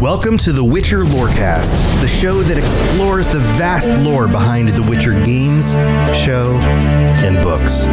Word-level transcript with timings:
Welcome 0.00 0.38
to 0.38 0.52
the 0.52 0.62
Witcher 0.62 0.98
Lorecast, 0.98 1.72
the 2.00 2.06
show 2.06 2.40
that 2.42 2.56
explores 2.56 3.28
the 3.28 3.40
vast 3.58 4.04
lore 4.04 4.28
behind 4.28 4.68
the 4.68 4.82
Witcher 4.84 5.14
games, 5.24 5.72
show, 6.16 6.56
and 7.24 7.34
books. 7.42 7.84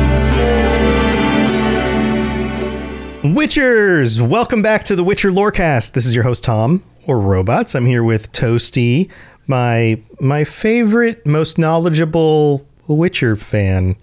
Witchers, 3.24 4.22
welcome 4.22 4.62
back 4.62 4.84
to 4.84 4.96
the 4.96 5.04
Witcher 5.04 5.32
Lorecast. 5.32 5.94
This 5.94 6.06
is 6.06 6.14
your 6.14 6.24
host 6.24 6.44
Tom, 6.44 6.84
or 7.08 7.20
Robots. 7.20 7.74
I'm 7.74 7.88
here 7.88 8.04
with 8.04 8.32
Toasty, 8.32 9.10
my 9.48 10.00
my 10.20 10.44
favorite, 10.44 11.26
most 11.26 11.58
knowledgeable 11.58 12.68
Witcher 12.88 13.36
fan. 13.36 13.96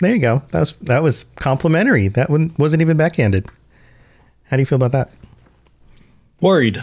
There 0.00 0.12
you 0.12 0.20
go. 0.20 0.42
That 0.50 0.58
was 0.58 0.72
that 0.80 1.04
was 1.04 1.22
complimentary. 1.36 2.08
That 2.08 2.30
one 2.30 2.52
wasn't 2.58 2.82
even 2.82 2.96
backhanded. 2.96 3.46
How 4.46 4.56
do 4.56 4.62
you 4.62 4.66
feel 4.66 4.74
about 4.74 4.90
that? 4.90 5.12
Worried. 6.40 6.80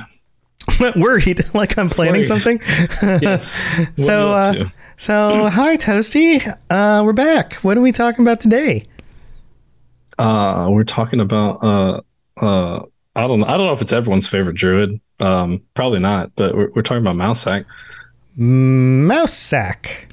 Worried, 0.96 1.44
like 1.54 1.78
I'm 1.78 1.90
planning 1.90 2.14
Worried. 2.16 2.26
something. 2.26 2.60
Yes. 3.22 3.80
What 3.96 4.02
so, 4.02 4.32
uh, 4.34 4.70
so 4.98 5.50
hi 5.50 5.78
Toasty. 5.78 6.46
Uh, 6.70 7.02
we're 7.04 7.14
back. 7.14 7.54
What 7.56 7.78
are 7.78 7.82
we 7.82 7.92
talking 7.92 8.24
about 8.24 8.40
today? 8.40 8.84
Uh, 10.20 10.68
we're 10.70 10.84
talking 10.84 11.20
about 11.20 11.64
uh, 11.64 12.02
uh, 12.38 12.84
I 13.16 13.28
don't 13.28 13.44
I 13.44 13.58
don't 13.58 13.68
know 13.68 13.74
if 13.74 13.82
it's 13.82 13.94
everyone's 13.94 14.28
favorite 14.28 14.56
druid. 14.56 15.00
Um, 15.20 15.62
probably 15.74 16.00
not, 16.00 16.32
but 16.36 16.56
we're, 16.56 16.70
we're 16.76 16.82
talking 16.84 17.02
about 17.06 17.16
Mousesack. 17.16 17.66
Mouse 18.36 19.34
Sack. 19.34 20.10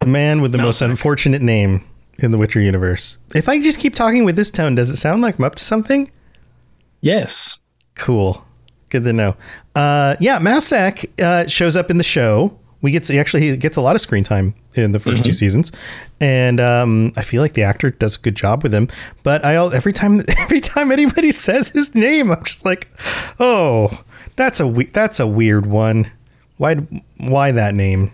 The 0.00 0.06
man 0.06 0.40
with 0.40 0.52
the 0.52 0.58
most 0.58 0.80
unfortunate 0.80 1.42
name 1.42 1.84
in 2.18 2.30
the 2.30 2.38
Witcher 2.38 2.60
universe. 2.60 3.18
If 3.34 3.48
I 3.48 3.60
just 3.60 3.80
keep 3.80 3.94
talking 3.94 4.24
with 4.24 4.36
this 4.36 4.50
tone, 4.50 4.76
does 4.76 4.90
it 4.90 4.96
sound 4.96 5.20
like 5.20 5.38
I'm 5.38 5.44
up 5.44 5.56
to 5.56 5.64
something? 5.64 6.10
Yes. 7.00 7.58
Cool. 8.00 8.42
Good 8.88 9.04
to 9.04 9.12
know. 9.12 9.36
Uh, 9.74 10.16
yeah, 10.20 10.38
Mousesack 10.40 11.04
uh, 11.22 11.46
shows 11.46 11.76
up 11.76 11.90
in 11.90 11.98
the 11.98 12.02
show. 12.04 12.58
We 12.80 12.90
get 12.92 13.02
to, 13.04 13.16
actually 13.18 13.42
he 13.42 13.56
gets 13.58 13.76
a 13.76 13.82
lot 13.82 13.94
of 13.94 14.00
screen 14.00 14.24
time 14.24 14.54
in 14.74 14.92
the 14.92 14.98
1st 14.98 15.22
two 15.22 15.32
seasons, 15.34 15.70
and 16.18 16.58
um, 16.60 17.12
I 17.14 17.20
feel 17.22 17.42
like 17.42 17.52
the 17.52 17.62
actor 17.62 17.90
does 17.90 18.16
a 18.16 18.18
good 18.18 18.34
job 18.36 18.62
with 18.62 18.72
him. 18.72 18.88
But 19.22 19.44
I 19.44 19.54
every 19.74 19.92
time 19.92 20.22
every 20.38 20.60
time 20.62 20.90
anybody 20.90 21.30
says 21.46 21.68
his 21.68 21.94
name, 21.94 22.30
I'm 22.32 22.42
just 22.42 22.64
like, 22.64 22.88
oh, 23.38 24.02
that's 24.36 24.60
a 24.60 24.66
we- 24.66 24.86
that's 24.86 25.20
a 25.20 25.26
weird 25.26 25.66
one. 25.66 26.10
Why 26.56 26.76
why 27.18 27.50
that 27.52 27.74
name? 27.74 28.12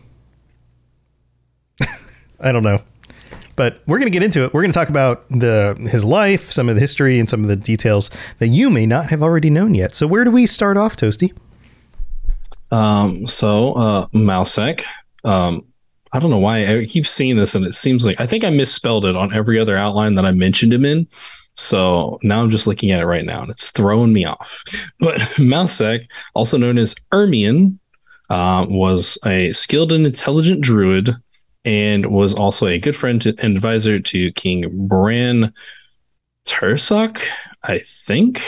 I 2.40 2.50
don't 2.50 2.64
know. 2.64 2.82
But 3.56 3.80
we're 3.86 3.98
going 3.98 4.10
to 4.10 4.12
get 4.12 4.22
into 4.22 4.44
it. 4.44 4.54
We're 4.54 4.62
going 4.62 4.72
to 4.72 4.78
talk 4.78 4.90
about 4.90 5.28
the 5.30 5.76
his 5.90 6.04
life, 6.04 6.52
some 6.52 6.68
of 6.68 6.74
the 6.74 6.80
history, 6.80 7.18
and 7.18 7.28
some 7.28 7.42
of 7.42 7.48
the 7.48 7.56
details 7.56 8.10
that 8.38 8.48
you 8.48 8.70
may 8.70 8.86
not 8.86 9.10
have 9.10 9.22
already 9.22 9.50
known 9.50 9.74
yet. 9.74 9.94
So 9.94 10.06
where 10.06 10.24
do 10.24 10.30
we 10.30 10.46
start 10.46 10.76
off, 10.76 10.96
Toasty? 10.96 11.32
Um, 12.70 13.26
so 13.26 13.72
uh, 13.72 14.06
Mousesack. 14.08 14.84
Um, 15.24 15.64
I 16.12 16.18
don't 16.18 16.30
know 16.30 16.38
why 16.38 16.66
I 16.66 16.86
keep 16.86 17.06
seeing 17.06 17.36
this, 17.36 17.54
and 17.54 17.64
it 17.64 17.74
seems 17.74 18.06
like 18.06 18.20
I 18.20 18.26
think 18.26 18.44
I 18.44 18.50
misspelled 18.50 19.04
it 19.04 19.16
on 19.16 19.34
every 19.34 19.58
other 19.58 19.76
outline 19.76 20.14
that 20.14 20.24
I 20.24 20.32
mentioned 20.32 20.72
him 20.72 20.84
in. 20.84 21.06
So 21.54 22.18
now 22.22 22.42
I'm 22.42 22.50
just 22.50 22.66
looking 22.66 22.90
at 22.90 23.00
it 23.00 23.06
right 23.06 23.24
now, 23.24 23.42
and 23.42 23.50
it's 23.50 23.70
throwing 23.70 24.12
me 24.12 24.24
off. 24.24 24.64
But 24.98 25.20
Mousesack, 25.38 26.06
also 26.34 26.58
known 26.58 26.78
as 26.78 26.94
Ermion, 27.12 27.78
uh, 28.30 28.66
was 28.68 29.18
a 29.24 29.52
skilled 29.52 29.92
and 29.92 30.06
intelligent 30.06 30.60
druid, 30.60 31.14
and 31.66 32.06
was 32.06 32.34
also 32.34 32.66
a 32.66 32.78
good 32.78 32.96
friend 32.96 33.24
and 33.26 33.38
advisor 33.56 34.00
to 34.00 34.32
King 34.32 34.86
Bran 34.88 35.52
Tuirseach. 36.46 37.22
I 37.64 37.80
think 37.80 38.42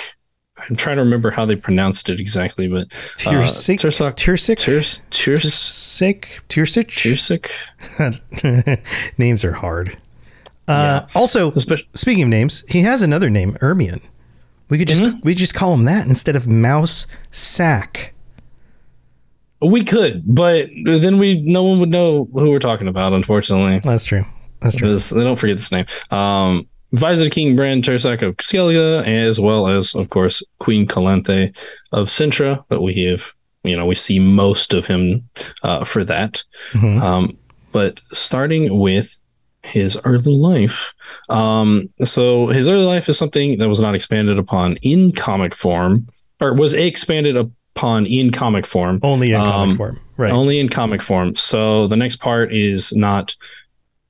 I'm 0.68 0.76
trying 0.76 0.96
to 0.96 1.02
remember 1.02 1.30
how 1.30 1.44
they 1.44 1.56
pronounced 1.56 2.08
it 2.10 2.20
exactly, 2.20 2.68
but 2.68 2.86
uh, 3.26 3.30
Tirsik? 3.32 3.78
Tursak, 3.80 4.14
Tirsik? 4.14 4.56
Tirs, 4.58 5.02
names 9.18 9.44
are 9.44 9.52
hard. 9.52 9.96
Uh, 10.66 11.06
Also, 11.14 11.50
Especially, 11.52 11.88
speaking 11.94 12.22
of 12.24 12.28
names, 12.28 12.62
he 12.68 12.82
has 12.82 13.02
another 13.02 13.30
name, 13.30 13.56
Ermion. 13.62 14.02
We 14.68 14.78
could 14.78 14.88
just 14.88 15.02
Mm-hmm. 15.02 15.20
we 15.24 15.34
just 15.34 15.54
call 15.54 15.72
him 15.74 15.84
that 15.84 16.06
instead 16.06 16.36
of 16.36 16.46
Mouse 16.46 17.06
Sack. 17.30 18.14
We 19.60 19.82
could, 19.84 20.22
but 20.26 20.68
then 20.84 21.18
we 21.18 21.40
no 21.40 21.64
one 21.64 21.80
would 21.80 21.90
know 21.90 22.28
who 22.32 22.50
we're 22.50 22.58
talking 22.58 22.88
about, 22.88 23.12
unfortunately. 23.12 23.80
That's 23.80 24.04
true. 24.04 24.24
That's 24.60 24.76
true. 24.76 24.96
They 24.96 25.24
don't 25.24 25.36
forget 25.36 25.56
this 25.56 25.72
name. 25.72 25.86
Um, 26.10 26.68
advisor 26.92 27.24
to 27.24 27.30
King 27.30 27.56
Bran 27.56 27.82
Tuirseach 27.82 28.22
of 28.22 28.36
Skellige, 28.36 29.06
as 29.06 29.40
well 29.40 29.68
as, 29.68 29.94
of 29.94 30.10
course, 30.10 30.42
Queen 30.58 30.86
Calanthe 30.86 31.56
of 31.92 32.08
Cintra, 32.08 32.64
but 32.68 32.82
we 32.82 33.04
have, 33.04 33.32
you 33.64 33.76
know, 33.76 33.86
we 33.86 33.94
see 33.94 34.18
most 34.18 34.74
of 34.74 34.86
him 34.86 35.28
uh, 35.62 35.84
for 35.84 36.04
that. 36.04 36.44
Mhm. 36.72 37.00
Um, 37.00 37.38
but 37.72 38.00
starting 38.06 38.78
with 38.78 39.20
his 39.64 39.98
early 40.04 40.34
life. 40.34 40.94
Um, 41.28 41.90
so 42.04 42.46
his 42.46 42.68
early 42.68 42.86
life 42.86 43.08
is 43.08 43.18
something 43.18 43.58
that 43.58 43.68
was 43.68 43.80
not 43.80 43.94
expanded 43.94 44.38
upon 44.38 44.76
in 44.76 45.12
comic 45.12 45.54
form, 45.54 46.08
or 46.40 46.54
was 46.54 46.74
expanded 46.74 47.36
upon 47.78 48.06
in 48.06 48.30
comic 48.32 48.66
form, 48.66 48.98
Only 49.02 49.32
in 49.32 49.40
comic 49.40 49.70
Um, 49.72 49.76
form, 49.76 50.00
right? 50.16 50.32
only 50.32 50.58
in 50.58 50.68
comic 50.68 51.00
form. 51.00 51.36
So 51.36 51.86
the 51.86 51.96
next 51.96 52.16
part 52.16 52.52
is 52.52 52.92
not 52.92 53.36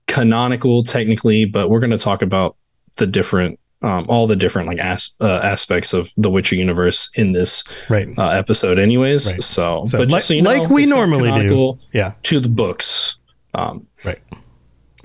canonical 0.07 0.83
technically, 0.83 1.45
but 1.45 1.69
we're 1.69 1.81
going 1.81 1.91
to 1.91 1.99
talk 1.99 2.23
about 2.23 2.57
the 2.97 3.07
different, 3.07 3.59
um, 3.83 4.07
all 4.09 4.27
the 4.27 4.37
different 4.37 4.69
like 4.69 4.79
as, 4.79 5.11
uh, 5.21 5.41
aspects 5.45 5.93
of 5.93 6.11
the 6.17 6.31
Witcher 6.31 6.57
universe 6.57 7.11
in 7.15 7.33
this 7.33 7.63
right. 7.91 8.09
uh, 8.17 8.31
episode, 8.31 8.79
anyways. 8.79 9.31
Right. 9.33 9.43
So, 9.43 9.85
So, 9.87 9.99
but 9.99 10.11
like- 10.11 10.23
so 10.23 10.33
you 10.35 10.43
know, 10.43 10.51
like 10.51 10.71
we 10.71 10.87
normally 10.87 11.31
do. 11.47 11.77
Yeah. 11.93 12.13
to 12.25 12.41
the 12.41 12.49
books. 12.49 13.19
Um, 13.55 13.87
Right. 14.05 14.19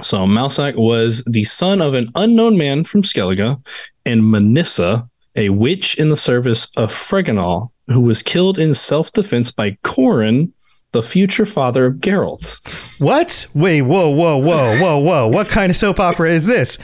so 0.02 0.26
Mousesack 0.26 0.76
was 0.76 1.24
the 1.26 1.44
son 1.44 1.82
of 1.82 1.94
an 1.96 2.10
unknown 2.16 2.58
man 2.58 2.84
from 2.86 3.02
Skellige 3.04 3.62
and 4.06 4.22
Manissa, 4.22 5.08
a 5.36 5.50
witch 5.50 5.98
in 6.00 6.10
the 6.10 6.18
service 6.18 6.68
of 6.78 6.92
Fregenal, 6.92 7.72
who 7.88 8.00
was 8.02 8.24
killed 8.24 8.58
in 8.60 8.74
self-defense 8.74 9.52
by 9.52 9.72
Korin, 9.84 10.52
the 10.92 11.02
future 11.04 11.46
father 11.46 11.88
of 11.88 11.96
Geralt. 11.96 12.60
What? 13.02 13.48
Wait, 13.54 13.82
whoa, 13.82 14.10
whoa, 14.10 14.38
whoa, 14.38 14.80
whoa, 14.80 14.98
whoa. 15.00 15.28
What 15.28 15.48
kind 15.50 15.70
of 15.70 15.76
soap 15.76 16.00
opera 16.00 16.30
is 16.30 16.46
this? 16.46 16.78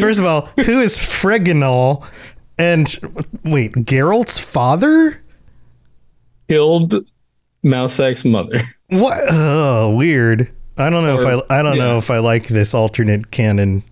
First 0.00 0.18
of 0.18 0.24
all, 0.24 0.48
who 0.64 0.80
is 0.80 0.98
Fregenal? 0.98 2.04
And 2.58 2.86
wait, 3.44 3.72
Geralt's 3.72 4.38
father? 4.38 5.22
Killed 6.48 6.94
Mousesack's 7.62 8.24
mother. 8.24 8.58
What? 8.88 9.18
Oh, 9.30 9.94
weird. 9.96 10.50
I 10.78 10.90
don't 10.90 11.04
know 11.04 11.16
Or- 11.18 11.42
if 11.42 11.44
I 11.50 11.58
I 11.60 11.62
don't 11.62 11.78
know 11.78 11.98
if 11.98 12.10
I 12.10 12.18
like 12.18 12.48
this 12.48 12.74
alternate 12.74 13.30
canon 13.30 13.82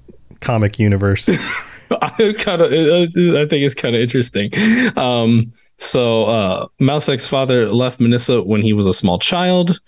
comic 0.41 0.79
universe. 0.79 1.29
I 2.03 2.35
kind 2.39 2.63
of, 2.63 2.73
I 2.73 3.07
think 3.47 3.53
it's 3.53 3.75
kind 3.75 3.97
of 3.97 4.03
interesting. 4.03 4.51
Um, 4.97 5.53
so, 5.83 6.25
uh, 6.25 6.67
Mousesack's 6.79 7.27
father 7.27 7.67
left 7.73 8.01
Manissa 8.01 8.45
when 8.45 8.61
he 8.61 8.75
was 8.75 8.87
a 8.87 8.93
small 8.93 9.19
child. 9.19 9.81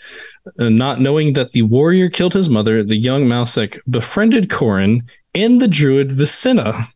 Uh, 0.59 0.71
not 0.71 1.01
knowing 1.01 1.35
that 1.35 1.53
the 1.53 1.61
warrior 1.63 2.09
killed 2.09 2.33
his 2.33 2.49
mother, 2.49 2.83
the 2.83 2.97
young 2.97 3.27
Mousesack 3.27 3.79
befriended 3.91 4.49
Korin 4.49 5.03
and 5.35 5.61
the 5.61 5.69
druid 5.69 6.09
Visenna. 6.11 6.89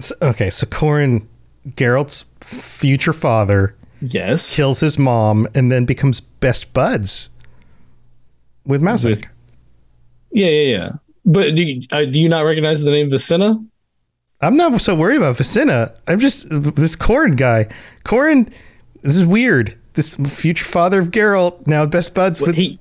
So- 0.00 0.16
okay, 0.20 0.50
so 0.50 0.66
Korin, 0.66 1.26
Geralt's 1.76 2.24
future 2.40 3.12
father, 3.12 3.76
Yes. 4.02 4.54
kills 4.56 4.80
his 4.80 4.98
mom 4.98 5.46
and 5.54 5.70
then 5.70 5.84
becomes 5.84 6.20
best 6.20 6.72
buds 6.74 7.30
with 8.66 8.82
Mousesack. 8.82 9.10
With- 9.10 9.26
Yeah, 10.32 10.48
yeah, 10.48 10.76
yeah. 10.76 10.90
But 11.24 11.54
do 11.54 11.62
you, 11.62 11.82
uh, 11.92 12.04
do 12.04 12.18
you 12.20 12.28
not 12.28 12.44
recognize 12.44 12.82
the 12.82 12.90
name 12.90 13.08
Visenna? 13.10 13.64
I'm 14.44 14.56
not 14.56 14.80
so 14.80 14.94
worried 14.94 15.16
about 15.16 15.36
Visenna. 15.36 15.94
I'm 16.06 16.18
just 16.18 16.48
this 16.50 16.96
Korin 16.96 17.36
guy. 17.36 17.68
Korin, 18.04 18.52
this 19.02 19.16
is 19.16 19.24
weird. 19.24 19.78
This 19.94 20.16
future 20.16 20.64
father 20.64 21.00
of 21.00 21.10
Geralt, 21.10 21.66
now 21.66 21.86
best 21.86 22.14
buds 22.14 22.40
with. 22.40 22.56
He 22.56 22.78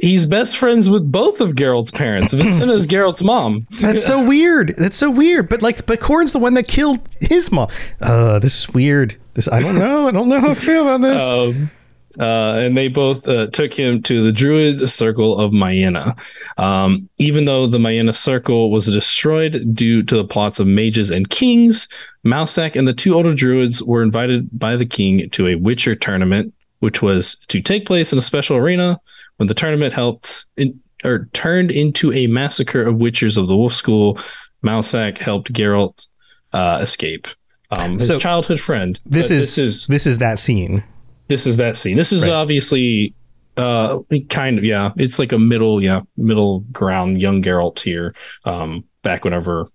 he's 0.00 0.26
best 0.26 0.56
friends 0.56 0.90
with 0.90 1.10
both 1.10 1.40
of 1.40 1.52
Geralt's 1.52 1.90
parents. 1.90 2.32
Visenna 2.34 2.74
is 2.74 2.86
Geralt's 2.86 3.22
mom. 3.22 3.66
That's 3.80 4.04
so 4.04 4.24
weird. 4.26 4.74
That's 4.76 4.96
so 4.96 5.10
weird. 5.10 5.48
But 5.48 5.62
like, 5.62 5.86
but 5.86 6.00
Korin's 6.00 6.32
the 6.32 6.38
one 6.38 6.54
that 6.54 6.66
killed 6.66 7.00
his 7.20 7.52
mom. 7.52 7.68
Uh, 8.00 8.38
this 8.38 8.60
is 8.60 8.68
weird. 8.70 9.16
This 9.34 9.48
I 9.48 9.60
don't 9.60 9.78
know. 9.78 10.08
I 10.08 10.10
don't 10.10 10.28
know 10.28 10.40
how 10.40 10.50
I 10.50 10.54
feel 10.54 10.82
about 10.82 11.00
this. 11.00 11.22
Um, 11.30 11.70
uh, 12.18 12.54
and 12.58 12.76
they 12.76 12.88
both 12.88 13.26
uh, 13.28 13.46
took 13.48 13.72
him 13.72 14.02
to 14.02 14.22
the 14.22 14.32
Druid 14.32 14.88
Circle 14.88 15.38
of 15.38 15.52
Maena. 15.52 16.14
Um, 16.56 17.08
even 17.18 17.44
though 17.44 17.66
the 17.66 17.78
Maena 17.78 18.12
Circle 18.12 18.70
was 18.70 18.86
destroyed 18.86 19.74
due 19.74 20.02
to 20.04 20.16
the 20.16 20.24
plots 20.24 20.60
of 20.60 20.66
mages 20.66 21.10
and 21.10 21.28
kings, 21.30 21.88
Mousesack 22.24 22.76
and 22.76 22.86
the 22.86 22.92
two 22.92 23.14
older 23.14 23.34
druids 23.34 23.82
were 23.82 24.02
invited 24.02 24.48
by 24.58 24.76
the 24.76 24.86
king 24.86 25.28
to 25.30 25.48
a 25.48 25.54
Witcher 25.56 25.94
tournament, 25.94 26.54
which 26.80 27.02
was 27.02 27.36
to 27.48 27.60
take 27.60 27.86
place 27.86 28.12
in 28.12 28.18
a 28.18 28.22
special 28.22 28.56
arena. 28.56 29.00
When 29.36 29.46
the 29.48 29.54
tournament 29.54 29.92
helped 29.92 30.44
in, 30.56 30.80
or 31.04 31.28
turned 31.32 31.70
into 31.70 32.12
a 32.12 32.26
massacre 32.28 32.82
of 32.82 32.96
Witchers 32.96 33.36
of 33.36 33.48
the 33.48 33.56
Wolf 33.56 33.74
School, 33.74 34.18
Mousesack 34.62 35.18
helped 35.18 35.52
Geralt 35.52 36.06
uh, 36.52 36.78
escape. 36.80 37.26
um, 37.72 37.94
his 37.94 38.06
So, 38.06 38.18
childhood 38.18 38.60
friend. 38.60 39.00
This 39.04 39.30
is, 39.30 39.56
this 39.56 39.58
is 39.58 39.86
this 39.88 40.06
is 40.06 40.18
that 40.18 40.38
scene. 40.38 40.84
This 41.28 41.46
is 41.46 41.56
that 41.58 41.76
scene. 41.76 41.96
This 41.96 42.12
is 42.12 42.22
Right. 42.22 42.32
obviously 42.32 43.14
uh 43.56 44.00
kind 44.30 44.58
of 44.58 44.64
yeah, 44.64 44.90
it's 44.96 45.18
like 45.18 45.32
a 45.32 45.38
middle 45.38 45.82
yeah, 45.82 46.00
middle 46.16 46.60
ground 46.72 47.20
young 47.20 47.42
Geralt 47.42 47.78
here. 47.80 48.14
Um 48.44 48.84
back 49.02 49.24
whenever 49.24 49.68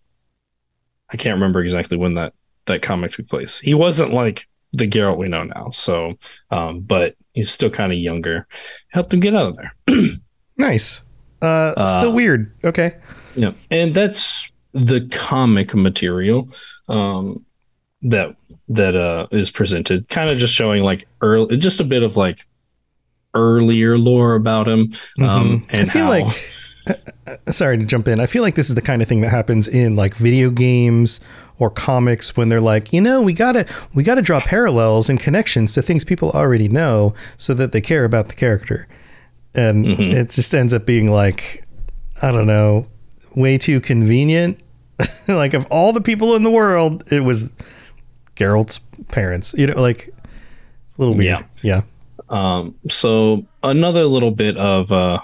I 1.11 1.17
can't 1.17 1.35
remember 1.35 1.61
exactly 1.61 1.97
when 1.97 2.13
that 2.15 2.33
that 2.65 2.81
comic 2.81 3.11
took 3.13 3.27
place. 3.27 3.59
He 3.59 3.73
wasn't 3.73 4.13
like 4.13 4.47
the 4.73 4.87
Geralt 4.87 5.17
we 5.17 5.27
know 5.29 5.43
now. 5.43 5.69
So 5.71 6.17
um 6.51 6.81
but 6.81 7.15
he's 7.33 7.49
still 7.51 7.69
kind 7.69 7.91
of 7.93 7.97
younger. 7.97 8.47
Helped 8.89 9.13
him 9.13 9.19
get 9.21 9.35
out 9.35 9.47
of 9.47 9.57
there. 9.57 9.73
Nice. 10.57 11.01
Uh, 11.41 11.71
still 11.99 12.11
Uh, 12.11 12.15
weird. 12.15 12.53
Okay. 12.65 12.97
Yeah, 13.33 13.53
and 13.71 13.95
that's 13.95 14.51
the 14.73 15.07
comic 15.09 15.73
material 15.73 16.49
um, 16.89 17.45
that 18.01 18.35
that 18.69 18.95
uh, 18.95 19.27
is 19.31 19.51
presented, 19.51 20.07
kind 20.09 20.29
of 20.29 20.37
just 20.37 20.53
showing 20.53 20.83
like 20.83 21.07
early, 21.21 21.57
just 21.57 21.79
a 21.79 21.83
bit 21.83 22.03
of 22.03 22.15
like 22.15 22.45
earlier 23.33 23.97
lore 23.97 24.35
about 24.35 24.67
him. 24.67 24.91
Um, 25.21 25.61
Mhm. 25.61 25.63
and 25.69 25.89
I 25.89 25.93
feel 25.93 26.03
how- 26.03 26.09
like, 26.09 26.53
uh, 26.87 26.93
uh, 27.47 27.51
sorry 27.51 27.77
to 27.77 27.85
jump 27.85 28.07
in. 28.07 28.19
I 28.19 28.25
feel 28.25 28.41
like 28.41 28.55
this 28.55 28.69
is 28.69 28.75
the 28.75 28.81
kind 28.81 29.01
of 29.01 29.07
thing 29.07 29.21
that 29.21 29.29
happens 29.29 29.67
in 29.67 29.95
like 29.95 30.15
video 30.15 30.49
games 30.49 31.19
or 31.59 31.69
comics 31.69 32.35
when 32.37 32.49
they're 32.49 32.61
like, 32.61 32.93
you 32.93 33.01
know, 33.01 33.21
we 33.21 33.33
gotta 33.33 33.65
we 33.93 34.03
gotta 34.03 34.21
draw 34.21 34.39
parallels 34.39 35.09
and 35.09 35.19
connections 35.19 35.73
to 35.73 35.81
things 35.81 36.03
people 36.03 36.31
already 36.31 36.67
know 36.67 37.13
so 37.37 37.53
that 37.53 37.71
they 37.71 37.81
care 37.81 38.05
about 38.05 38.29
the 38.29 38.35
character, 38.35 38.87
and 39.53 39.85
Mhm. 39.85 40.13
it 40.13 40.29
just 40.31 40.53
ends 40.55 40.73
up 40.73 40.85
being 40.85 41.11
like, 41.11 41.63
I 42.21 42.31
don't 42.31 42.47
know, 42.47 42.87
way 43.35 43.57
too 43.57 43.79
convenient. 43.81 44.59
like 45.27 45.53
of 45.53 45.65
all 45.69 45.93
the 45.93 46.01
people 46.01 46.35
in 46.35 46.43
the 46.43 46.51
world, 46.51 47.03
it 47.11 47.23
was 47.23 47.51
Geralt's 48.39 48.79
parents. 49.09 49.53
You 49.57 49.67
know, 49.67 49.81
like 49.81 50.07
a 50.07 50.21
little 51.01 51.13
weird. 51.13 51.45
Yeah. 51.61 51.81
Um, 52.29 52.75
so 52.89 53.45
another 53.63 54.05
little 54.05 54.31
bit 54.31 54.55
of, 54.57 54.91
uh, 54.91 55.19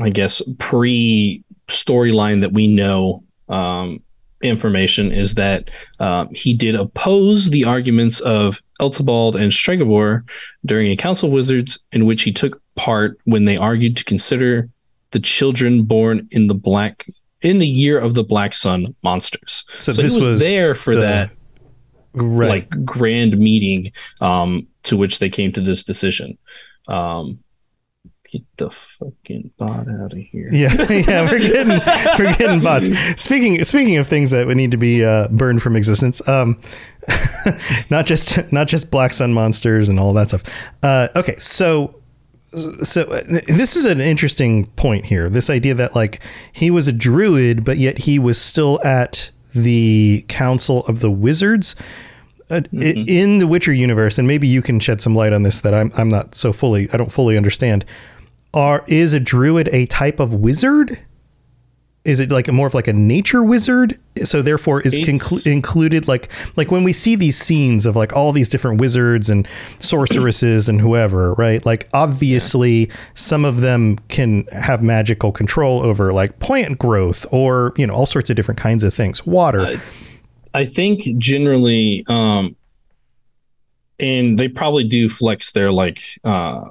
I 0.00 0.08
guess, 0.10 0.42
pre 0.58 1.42
storyline 1.68 2.40
that 2.40 2.52
we 2.52 2.66
know 2.66 3.22
um, 3.48 4.02
information 4.42 5.12
is 5.12 5.34
that 5.34 5.70
um, 6.00 6.28
he 6.32 6.54
did 6.54 6.74
oppose 6.74 7.50
the 7.50 7.64
arguments 7.64 8.20
of 8.20 8.60
Eltibald 8.80 9.36
and 9.36 9.52
Stregobor 9.52 10.22
during 10.66 10.90
a 10.90 10.96
council 10.96 11.28
of 11.28 11.32
wizards 11.32 11.78
in 11.92 12.04
which 12.06 12.22
he 12.22 12.32
took 12.32 12.60
part 12.74 13.18
when 13.24 13.44
they 13.44 13.56
argued 13.56 13.96
to 13.98 14.04
consider 14.04 14.68
the 15.12 15.20
children 15.20 15.84
born 15.84 16.26
in 16.32 16.48
the 16.48 16.54
black 16.54 17.06
in 17.42 17.58
the 17.58 17.68
year 17.68 17.98
of 17.98 18.14
the 18.14 18.24
black 18.24 18.52
sun 18.54 18.94
monsters. 19.04 19.64
So 19.78 19.92
So, 19.92 20.02
this 20.02 20.14
he 20.14 20.20
was, 20.20 20.30
was 20.32 20.40
there 20.40 20.74
for 20.74 20.94
the- 20.94 21.00
that 21.02 21.30
Right. 22.14 22.48
like 22.48 22.84
grand 22.84 23.36
meeting 23.38 23.92
um 24.20 24.66
to 24.84 24.96
which 24.96 25.18
they 25.18 25.28
came 25.28 25.52
to 25.52 25.60
this 25.60 25.82
decision 25.82 26.38
um 26.88 27.38
get 28.30 28.42
the 28.56 28.70
fucking 28.70 29.50
bot 29.58 29.86
out 29.88 30.12
of 30.12 30.18
here 30.18 30.48
Yeah, 30.50 30.74
yeah, 30.90 31.30
we're 31.30 31.38
getting 31.38 31.78
we're 32.18 32.34
getting 32.36 32.60
bots. 32.60 32.88
Speaking 33.20 33.62
speaking 33.64 33.96
of 33.98 34.06
things 34.08 34.30
that 34.30 34.46
would 34.46 34.56
need 34.56 34.70
to 34.72 34.76
be 34.76 35.04
uh, 35.04 35.28
burned 35.28 35.62
from 35.62 35.76
existence, 35.76 36.26
um, 36.28 36.60
not 37.90 38.06
just 38.06 38.50
not 38.52 38.66
just 38.66 38.90
black 38.90 39.12
sun 39.12 39.32
monsters 39.34 39.88
and 39.88 40.00
all 40.00 40.12
that 40.14 40.28
stuff. 40.28 40.42
Uh, 40.82 41.08
okay, 41.16 41.36
so 41.36 42.00
so 42.82 43.02
uh, 43.02 43.22
this 43.46 43.76
is 43.76 43.84
an 43.84 44.00
interesting 44.00 44.66
point 44.68 45.04
here. 45.04 45.28
This 45.28 45.50
idea 45.50 45.74
that 45.74 45.94
like 45.94 46.20
he 46.52 46.70
was 46.70 46.88
a 46.88 46.92
druid, 46.92 47.64
but 47.64 47.76
yet 47.76 47.98
he 47.98 48.18
was 48.18 48.40
still 48.40 48.82
at 48.84 49.30
the 49.54 50.24
Council 50.28 50.84
of 50.86 51.00
the 51.00 51.10
Wizards. 51.10 51.74
Uh, 52.50 52.60
i- 52.78 53.04
in 53.06 53.38
the 53.38 53.46
Witcher 53.46 53.72
universe, 53.72 54.18
and 54.18 54.28
maybe 54.28 54.46
you 54.46 54.60
can 54.60 54.78
shed 54.78 55.00
some 55.00 55.14
light 55.14 55.32
on 55.32 55.44
this 55.44 55.60
that 55.60 55.72
I'm 55.72 55.90
I'm 55.96 56.08
not 56.08 56.34
so 56.34 56.52
fully 56.52 56.90
I 56.92 56.98
don't 56.98 57.10
fully 57.10 57.36
understand. 57.38 57.86
Are 58.52 58.84
is 58.86 59.14
a 59.14 59.18
druid 59.20 59.68
a 59.72 59.86
type 59.86 60.20
of 60.20 60.34
wizard? 60.34 60.98
Is 62.04 62.20
it 62.20 62.30
like 62.30 62.48
a 62.48 62.52
more 62.52 62.66
of 62.66 62.74
like 62.74 62.86
a 62.86 62.92
nature 62.92 63.42
wizard? 63.42 63.98
So 64.24 64.42
therefore, 64.42 64.82
is 64.82 64.94
conclu- 64.98 65.50
included 65.50 66.06
like 66.06 66.30
like 66.56 66.70
when 66.70 66.84
we 66.84 66.92
see 66.92 67.16
these 67.16 67.36
scenes 67.38 67.86
of 67.86 67.96
like 67.96 68.12
all 68.14 68.30
these 68.32 68.48
different 68.50 68.78
wizards 68.80 69.30
and 69.30 69.48
sorceresses 69.78 70.68
and 70.68 70.80
whoever, 70.82 71.32
right? 71.34 71.64
Like 71.64 71.88
obviously, 71.94 72.90
some 73.14 73.46
of 73.46 73.62
them 73.62 73.96
can 74.08 74.44
have 74.52 74.82
magical 74.82 75.32
control 75.32 75.80
over 75.82 76.12
like 76.12 76.38
plant 76.40 76.78
growth 76.78 77.24
or 77.30 77.72
you 77.76 77.86
know 77.86 77.94
all 77.94 78.06
sorts 78.06 78.28
of 78.28 78.36
different 78.36 78.60
kinds 78.60 78.84
of 78.84 78.92
things. 78.92 79.24
Water. 79.26 79.60
I- 79.60 79.76
i 80.56 80.64
think 80.64 81.02
generally 81.18 82.04
um 82.06 82.54
and 83.98 84.38
they 84.38 84.46
probably 84.48 84.84
do 84.84 85.08
flex 85.08 85.50
their 85.50 85.72
like 85.72 86.00
uh 86.22 86.62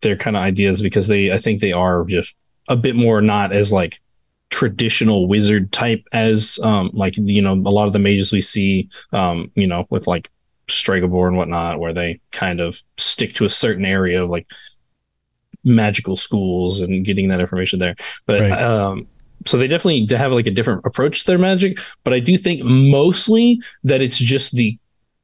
their 0.00 0.16
kind 0.16 0.36
of 0.36 0.42
ideas 0.42 0.82
because 0.82 1.06
they 1.06 1.30
i 1.32 1.38
think 1.38 1.60
they 1.60 1.72
are 1.72 2.04
just 2.06 2.34
a 2.68 2.76
bit 2.76 2.96
more 2.96 3.20
not 3.20 3.52
as 3.52 3.72
like 3.72 4.00
traditional 4.60 5.26
wizard 5.26 5.72
type 5.72 6.04
as 6.12 6.58
um 6.62 6.90
like 6.92 7.14
you 7.16 7.40
know 7.40 7.54
a 7.54 7.72
lot 7.78 7.86
of 7.86 7.94
the 7.94 7.98
mages 7.98 8.30
we 8.30 8.42
see 8.42 8.86
um 9.14 9.50
you 9.54 9.66
know 9.66 9.86
with 9.88 10.06
like 10.06 10.30
Stregobor 10.68 11.26
and 11.28 11.36
whatnot 11.38 11.80
where 11.80 11.94
they 11.94 12.20
kind 12.30 12.60
of 12.60 12.78
stick 12.98 13.32
to 13.36 13.46
a 13.46 13.48
certain 13.48 13.86
area 13.86 14.22
of 14.22 14.28
like 14.28 14.46
magical 15.64 16.14
schools 16.14 16.82
and 16.82 17.06
getting 17.06 17.28
that 17.28 17.40
information 17.40 17.78
there 17.78 17.94
but 18.26 18.42
Right. 18.42 18.62
um 18.62 19.06
so 19.46 19.56
they 19.56 19.66
definitely 19.66 20.06
have 20.14 20.30
like 20.32 20.46
a 20.46 20.50
different 20.50 20.84
approach 20.84 21.20
to 21.20 21.26
their 21.26 21.38
magic 21.38 21.78
but 22.04 22.12
i 22.12 22.20
do 22.20 22.36
think 22.36 22.62
mostly 22.62 23.62
that 23.84 24.02
it's 24.02 24.18
just 24.18 24.52
the 24.52 24.76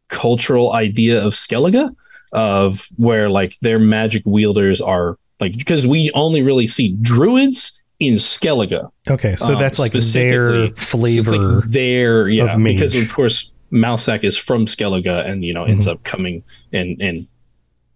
cultural 0.08 0.72
idea 0.72 1.22
of 1.22 1.34
skellige 1.34 1.94
of 2.32 2.88
where 2.96 3.28
like 3.28 3.52
their 3.60 3.78
magic 3.78 4.22
wielders 4.24 4.80
are 4.80 5.18
like 5.40 5.58
because 5.58 5.86
we 5.86 6.10
only 6.14 6.42
really 6.42 6.66
see 6.66 6.96
druids 7.02 7.82
in 7.98 8.14
skellige 8.14 8.90
Okay, 9.10 9.36
so 9.36 9.54
um, 9.54 9.58
that's 9.60 9.78
like 9.78 9.92
their 9.92 10.68
flavor. 10.70 11.36
Like 11.36 11.64
their 11.70 12.28
yeah, 12.28 12.56
because 12.56 12.94
of 12.94 13.12
course 13.12 13.52
Mousak 13.72 14.22
is 14.24 14.36
from 14.36 14.66
Skellige 14.66 15.06
and 15.28 15.44
you 15.44 15.52
know 15.54 15.62
Mm-hmm. 15.62 15.72
ends 15.72 15.86
up 15.86 16.02
coming 16.04 16.42
and 16.72 17.00
and 17.00 17.26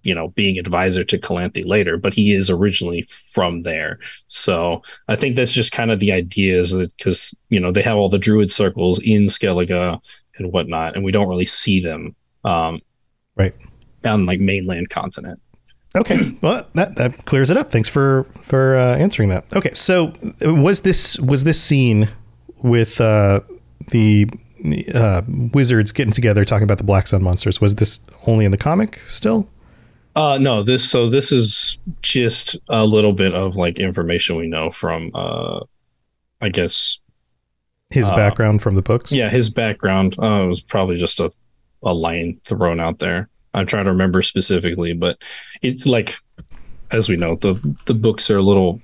you 0.03 0.15
know 0.15 0.29
being 0.29 0.59
advisor 0.59 1.05
to 1.05 1.19
Calanthe 1.19 1.65
later, 1.67 1.97
but 1.99 2.15
he 2.15 2.33
is 2.33 2.49
originally 2.49 3.03
from 3.33 3.63
there. 3.63 3.99
So 4.29 4.83
I 5.09 5.17
think 5.17 5.37
that's 5.37 5.53
just 5.53 5.73
kind 5.73 5.91
of 5.91 6.01
the 6.01 6.13
idea 6.13 6.59
is 6.59 6.73
that 6.73 6.91
because 6.97 7.35
you 7.51 7.61
know 7.61 7.71
they 7.71 7.83
have 7.83 7.97
all 7.99 8.09
the 8.09 8.19
druid 8.19 8.51
circles 8.51 8.99
in 9.01 9.25
Skellige 9.25 10.01
and 10.39 10.53
whatnot, 10.53 10.95
and 10.97 11.05
we 11.05 11.13
don't 11.13 11.29
really 11.29 11.45
see 11.45 11.81
them 11.81 12.17
um, 12.45 12.81
Right. 13.37 13.55
on 14.05 14.25
like 14.25 14.41
mainland 14.41 14.89
continent. 14.91 15.41
Okay, 15.97 16.37
well 16.43 16.67
that 16.75 16.97
that 16.97 17.25
clears 17.25 17.51
it 17.51 17.57
up. 17.57 17.71
Thanks 17.71 17.89
for 17.89 18.25
for 18.41 18.77
uh, 18.77 18.97
answering 18.97 19.29
that. 19.31 19.45
Okay, 19.57 19.71
so 19.75 20.13
was 20.43 20.81
this 20.81 21.19
was 21.21 21.45
this 21.45 21.61
scene 21.61 22.09
with 22.63 23.01
uh, 23.01 23.41
the 23.89 24.29
uh, 24.95 25.23
wizards 25.53 25.91
getting 25.93 26.13
together 26.13 26.45
talking 26.45 26.65
about 26.65 26.79
the 26.79 26.85
black 26.85 27.07
sun 27.07 27.23
monsters? 27.23 27.61
Was 27.61 27.75
this 27.77 28.01
only 28.27 28.45
in 28.45 28.51
the 28.51 28.59
comic 28.59 28.97
still? 29.07 29.49
Uh 30.17 30.39
no, 30.39 30.63
this 30.65 30.89
so 30.89 31.09
this 31.09 31.31
is 31.33 31.79
just 32.03 32.59
a 32.69 32.85
little 32.85 33.13
bit 33.13 33.33
of 33.33 33.55
like 33.57 33.79
information 33.79 34.37
we 34.37 34.49
know 34.49 34.69
from 34.71 35.11
uh 35.15 35.61
I 36.41 36.49
guess 36.49 36.99
His 37.91 38.11
Uh, 38.11 38.17
background 38.17 38.61
from 38.61 38.75
the 38.75 38.83
books. 38.83 39.13
yeah, 39.13 39.29
his 39.31 39.51
background 39.51 40.17
uh 40.19 40.45
was 40.47 40.63
probably 40.63 40.97
just 40.97 41.21
a 41.21 41.31
a 41.85 41.95
line 41.95 42.39
thrown 42.45 42.81
out 42.81 42.99
there. 42.99 43.30
I'm 43.55 43.67
trying 43.67 43.85
to 43.87 43.91
remember 43.93 44.23
specifically, 44.23 44.93
but 44.93 45.19
it's 45.63 45.87
like 45.87 46.17
as 46.91 47.09
we 47.09 47.17
know, 47.17 47.37
the 47.37 47.55
the 47.87 47.95
books 47.95 48.31
are 48.31 48.39
a 48.39 48.43
little 48.43 48.81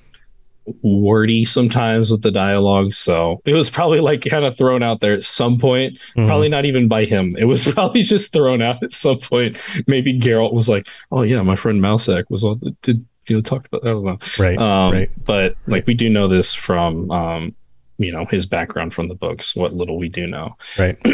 wordy 0.83 1.45
sometimes 1.45 2.11
with 2.11 2.23
the 2.23 2.31
dialogue, 2.33 2.93
so 2.93 3.41
it 3.45 3.55
was 3.55 3.71
probably 3.71 4.01
like 4.01 4.25
kind 4.25 4.45
of 4.45 4.57
thrown 4.57 4.83
out 4.83 5.01
there 5.01 5.13
at 5.15 5.23
some 5.23 5.59
point 5.59 5.95
Mhm. 6.17 6.27
probably 6.27 6.49
not 6.49 6.65
even 6.65 6.89
by 6.89 7.05
him. 7.05 7.37
It 7.39 7.45
was 7.45 7.65
probably 7.73 8.03
just 8.03 8.33
thrown 8.33 8.61
out 8.63 8.83
at 8.83 8.93
some 8.93 9.19
point. 9.21 9.59
Maybe 9.87 10.19
Geralt 10.19 10.53
was 10.53 10.69
like, 10.69 10.89
"Oh 11.13 11.23
yeah, 11.23 11.43
my 11.43 11.55
friend 11.57 11.81
Mousak 11.81 12.25
was 12.31 12.43
on 12.43 12.59
the 12.63 12.73
did 12.83 13.05
you 13.29 13.37
know 13.37 13.43
talked 13.43 13.67
about 13.69 13.85
I 13.85 13.91
don't 13.91 14.05
know." 14.05 14.19
right. 14.41 14.59
Um, 14.59 14.93
right. 14.93 15.11
But 15.25 15.57
like 15.69 15.87
we 15.87 15.95
do 15.95 16.09
know 16.11 16.27
this 16.27 16.53
from 16.53 17.11
um, 17.13 17.55
you 17.99 18.11
know 18.11 18.25
his 18.27 18.45
background 18.47 18.93
from 18.93 19.07
the 19.09 19.15
books. 19.15 19.55
What 19.55 19.73
little 19.75 19.99
we 19.99 20.09
do 20.09 20.27
know. 20.27 20.57
Right. 20.79 20.97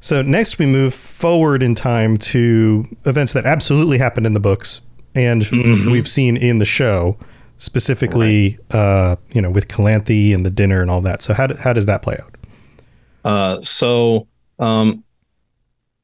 so 0.00 0.22
next 0.22 0.58
we 0.58 0.66
move 0.66 0.94
forward 0.94 1.62
in 1.62 1.74
time 1.74 2.16
to 2.16 2.84
events 3.04 3.32
that 3.34 3.46
absolutely 3.46 3.98
happened 3.98 4.26
in 4.26 4.32
the 4.34 4.40
books 4.40 4.80
and 5.14 5.42
Mhm. 5.42 5.90
we've 5.90 6.08
seen 6.08 6.36
in 6.36 6.58
the 6.58 6.64
show, 6.64 7.18
specifically, 7.58 8.58
uh, 8.70 9.16
you 9.32 9.42
know, 9.42 9.50
with 9.50 9.68
Calanthe 9.68 10.34
and 10.34 10.46
the 10.46 10.50
dinner 10.50 10.80
and 10.82 10.90
all 10.90 11.00
that. 11.02 11.20
So 11.22 11.34
how, 11.34 11.46
do, 11.48 11.54
how 11.56 11.72
does 11.72 11.86
that 11.86 12.00
play 12.02 12.16
out? 12.22 12.36
Uh, 13.24 13.60
so 13.62 14.26
um, 14.58 15.04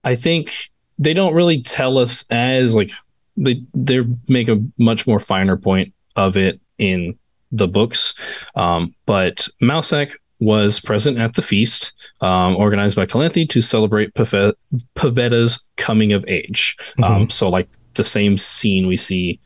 I 0.05 0.15
think 0.17 0.71
they 0.99 1.15
don't 1.15 1.35
really 1.35 1.63
tell 1.63 1.99
us 1.99 2.25
as 2.31 2.75
like 2.75 2.91
they 3.37 3.63
they 3.75 4.01
make 4.29 4.49
a 4.49 4.63
much 4.79 5.07
more 5.07 5.19
finer 5.19 5.57
point 5.57 5.93
of 6.17 6.37
it 6.37 6.61
in 6.79 7.17
the 7.53 7.69
books. 7.69 8.15
Um, 8.55 8.95
but 9.07 9.47
Mousak 9.63 10.13
was 10.39 10.81
present 10.81 11.19
at 11.19 11.35
the 11.35 11.43
feast 11.43 11.93
um, 12.21 12.57
organized 12.57 12.97
by 12.97 13.07
Calanthe 13.07 13.49
to 13.49 13.61
celebrate 13.61 14.13
Pave- 14.15 14.55
Pavetta's 14.95 15.67
coming 15.77 16.13
of 16.13 16.25
age. 16.29 16.77
Um, 17.03 17.31
so, 17.31 17.49
like 17.49 17.69
the 17.95 18.05
same 18.05 18.37
scene 18.37 18.87
we 18.87 18.97
see, 18.97 19.41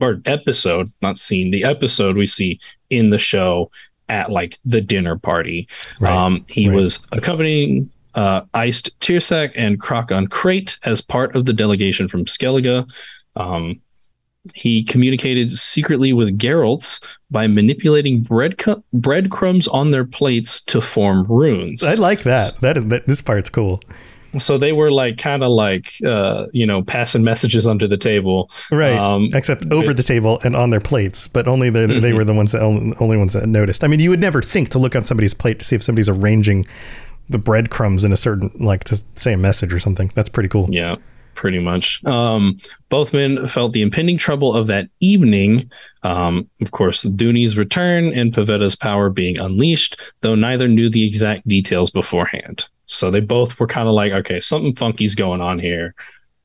or 0.00 0.20
episode, 0.26 0.88
not 1.00 1.16
scene, 1.18 1.50
the 1.52 1.62
episode 1.64 2.16
we 2.16 2.26
see 2.26 2.58
in 2.90 3.10
the 3.10 3.18
show 3.18 3.70
at 4.08 4.30
like 4.30 4.58
the 4.64 4.80
dinner 4.80 5.16
party. 5.16 5.68
Right. 6.00 6.12
Um, 6.12 6.44
he 6.48 6.68
Right. 6.68 6.74
was 6.76 7.06
accompanying 7.12 7.88
uh, 8.14 8.42
Eist 8.52 8.90
Tuirseach 9.00 9.52
and 9.56 9.80
Crach 9.80 10.10
an 10.10 10.26
Craite 10.26 10.76
as 10.84 11.00
part 11.00 11.34
of 11.36 11.44
the 11.46 11.52
delegation 11.52 12.08
from 12.08 12.24
Skellige. 12.24 12.90
Um, 13.36 13.80
he 14.54 14.82
communicated 14.82 15.50
secretly 15.50 16.12
with 16.12 16.36
Geralts 16.38 17.00
by 17.30 17.46
manipulating 17.46 18.22
bread 18.22 18.58
cu- 18.58 18.82
breadcrumbs 18.92 19.68
on 19.68 19.90
their 19.90 20.04
plates 20.04 20.60
to 20.64 20.80
form 20.80 21.24
runes. 21.28 21.84
I 21.84 21.94
like 21.94 22.22
that. 22.24 22.60
That 22.60 22.76
is 22.76 22.86
that. 22.86 23.06
This 23.06 23.20
part's 23.20 23.48
cool. 23.50 23.80
so 24.38 24.58
they 24.58 24.72
were 24.72 24.90
like 24.90 25.18
kind 25.18 25.44
of 25.44 25.50
like 25.50 25.94
uh, 26.04 26.46
you 26.52 26.66
know 26.66 26.82
passing 26.82 27.22
messages 27.22 27.66
under 27.66 27.86
the 27.86 27.96
table. 27.96 28.50
Right. 28.70 28.96
Um, 28.96 29.28
Except 29.32 29.70
over 29.72 29.94
the 29.94 30.02
table 30.02 30.40
and 30.44 30.56
on 30.56 30.70
their 30.70 30.80
plates, 30.80 31.28
but 31.28 31.46
only 31.46 31.70
the, 31.70 31.86
they 31.86 32.12
were 32.12 32.24
the 32.24 32.34
ones 32.34 32.52
that 32.52 32.62
only, 32.62 32.96
only 32.98 33.16
ones 33.16 33.34
that 33.34 33.46
noticed. 33.46 33.84
I 33.84 33.86
mean, 33.86 34.00
you 34.00 34.10
would 34.10 34.20
never 34.20 34.42
think 34.42 34.70
to 34.70 34.78
look 34.78 34.96
on 34.96 35.04
somebody's 35.04 35.34
plate 35.34 35.58
to 35.60 35.64
see 35.64 35.76
if 35.76 35.82
somebody's 35.82 36.08
arranging 36.08 36.66
the 37.28 37.38
breadcrumbs 37.38 38.02
in 38.04 38.12
a 38.12 38.16
certain 38.16 38.50
like 38.58 38.84
to 38.84 39.00
say 39.14 39.32
a 39.34 39.38
message 39.38 39.72
or 39.72 39.78
something. 39.78 40.10
That's 40.14 40.28
pretty 40.28 40.48
cool. 40.48 40.66
Yeah, 40.70 40.96
pretty 41.34 41.58
much. 41.58 42.04
Um, 42.04 42.56
both 42.88 43.12
men 43.12 43.46
felt 43.46 43.72
the 43.72 43.82
impending 43.82 44.18
trouble 44.18 44.54
of 44.54 44.66
that 44.68 44.88
evening. 45.00 45.70
Um, 46.02 46.48
of 46.60 46.72
course, 46.72 47.02
Duny's 47.02 47.56
return 47.56 48.12
and 48.12 48.32
Pavetta's 48.32 48.76
power 48.76 49.10
being 49.10 49.38
unleashed, 49.38 50.00
though 50.20 50.34
neither 50.34 50.68
knew 50.68 50.88
the 50.88 51.06
exact 51.06 51.46
details 51.46 51.90
beforehand. 51.90 52.68
So 52.86 53.10
they 53.10 53.20
both 53.20 53.58
were 53.58 53.66
kind 53.66 53.88
of 53.88 53.94
like, 53.94 54.12
okay, 54.12 54.40
something 54.40 54.74
funky's 54.74 55.14
going 55.14 55.40
on 55.40 55.58
here. 55.58 55.94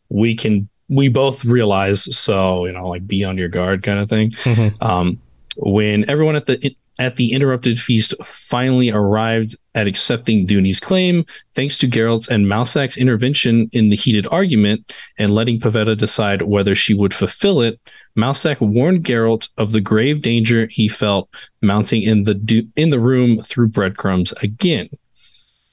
We 0.10 0.36
can, 0.36 0.70
we 0.88 1.10
both 1.10 1.44
realize. 1.44 2.16
So 2.16 2.66
you 2.66 2.72
know, 2.72 2.88
like 2.88 3.06
be 3.06 3.24
on 3.24 3.38
your 3.38 3.50
guard, 3.50 3.84
kind 3.84 4.00
of 4.00 4.10
thing. 4.10 4.32
Mhm. 4.32 4.82
Um, 4.82 5.20
when 5.58 6.10
everyone 6.10 6.36
at 6.36 6.46
the 6.46 6.76
at 7.00 7.16
the 7.16 7.32
interrupted 7.32 7.80
feast 7.80 8.14
finally 8.24 8.92
arrived 8.92 9.56
at 9.76 9.88
accepting 9.88 10.46
Duny's 10.46 10.80
claim, 10.80 11.26
thanks 11.54 11.78
to 11.78 11.88
Geralt's 11.88 12.28
and 12.28 12.46
Mousak's 12.46 12.98
intervention 12.98 13.70
in 13.72 13.90
the 13.90 13.96
heated 13.96 14.28
argument 14.32 14.94
and 15.18 15.30
letting 15.30 15.60
Pavetta 15.60 15.96
decide 15.96 16.42
whether 16.42 16.74
she 16.74 16.94
would 16.94 17.14
fulfill 17.14 17.62
it, 17.62 17.80
Mousak 18.18 18.60
warned 18.60 19.04
Geralt 19.04 19.50
of 19.58 19.72
the 19.72 19.82
grave 19.82 20.22
danger 20.22 20.68
he 20.72 20.88
felt 20.88 21.30
mounting 21.62 22.02
in 22.02 22.24
the 22.24 22.34
du- 22.34 22.68
in 22.76 22.90
the 22.90 23.00
room 23.00 23.42
through 23.42 23.68
breadcrumbs 23.68 24.32
again. 24.44 24.90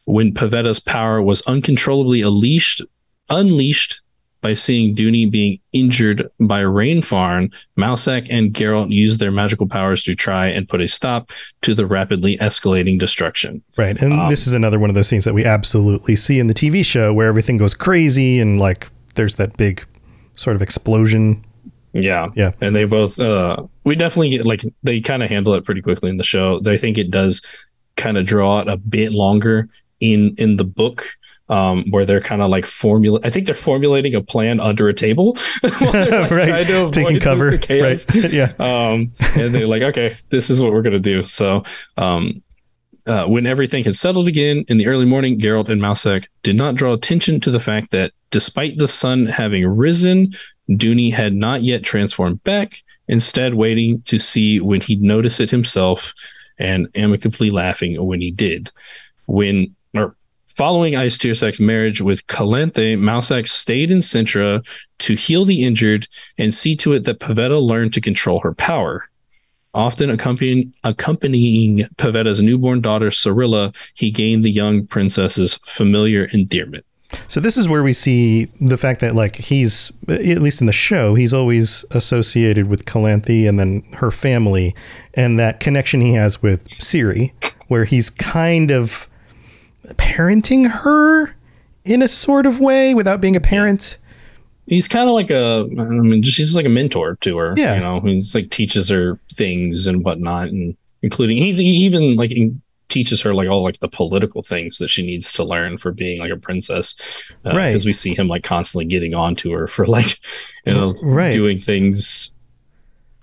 When 0.04 0.34
Pavetta's 0.34 0.80
power 0.80 1.22
was 1.22 1.40
uncontrollably 1.42 2.20
unleashed, 2.20 2.82
unleashed 3.30 4.02
by 4.44 4.52
seeing 4.52 4.94
Duny 4.94 5.28
being 5.28 5.58
injured 5.72 6.28
by 6.38 6.60
Rainfarn, 6.60 7.50
Mousak 7.78 8.26
and 8.28 8.52
Geralt 8.52 8.90
use 8.92 9.16
their 9.16 9.32
magical 9.32 9.66
powers 9.66 10.02
to 10.02 10.14
try 10.14 10.48
and 10.48 10.68
put 10.68 10.82
a 10.82 10.86
stop 10.86 11.32
to 11.62 11.74
the 11.74 11.86
rapidly 11.86 12.36
escalating 12.36 12.98
destruction. 12.98 13.62
Right. 13.78 13.98
And 14.02 14.12
Um, 14.12 14.28
this 14.28 14.46
is 14.46 14.52
another 14.52 14.78
one 14.78 14.90
of 14.90 14.96
those 14.96 15.08
scenes 15.08 15.24
that 15.24 15.32
we 15.32 15.46
absolutely 15.46 16.14
see 16.14 16.38
in 16.38 16.48
the 16.48 16.52
TV 16.52 16.84
show 16.84 17.10
where 17.14 17.26
everything 17.26 17.56
goes 17.56 17.72
crazy 17.72 18.38
and 18.38 18.60
like 18.60 18.90
there's 19.14 19.36
that 19.36 19.56
big 19.56 19.82
sort 20.34 20.56
of 20.56 20.60
explosion. 20.60 21.42
Yeah. 21.94 22.28
Yeah. 22.36 22.52
And 22.60 22.76
they 22.76 22.84
both 22.84 23.18
uh 23.18 23.62
we 23.84 23.94
definitely 23.94 24.28
get 24.28 24.44
like 24.44 24.62
they 24.82 25.00
kind 25.00 25.22
of 25.22 25.30
handle 25.30 25.54
it 25.54 25.64
pretty 25.64 25.80
quickly 25.80 26.10
in 26.10 26.18
the 26.18 26.22
show. 26.22 26.60
I 26.66 26.76
think 26.76 26.98
it 26.98 27.10
does 27.10 27.40
kind 27.96 28.18
of 28.18 28.26
draw 28.26 28.60
it 28.60 28.68
a 28.68 28.76
bit 28.76 29.12
longer 29.12 29.70
in 30.00 30.34
in 30.36 30.56
the 30.56 30.64
book. 30.64 31.06
Um, 31.50 31.90
where 31.90 32.06
they're 32.06 32.22
kind 32.22 32.40
of 32.40 32.48
like 32.48 32.64
formula. 32.64 33.20
I 33.22 33.28
think 33.28 33.44
they're 33.44 33.54
formulating 33.54 34.14
a 34.14 34.22
plan 34.22 34.60
under 34.60 34.88
a 34.88 34.94
table, 34.94 35.36
like, 35.62 35.80
right. 35.82 36.28
trying 36.28 36.66
to 36.66 36.90
Taking 36.90 37.20
cover. 37.20 37.50
the 37.50 37.58
chaos. 37.58 38.06
Right. 38.14 38.32
yeah. 38.32 38.52
um, 38.58 39.12
and 39.36 39.54
they're 39.54 39.66
like, 39.66 39.82
okay, 39.82 40.16
this 40.30 40.48
is 40.48 40.62
what 40.62 40.72
we're 40.72 40.80
gonna 40.80 40.98
do. 40.98 41.20
So, 41.22 41.62
um, 41.98 42.42
uh, 43.06 43.26
when 43.26 43.44
everything 43.46 43.84
had 43.84 43.94
settled 43.94 44.26
again 44.26 44.64
in 44.68 44.78
the 44.78 44.86
early 44.86 45.04
morning, 45.04 45.38
Geralt 45.38 45.68
and 45.68 45.82
Mousak 45.82 46.26
did 46.42 46.56
not 46.56 46.76
draw 46.76 46.94
attention 46.94 47.40
to 47.40 47.50
the 47.50 47.60
fact 47.60 47.90
that, 47.90 48.12
despite 48.30 48.78
the 48.78 48.88
sun 48.88 49.26
having 49.26 49.66
risen, 49.66 50.32
Duny 50.70 51.12
had 51.12 51.34
not 51.34 51.62
yet 51.62 51.82
transformed 51.82 52.42
back. 52.44 52.82
Instead, 53.06 53.52
waiting 53.52 54.00
to 54.06 54.18
see 54.18 54.60
when 54.60 54.80
he'd 54.80 55.02
notice 55.02 55.40
it 55.40 55.50
himself, 55.50 56.14
and 56.58 56.88
amicably 56.94 57.50
laughing 57.50 58.02
when 58.02 58.22
he 58.22 58.30
did. 58.30 58.70
When 59.26 59.76
following 60.54 60.94
Eist 60.94 61.20
Tuirseach's 61.20 61.60
marriage 61.60 62.00
with 62.00 62.26
Calanthe, 62.26 62.96
Mousak 62.96 63.48
stayed 63.48 63.90
in 63.90 63.98
Cintra 63.98 64.64
to 65.00 65.14
heal 65.14 65.44
the 65.44 65.64
injured 65.64 66.06
and 66.38 66.54
see 66.54 66.76
to 66.76 66.92
it 66.92 67.04
that 67.04 67.20
Pavetta 67.20 67.60
learned 67.60 67.92
to 67.94 68.00
control 68.00 68.40
her 68.40 68.54
power. 68.54 69.08
Often 69.74 70.10
accompanying, 70.10 70.72
accompanying 70.84 71.88
Pavetta's 71.96 72.40
newborn 72.40 72.80
daughter, 72.80 73.10
Cirilla, 73.10 73.74
he 73.96 74.10
gained 74.10 74.44
the 74.44 74.50
young 74.50 74.86
princess's 74.86 75.54
familiar 75.64 76.26
endearment. 76.26 76.86
So 77.28 77.40
this 77.40 77.56
is 77.56 77.68
where 77.68 77.82
we 77.82 77.92
see 77.92 78.46
the 78.60 78.76
fact 78.76 79.00
that 79.00 79.14
like 79.14 79.36
he's 79.36 79.92
at 80.08 80.42
least 80.42 80.60
in 80.60 80.66
the 80.66 80.72
show 80.72 81.14
he's 81.14 81.32
always 81.32 81.84
associated 81.92 82.66
with 82.66 82.86
Calanthe 82.86 83.48
and 83.48 83.60
then 83.60 83.84
her 83.92 84.10
family 84.10 84.74
and 85.14 85.38
that 85.38 85.60
connection 85.60 86.00
he 86.00 86.14
has 86.14 86.42
with 86.42 86.68
Siri 86.68 87.32
where 87.68 87.84
he's 87.84 88.10
kind 88.10 88.72
of 88.72 89.08
parenting 89.94 90.70
her 90.70 91.34
in 91.84 92.02
a 92.02 92.08
sort 92.08 92.46
of 92.46 92.60
way 92.60 92.94
without 92.94 93.20
being 93.20 93.36
a 93.36 93.40
parent. 93.40 93.98
He's 94.66 94.88
kind 94.88 95.08
of 95.08 95.14
like 95.14 95.30
a, 95.30 95.68
I 95.78 95.84
mean, 95.84 96.22
just 96.22 96.38
he's 96.38 96.56
like 96.56 96.64
a 96.64 96.70
mentor 96.70 97.16
to 97.16 97.36
her. 97.36 97.54
Yeah. 97.56 97.74
you 97.74 97.80
know, 97.82 98.00
he's 98.00 98.34
like 98.34 98.50
teaches 98.50 98.88
her 98.88 99.18
things 99.34 99.86
and 99.86 100.02
whatnot, 100.02 100.48
and 100.48 100.74
including 101.02 101.36
he's 101.36 101.58
he 101.58 101.66
even 101.66 102.16
like 102.16 102.32
teaches 102.88 103.20
her 103.20 103.34
like 103.34 103.48
all 103.48 103.62
like 103.62 103.80
the 103.80 103.88
political 103.88 104.40
things 104.40 104.78
that 104.78 104.88
she 104.88 105.04
needs 105.04 105.32
to 105.34 105.44
learn 105.44 105.76
for 105.76 105.92
being 105.92 106.18
like 106.18 106.30
a 106.30 106.36
princess. 106.36 106.94
Uh, 107.44 107.50
Right. 107.54 107.66
Because 107.68 107.84
we 107.84 107.92
see 107.92 108.14
him 108.14 108.28
like 108.28 108.42
constantly 108.44 108.86
getting 108.86 109.14
on 109.14 109.34
to 109.36 109.52
her 109.52 109.66
for 109.66 109.84
like, 109.86 110.18
you 110.64 110.72
know, 110.72 110.94
Right. 111.02 111.34
doing 111.34 111.58
things 111.58 112.32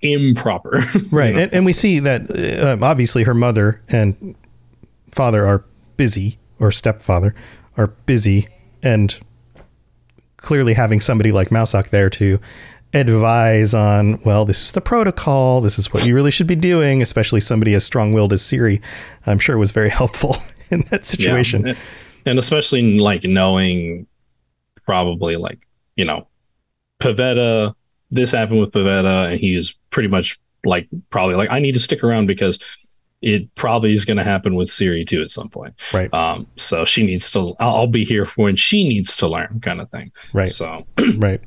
improper. 0.02 0.82
Right. 1.10 1.34
And, 1.36 1.54
and 1.54 1.64
we 1.66 1.72
see 1.72 1.98
that 2.00 2.30
uh, 2.30 2.72
um, 2.74 2.84
obviously 2.84 3.22
her 3.24 3.34
mother 3.34 3.80
and 3.88 4.34
father 5.10 5.44
are 5.46 5.64
busy, 5.96 6.38
or 6.62 6.70
stepfather 6.70 7.34
are 7.76 7.88
busy, 7.88 8.48
and 8.82 9.18
clearly 10.36 10.74
having 10.74 11.00
somebody 11.00 11.32
like 11.32 11.50
Mousak 11.50 11.90
there 11.90 12.10
to 12.10 12.40
advise 12.94 13.74
on, 13.74 14.20
well, 14.22 14.44
this 14.44 14.62
is 14.62 14.72
the 14.72 14.80
protocol, 14.80 15.60
this 15.60 15.78
is 15.78 15.92
what 15.92 16.06
you 16.06 16.14
really 16.14 16.30
should 16.30 16.46
be 16.46 16.56
doing, 16.56 17.00
especially 17.00 17.40
somebody 17.40 17.74
as 17.74 17.84
strong 17.84 18.12
willed 18.12 18.32
as 18.32 18.42
Ciri, 18.42 18.82
I'm 19.26 19.38
sure 19.38 19.56
was 19.56 19.70
very 19.70 19.88
helpful 20.00 20.36
in 20.70 20.84
that 20.90 21.04
situation. 21.04 21.66
Yeah. 21.66 21.74
And 22.26 22.38
especially 22.38 22.98
like 22.98 23.24
knowing 23.24 24.06
probably 24.84 25.36
like, 25.36 25.66
you 25.96 26.04
know, 26.04 26.28
Pavetta, 27.00 27.74
this 28.10 28.32
happened 28.32 28.60
with 28.60 28.72
Pavetta, 28.72 29.32
and 29.32 29.40
he's 29.40 29.72
pretty 29.90 30.08
much 30.08 30.38
like 30.64 30.88
probably 31.10 31.34
like, 31.34 31.50
I 31.50 31.58
need 31.58 31.72
to 31.72 31.80
stick 31.80 32.04
around 32.04 32.26
because 32.26 32.58
it 33.22 33.54
probably 33.54 33.92
is 33.92 34.04
going 34.04 34.16
to 34.18 34.24
happen 34.24 34.54
with 34.56 34.68
Ciri 34.68 35.06
too 35.06 35.22
at 35.22 35.30
some 35.30 35.48
point. 35.48 35.74
Right. 35.94 36.12
Um, 36.12 36.46
so 36.56 36.84
she 36.84 37.06
needs 37.06 37.30
to, 37.32 37.54
I'll, 37.60 37.74
I'll 37.76 37.86
be 37.86 38.04
here 38.04 38.24
for 38.24 38.42
when 38.44 38.56
she 38.56 38.86
needs 38.88 39.16
to 39.18 39.28
learn 39.28 39.60
kind 39.62 39.80
of 39.80 39.90
thing. 39.90 40.10
Right. 40.34 40.50
So, 40.50 40.86
Right. 41.18 41.40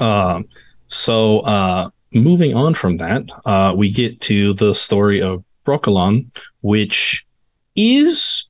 um, 0.00 0.46
so 0.88 1.40
uh, 1.40 1.88
moving 2.12 2.54
on 2.54 2.74
from 2.74 2.98
that, 2.98 3.22
uh, 3.46 3.74
we 3.76 3.90
get 3.90 4.20
to 4.22 4.54
the 4.54 4.74
story 4.74 5.22
of 5.22 5.42
Brokilon, 5.64 6.26
which 6.60 7.26
is 7.76 8.48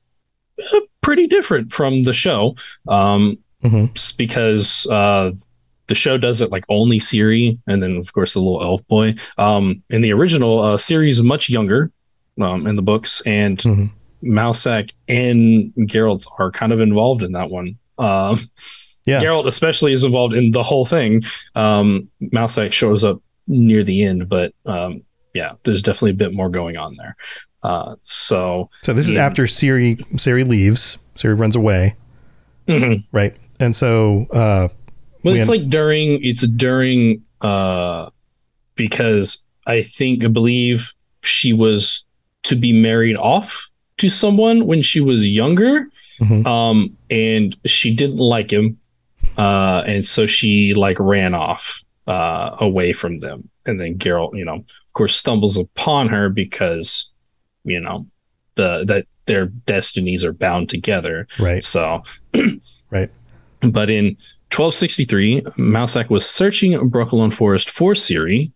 uh, 0.73 0.79
pretty 1.01 1.27
different 1.27 1.71
from 1.71 2.03
the 2.03 2.13
show. 2.13 2.55
Um, 2.87 3.37
Mhm. 3.63 4.17
because 4.17 4.85
uh, 4.91 5.31
the 5.87 5.95
show 5.95 6.17
does 6.17 6.41
it 6.41 6.51
like 6.51 6.65
only 6.67 6.99
Ciri, 6.99 7.57
and 7.65 7.81
then 7.81 7.95
of 7.95 8.11
course 8.11 8.33
the 8.33 8.41
little 8.41 8.61
elf 8.61 8.85
boy. 8.89 9.15
Um, 9.37 9.81
in 9.89 10.01
the 10.01 10.11
original, 10.11 10.59
uh, 10.59 10.75
Ciri 10.75 11.07
is 11.07 11.23
much 11.23 11.49
younger 11.49 11.89
um, 12.41 12.67
in 12.67 12.75
the 12.75 12.81
books, 12.81 13.21
and 13.25 13.57
Mhm. 13.59 13.89
Mousak 14.23 14.91
and 15.07 15.73
Geralt 15.89 16.25
are 16.39 16.51
kind 16.51 16.71
of 16.71 16.79
involved 16.79 17.23
in 17.23 17.33
that 17.33 17.49
one. 17.49 17.77
Um, 17.97 18.49
Yeah. 19.05 19.19
Geralt 19.21 19.47
especially 19.47 19.91
is 19.91 20.05
involved 20.05 20.33
in 20.33 20.51
the 20.51 20.63
whole 20.63 20.85
thing. 20.85 21.23
Um, 21.55 22.07
Mousak 22.33 22.71
shows 22.71 23.03
up 23.03 23.21
near 23.47 23.83
the 23.83 24.03
end, 24.03 24.29
but 24.29 24.53
um, 24.65 25.01
yeah, 25.33 25.53
there's 25.65 25.83
definitely 25.83 26.11
a 26.11 26.13
bit 26.15 26.33
more 26.33 26.49
going 26.49 26.77
on 26.77 26.95
there. 26.95 27.15
Uh, 27.63 27.95
so 28.03 28.69
So 28.81 28.93
this 28.93 29.07
is 29.09 29.15
Yeah. 29.15 29.25
after 29.25 29.43
Ciri 29.43 29.97
Ciri 30.15 30.47
leaves. 30.47 30.97
Ciri 31.17 31.37
runs 31.37 31.55
away. 31.57 31.95
Mhm. 32.69 33.03
Right. 33.11 33.35
And 33.59 33.75
so 33.75 34.25
uh, 34.31 34.69
Well, 35.23 35.33
We 35.33 35.39
it's 35.41 35.49
un- 35.49 35.57
like 35.59 35.69
during 35.69 36.23
it's 36.23 36.47
during 36.47 37.23
uh 37.41 38.09
because 38.75 39.43
I 39.67 39.83
think 39.83 40.23
I 40.23 40.27
believe 40.27 40.93
she 41.21 41.51
was 41.53 42.05
to 42.43 42.55
be 42.55 42.73
married 42.73 43.15
off 43.17 43.69
to 43.97 44.09
someone 44.09 44.65
when 44.65 44.81
she 44.81 44.99
was 44.99 45.29
younger, 45.29 45.87
Mhm. 46.19 46.45
um, 46.47 46.97
and 47.09 47.55
she 47.65 47.93
didn't 47.95 48.17
like 48.17 48.51
him, 48.51 48.77
uh, 49.37 49.83
and 49.85 50.03
so 50.05 50.25
she 50.25 50.73
like 50.73 50.99
ran 50.99 51.33
off 51.33 51.81
uh, 52.07 52.55
away 52.59 52.91
from 52.93 53.19
them. 53.19 53.49
And 53.65 53.79
then 53.79 53.97
Geralt, 53.97 54.37
you 54.37 54.43
know, 54.43 54.55
of 54.55 54.93
course, 54.93 55.15
stumbles 55.15 55.57
upon 55.57 56.09
her 56.09 56.29
because 56.29 57.09
you 57.63 57.79
know 57.79 58.05
the 58.55 58.83
that 58.85 59.05
their 59.25 59.45
destinies 59.45 60.25
are 60.25 60.33
bound 60.33 60.67
together. 60.67 61.27
Right. 61.39 61.63
So, 61.63 62.03
Right. 62.91 63.09
but 63.61 63.89
in 63.89 64.17
1263, 64.51 65.41
Mousak 65.57 66.09
was 66.09 66.29
searching 66.29 66.73
Brokilon 66.89 67.31
Forest 67.31 67.69
for 67.69 67.93
Ciri 67.93 68.51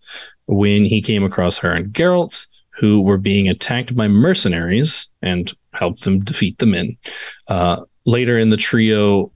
when 0.47 0.83
he 0.83 1.01
came 1.01 1.23
across 1.23 1.57
her 1.59 1.71
and 1.71 1.93
Geralt, 1.93 2.46
who 2.77 3.01
were 3.01 3.17
being 3.17 3.49
attacked 3.49 3.95
by 3.95 4.07
mercenaries 4.07 5.09
and 5.21 5.51
helped 5.73 6.03
them 6.03 6.23
defeat 6.23 6.57
the 6.59 6.65
men. 6.65 6.95
Uh, 7.47 7.83
later 8.05 8.37
in 8.37 8.49
the 8.49 8.57
trio, 8.57 9.31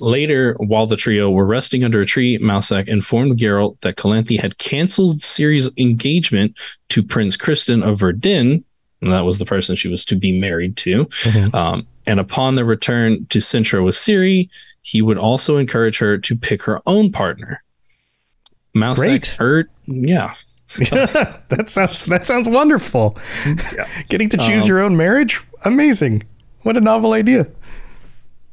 later 0.00 0.54
while 0.58 0.86
the 0.86 0.96
trio 0.96 1.30
were 1.30 1.46
resting 1.46 1.84
under 1.84 2.00
a 2.00 2.06
tree, 2.06 2.38
Mousak 2.38 2.88
informed 2.88 3.38
Geralt 3.38 3.80
that 3.82 3.96
Calanthe 3.96 4.40
had 4.40 4.58
canceled 4.58 5.20
Ciri's 5.20 5.70
engagement 5.76 6.58
to 6.88 7.02
Prince 7.02 7.36
Kistrin 7.36 7.84
of 7.84 7.98
Verden. 8.00 8.64
And 9.00 9.12
that 9.12 9.24
was 9.24 9.38
the 9.38 9.44
person 9.44 9.76
she 9.76 9.88
was 9.88 10.04
to 10.06 10.16
be 10.16 10.38
married 10.38 10.76
to. 10.78 11.04
Mhm. 11.04 11.54
Um, 11.54 11.86
and 12.06 12.18
upon 12.18 12.56
their 12.56 12.64
return 12.64 13.26
to 13.26 13.38
Cintra 13.38 13.84
with 13.84 13.94
Ciri, 13.94 14.48
he 14.82 15.02
would 15.02 15.18
also 15.18 15.56
encourage 15.56 15.98
her 15.98 16.18
to 16.18 16.36
pick 16.36 16.62
her 16.64 16.80
own 16.86 17.12
partner. 17.12 17.62
Great. 18.96 19.26
heard, 19.38 19.68
yeah, 19.86 20.34
that 21.48 21.64
sounds 21.68 22.04
that 22.06 22.26
sounds 22.26 22.48
wonderful. 22.48 23.16
Yeah. 23.74 23.88
Getting 24.08 24.28
to 24.30 24.36
choose 24.36 24.64
Um, 24.64 24.68
your 24.68 24.80
own 24.80 24.96
marriage, 24.96 25.40
amazing. 25.64 26.22
What 26.62 26.76
a 26.76 26.80
novel 26.80 27.12
idea. 27.14 27.46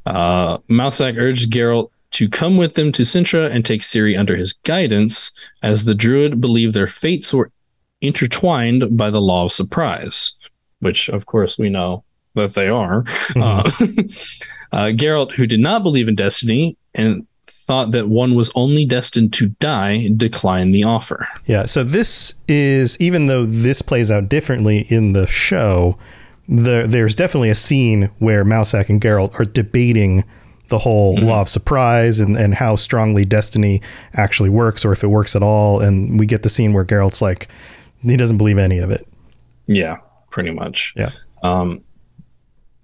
Uh, 0.06 0.58
Mousak 0.70 1.18
urged 1.18 1.50
Geralt 1.50 1.90
to 2.12 2.28
come 2.28 2.56
with 2.56 2.74
them 2.74 2.92
to 2.92 3.02
Cintra 3.02 3.50
and 3.50 3.64
take 3.64 3.82
Ciri 3.82 4.18
under 4.18 4.36
his 4.36 4.52
guidance, 4.54 5.32
as 5.62 5.84
the 5.84 5.94
druid 5.94 6.40
believed 6.40 6.72
their 6.74 6.86
fates 6.86 7.34
were 7.34 7.50
intertwined 8.00 8.96
by 8.96 9.10
the 9.10 9.20
law 9.20 9.44
of 9.44 9.52
surprise, 9.52 10.32
which, 10.80 11.08
of 11.10 11.26
course, 11.26 11.58
we 11.58 11.68
know 11.68 12.04
that 12.34 12.54
they 12.54 12.68
are. 12.68 13.04
Uh, 13.34 13.62
uh, 14.72 14.92
Geralt, 14.94 15.32
who 15.32 15.46
did 15.46 15.60
not 15.60 15.82
believe 15.82 16.08
in 16.08 16.14
destiny 16.14 16.76
and 16.94 17.26
thought 17.66 17.90
that 17.90 18.08
one 18.08 18.34
was 18.34 18.50
only 18.54 18.84
destined 18.84 19.32
to 19.34 19.48
die, 19.48 20.08
declined 20.16 20.72
the 20.74 20.84
offer. 20.84 21.26
Yeah, 21.46 21.64
so 21.64 21.82
this 21.82 22.34
is 22.46 22.96
even 23.00 23.26
though 23.26 23.44
this 23.44 23.82
plays 23.82 24.10
out 24.10 24.28
differently 24.28 24.86
in 24.88 25.12
the 25.12 25.26
show, 25.26 25.98
the, 26.48 26.86
there's 26.86 27.16
definitely 27.16 27.50
a 27.50 27.56
scene 27.56 28.10
where 28.18 28.44
Mousak 28.44 28.88
and 28.88 29.00
Geralt 29.00 29.38
are 29.40 29.44
debating 29.44 30.24
the 30.68 30.78
whole 30.78 31.16
law 31.16 31.40
of 31.40 31.48
surprise 31.48 32.18
and, 32.20 32.36
and 32.36 32.54
how 32.54 32.74
strongly 32.74 33.24
destiny 33.24 33.80
actually 34.14 34.50
works 34.50 34.84
or 34.84 34.92
if 34.92 35.02
it 35.02 35.08
works 35.08 35.36
at 35.36 35.42
all. 35.42 35.80
And 35.80 36.18
we 36.18 36.26
get 36.26 36.42
the 36.42 36.48
scene 36.48 36.72
where 36.72 36.84
Geralt's 36.84 37.22
like, 37.22 37.48
he 38.02 38.16
doesn't 38.16 38.38
believe 38.38 38.58
any 38.58 38.78
of 38.78 38.90
it. 38.90 39.06
Yeah, 39.66 39.96
pretty 40.30 40.50
much. 40.50 40.92
Yeah. 40.96 41.10
Um, 41.42 41.82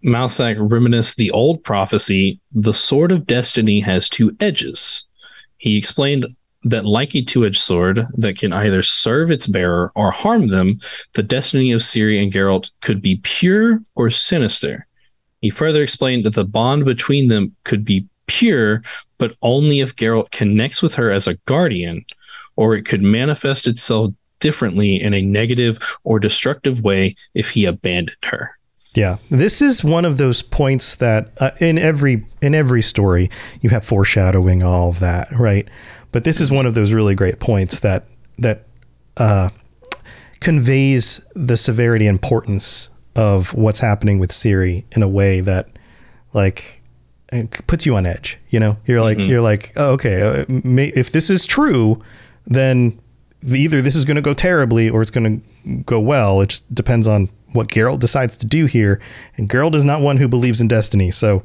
Mousak 0.04 0.56
reminisced 0.58 1.16
the 1.16 1.30
old 1.30 1.62
prophecy 1.62 2.40
the 2.52 2.72
sword 2.72 3.12
of 3.12 3.26
destiny 3.26 3.80
has 3.80 4.08
two 4.08 4.36
edges. 4.40 5.06
He 5.58 5.76
explained 5.76 6.26
that, 6.64 6.84
like 6.84 7.14
a 7.14 7.22
two 7.22 7.44
edged 7.44 7.60
sword 7.60 8.06
that 8.14 8.38
can 8.38 8.52
either 8.52 8.82
serve 8.82 9.30
its 9.30 9.46
bearer 9.46 9.92
or 9.94 10.10
harm 10.10 10.48
them, 10.48 10.68
the 11.14 11.22
destiny 11.22 11.72
of 11.72 11.80
Ciri 11.80 12.22
and 12.22 12.32
Geralt 12.32 12.70
could 12.80 13.00
be 13.00 13.20
pure 13.22 13.80
or 13.94 14.10
sinister. 14.10 14.86
He 15.40 15.50
further 15.50 15.82
explained 15.82 16.24
that 16.24 16.34
the 16.34 16.44
bond 16.44 16.84
between 16.84 17.28
them 17.28 17.54
could 17.64 17.84
be 17.84 18.06
pure, 18.26 18.82
but 19.18 19.36
only 19.42 19.80
if 19.80 19.96
Geralt 19.96 20.30
connects 20.30 20.82
with 20.82 20.94
her 20.94 21.10
as 21.10 21.26
a 21.26 21.34
guardian, 21.46 22.04
or 22.56 22.74
it 22.74 22.84
could 22.84 23.02
manifest 23.02 23.66
itself 23.66 24.12
differently 24.38 25.00
in 25.00 25.14
a 25.14 25.22
negative 25.22 25.78
or 26.04 26.18
destructive 26.18 26.82
way 26.82 27.14
if 27.34 27.50
he 27.50 27.64
abandoned 27.64 28.16
her. 28.24 28.56
Yeah, 28.94 29.16
this 29.30 29.62
is 29.62 29.82
one 29.82 30.04
of 30.04 30.18
those 30.18 30.42
points 30.42 30.96
that 30.96 31.30
uh, 31.38 31.52
in 31.60 31.78
every 31.78 32.26
in 32.42 32.54
every 32.54 32.82
story 32.82 33.30
you 33.62 33.70
have 33.70 33.84
foreshadowing 33.84 34.62
all 34.62 34.90
of 34.90 35.00
that, 35.00 35.32
right? 35.32 35.66
But 36.10 36.24
this 36.24 36.40
is 36.40 36.50
one 36.50 36.66
of 36.66 36.74
those 36.74 36.92
really 36.92 37.14
great 37.14 37.40
points 37.40 37.80
that 37.80 38.06
that 38.38 38.66
uh, 39.16 39.48
conveys 40.40 41.26
the 41.34 41.56
severity 41.56 42.06
and 42.06 42.16
importance 42.16 42.90
of 43.16 43.54
what's 43.54 43.78
happening 43.78 44.18
with 44.18 44.30
Ciri 44.30 44.84
in 44.94 45.02
a 45.02 45.08
way 45.08 45.40
that 45.40 45.70
like 46.34 46.82
puts 47.66 47.86
you 47.86 47.96
on 47.96 48.04
edge. 48.04 48.38
You 48.50 48.60
know, 48.60 48.76
you're 48.84 49.00
like 49.00 49.18
you're 49.18 49.40
like, 49.40 49.72
oh, 49.76 49.92
okay, 49.92 50.22
uh, 50.22 50.44
may, 50.48 50.88
if 50.88 51.12
this 51.12 51.30
is 51.30 51.46
true, 51.46 52.02
then 52.44 53.00
either 53.42 53.80
this 53.80 53.96
is 53.96 54.04
going 54.04 54.16
to 54.16 54.22
go 54.22 54.34
terribly 54.34 54.90
or 54.90 55.00
it's 55.00 55.10
going 55.10 55.40
to 55.40 55.82
go 55.84 55.98
well. 55.98 56.42
It 56.42 56.50
just 56.50 56.74
depends 56.74 57.08
on 57.08 57.30
what 57.52 57.68
Geralt 57.68 58.00
decides 58.00 58.36
to 58.38 58.46
do 58.46 58.66
here. 58.66 59.00
And 59.36 59.48
Geralt 59.48 59.74
is 59.74 59.84
not 59.84 60.00
one 60.00 60.16
who 60.16 60.28
believes 60.28 60.60
in 60.60 60.68
destiny. 60.68 61.10
So 61.10 61.42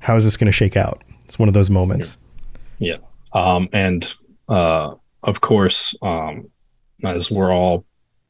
how 0.00 0.16
is 0.16 0.24
this 0.24 0.36
going 0.36 0.46
to 0.46 0.52
shake 0.52 0.76
out? 0.76 1.02
It's 1.24 1.38
one 1.38 1.48
of 1.48 1.54
those 1.54 1.70
moments. 1.70 2.18
Yeah. 2.78 2.96
Um, 3.32 3.68
and 3.72 4.12
uh, 4.48 4.94
of 5.22 5.40
course, 5.40 5.94
um, 6.02 6.50
as 7.04 7.30
we're 7.30 7.52
all 7.52 7.84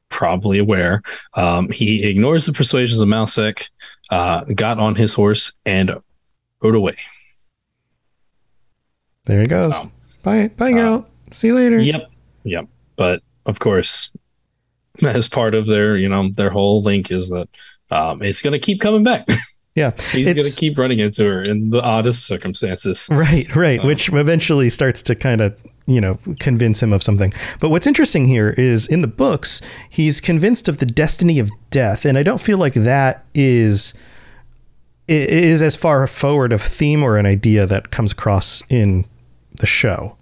probably 0.08 0.58
aware, 0.58 1.02
um, 1.34 1.70
he 1.70 2.04
ignores 2.04 2.46
the 2.46 2.52
persuasions 2.52 3.00
of 3.00 3.08
Mousak, 3.08 3.68
uh, 4.10 4.44
got 4.44 4.78
on 4.78 4.94
his 4.94 5.14
horse, 5.14 5.52
and 5.64 5.96
rode 6.62 6.74
away. 6.74 6.96
There 9.26 9.40
he 9.42 9.46
goes. 9.46 9.72
So, 9.72 9.92
bye, 10.22 10.48
bye, 10.56 10.72
Geralt. 10.72 11.06
See 11.30 11.48
you 11.48 11.54
later. 11.54 11.78
Yep. 11.78 12.10
Yep. 12.44 12.66
But 12.96 13.22
of 13.46 13.58
course, 13.58 14.10
as 15.02 15.28
part 15.28 15.54
of 15.54 15.66
their, 15.66 15.96
you 15.96 16.08
know, 16.08 16.30
their 16.30 16.50
whole 16.50 16.82
link 16.82 17.10
is 17.10 17.30
that 17.30 17.48
um, 17.90 18.22
it's 18.22 18.42
going 18.42 18.52
to 18.52 18.58
keep 18.58 18.80
coming 18.80 19.02
back. 19.02 19.26
Yeah, 19.74 19.92
He's 20.10 20.26
going 20.34 20.44
to 20.44 20.56
keep 20.56 20.76
running 20.76 20.98
into 20.98 21.24
her 21.24 21.42
in 21.42 21.70
the 21.70 21.80
oddest 21.80 22.26
circumstances. 22.26 23.08
Right, 23.12 23.54
right. 23.54 23.78
Uh, 23.78 23.86
Which 23.86 24.12
eventually 24.12 24.70
starts 24.70 25.02
to 25.02 25.14
kind 25.14 25.40
of, 25.40 25.56
you 25.86 26.00
know, 26.00 26.18
convince 26.40 26.82
him 26.82 26.92
of 26.92 27.00
something. 27.00 27.32
But 27.60 27.68
what's 27.68 27.86
interesting 27.86 28.26
here 28.26 28.56
is 28.58 28.88
in 28.88 29.02
the 29.02 29.06
books, 29.06 29.62
he's 29.88 30.20
convinced 30.20 30.68
of 30.68 30.78
the 30.78 30.86
destiny 30.86 31.38
of 31.38 31.52
death. 31.70 32.04
And 32.04 32.18
I 32.18 32.24
don't 32.24 32.40
feel 32.40 32.58
like 32.58 32.74
that 32.74 33.24
is 33.36 33.94
is 35.06 35.62
as 35.62 35.76
far 35.76 36.04
forward 36.08 36.52
of 36.52 36.60
theme 36.60 37.04
or 37.04 37.16
an 37.16 37.26
idea 37.26 37.64
that 37.64 37.92
comes 37.92 38.10
across 38.10 38.64
in 38.68 39.04
the 39.60 39.66
show. 39.66 40.17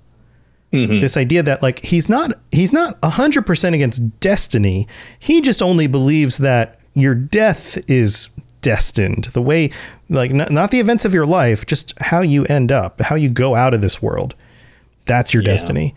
Mhm. 0.73 1.01
This 1.01 1.17
idea 1.17 1.43
that 1.45 1.63
like 1.63 1.79
he's 1.85 2.09
not 2.09 2.39
he's 2.51 2.73
not 2.73 3.01
100% 3.03 3.75
against 3.75 4.21
destiny. 4.21 4.87
He 5.19 5.41
just 5.41 5.63
only 5.63 5.87
believes 5.87 6.39
that 6.39 6.81
your 6.95 7.15
death 7.15 7.79
is 7.89 8.29
destined. 8.63 9.25
The 9.27 9.43
way 9.43 9.71
like 10.09 10.33
not, 10.33 10.51
not 10.51 10.71
the 10.73 10.81
events 10.81 11.05
of 11.05 11.15
your 11.15 11.27
life, 11.27 11.67
just 11.67 11.95
how 12.01 12.21
you 12.21 12.45
end 12.47 12.73
up, 12.73 13.01
how 13.01 13.15
you 13.15 13.31
go 13.31 13.55
out 13.55 13.75
of 13.75 13.81
this 13.81 14.03
world. 14.03 14.35
That's 15.07 15.33
your 15.33 15.43
Yeah. 15.43 15.51
destiny. 15.53 15.95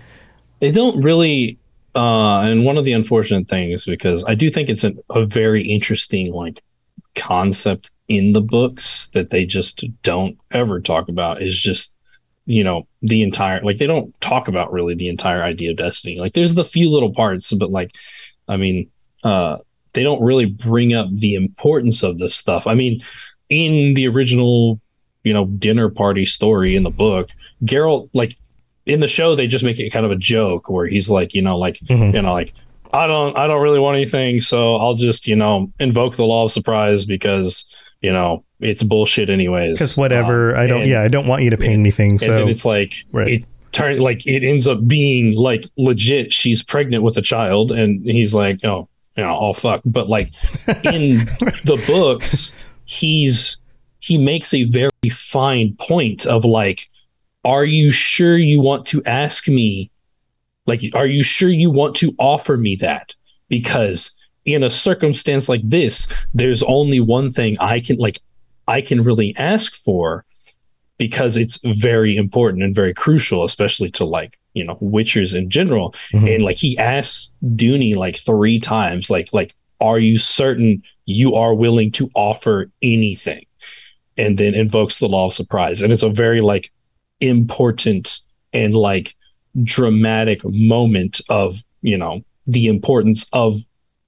they 0.59 0.71
don't 0.71 1.01
really 1.01 1.57
uh 1.95 2.41
and 2.41 2.65
one 2.65 2.77
of 2.77 2.83
the 2.85 2.91
unfortunate 2.93 3.47
things 3.47 3.85
because 3.85 4.23
i 4.25 4.35
do 4.35 4.49
think 4.49 4.67
it's 4.69 4.83
an, 4.83 4.99
a 5.09 5.25
very 5.25 5.63
interesting 5.63 6.31
like 6.33 6.61
concept 7.15 7.91
in 8.07 8.33
the 8.33 8.41
books 8.41 9.09
that 9.13 9.29
they 9.29 9.45
just 9.45 9.85
don't 10.03 10.37
ever 10.51 10.79
talk 10.79 11.09
about 11.09 11.41
is 11.41 11.57
just 11.59 11.93
you 12.49 12.63
know 12.63 12.87
the 13.03 13.21
entire 13.21 13.61
like 13.61 13.77
they 13.77 13.85
don't 13.85 14.19
talk 14.21 14.47
about 14.47 14.71
really 14.73 14.95
the 14.95 15.07
entire 15.07 15.41
idea 15.43 15.69
of 15.71 15.77
destiny 15.77 16.17
like 16.19 16.33
there's 16.33 16.55
the 16.55 16.63
few 16.65 16.89
little 16.91 17.13
parts 17.13 17.53
but 17.53 17.69
like 17.69 17.95
i 18.47 18.57
mean 18.57 18.89
uh 19.23 19.55
they 19.93 20.01
don't 20.03 20.21
really 20.23 20.45
bring 20.45 20.93
up 20.93 21.07
the 21.11 21.35
importance 21.35 22.01
of 22.01 22.17
this 22.17 22.33
stuff 22.33 22.65
i 22.65 22.73
mean 22.73 22.99
in 23.49 23.93
the 23.93 24.07
original 24.07 24.79
you 25.23 25.31
know 25.31 25.45
dinner 25.45 25.89
party 25.89 26.25
story 26.25 26.75
in 26.75 26.81
the 26.83 26.89
book 26.89 27.29
Geralt 27.63 28.09
like 28.13 28.35
in 28.87 28.99
the 28.99 29.07
show 29.07 29.35
they 29.35 29.45
just 29.45 29.63
make 29.63 29.79
it 29.79 29.91
kind 29.91 30.05
of 30.05 30.11
a 30.11 30.15
joke 30.15 30.69
where 30.71 30.87
he's 30.87 31.09
like 31.09 31.35
you 31.35 31.43
know 31.43 31.55
like 31.57 31.77
Mhm. 31.81 32.13
you 32.15 32.21
know 32.23 32.33
like 32.33 32.55
i 32.93 33.05
don't 33.05 33.37
i 33.37 33.45
don't 33.45 33.61
really 33.61 33.79
want 33.79 33.95
anything 33.97 34.41
so 34.41 34.75
i'll 34.77 34.95
just 34.95 35.27
you 35.27 35.35
know 35.35 35.71
invoke 35.79 36.15
the 36.15 36.25
law 36.25 36.45
of 36.45 36.51
surprise 36.51 37.05
because 37.05 37.88
you 38.01 38.11
know 38.13 38.43
it's 38.59 38.83
bullshit 38.83 39.29
anyways 39.29 39.73
Because 39.79 39.95
whatever, 39.95 40.53
Um, 40.55 40.61
I 40.61 40.67
don't. 40.67 40.81
and- 40.81 40.89
yeah, 40.89 41.01
I 41.01 41.07
don't 41.07 41.27
want 41.27 41.43
you 41.43 41.49
to 41.49 41.57
paint 41.57 41.73
and- 41.73 41.79
anything. 41.81 42.19
So 42.19 42.47
it's 42.47 42.65
like 42.65 42.93
Right. 43.11 43.27
it 43.35 43.45
turn 43.71 43.99
like 43.99 44.25
it 44.25 44.43
ends 44.43 44.67
up 44.67 44.85
being 44.87 45.35
like 45.35 45.63
legit 45.77 46.33
she's 46.33 46.63
pregnant 46.63 47.03
with 47.03 47.15
a 47.17 47.21
child 47.21 47.71
and 47.71 48.03
he's 48.03 48.33
like 48.33 48.59
oh 48.65 48.89
you 49.15 49.23
know 49.23 49.37
oh 49.39 49.53
fuck 49.53 49.81
but 49.85 50.09
like 50.09 50.29
in 50.91 51.17
the 51.65 51.81
books 51.85 52.51
he's 52.85 53.57
he 53.99 54.17
makes 54.17 54.53
a 54.55 54.63
very 54.63 54.89
fine 55.11 55.75
point 55.79 56.25
of 56.25 56.43
like 56.45 56.89
are 57.45 57.63
you 57.63 57.91
sure 57.91 58.37
you 58.37 58.59
want 58.59 58.87
to 58.87 59.03
ask 59.05 59.47
me 59.47 59.91
like 60.65 60.81
are 60.95 61.05
you 61.05 61.21
sure 61.23 61.49
you 61.49 61.69
want 61.69 61.95
to 61.95 62.13
offer 62.17 62.57
me 62.57 62.75
that 62.75 63.13
because 63.49 64.18
in 64.49 64.63
a 64.63 64.69
circumstance 64.69 65.49
like 65.49 65.61
this, 65.63 66.07
there's 66.33 66.63
only 66.63 66.99
one 66.99 67.31
thing 67.31 67.57
I 67.59 67.79
can 67.79 67.97
like 67.97 68.19
I 68.67 68.81
can 68.81 69.03
really 69.03 69.35
ask 69.37 69.75
for 69.75 70.25
because 70.99 71.37
it's 71.37 71.59
very 71.63 72.15
important 72.15 72.61
and 72.61 72.75
very 72.75 72.93
crucial, 72.93 73.43
especially 73.43 73.89
to 73.89 74.05
like, 74.05 74.37
you 74.53 74.63
know, 74.63 74.75
witchers 74.75 75.35
in 75.35 75.49
general. 75.49 75.91
Mm-hmm. 76.13 76.27
And 76.27 76.43
like 76.43 76.57
he 76.57 76.77
asks 76.77 77.33
Duny 77.43 77.95
like 77.95 78.17
three 78.17 78.59
times, 78.59 79.09
like, 79.09 79.33
like, 79.33 79.55
are 79.81 79.97
you 79.97 80.19
certain 80.19 80.83
you 81.05 81.33
are 81.35 81.55
willing 81.55 81.91
to 81.93 82.11
offer 82.13 82.69
anything? 82.81 83.45
And 84.17 84.37
then 84.37 84.53
invokes 84.53 84.99
the 84.99 85.07
law 85.07 85.27
of 85.27 85.33
surprise. 85.33 85.81
And 85.81 85.93
it's 85.93 86.03
a 86.03 86.09
very 86.09 86.41
like 86.41 86.69
important 87.21 88.19
and 88.53 88.73
like 88.73 89.15
dramatic 89.63 90.43
moment 90.43 91.21
of, 91.29 91.63
you 91.81 91.97
know, 91.97 92.21
the 92.45 92.67
importance 92.67 93.25
of 93.31 93.61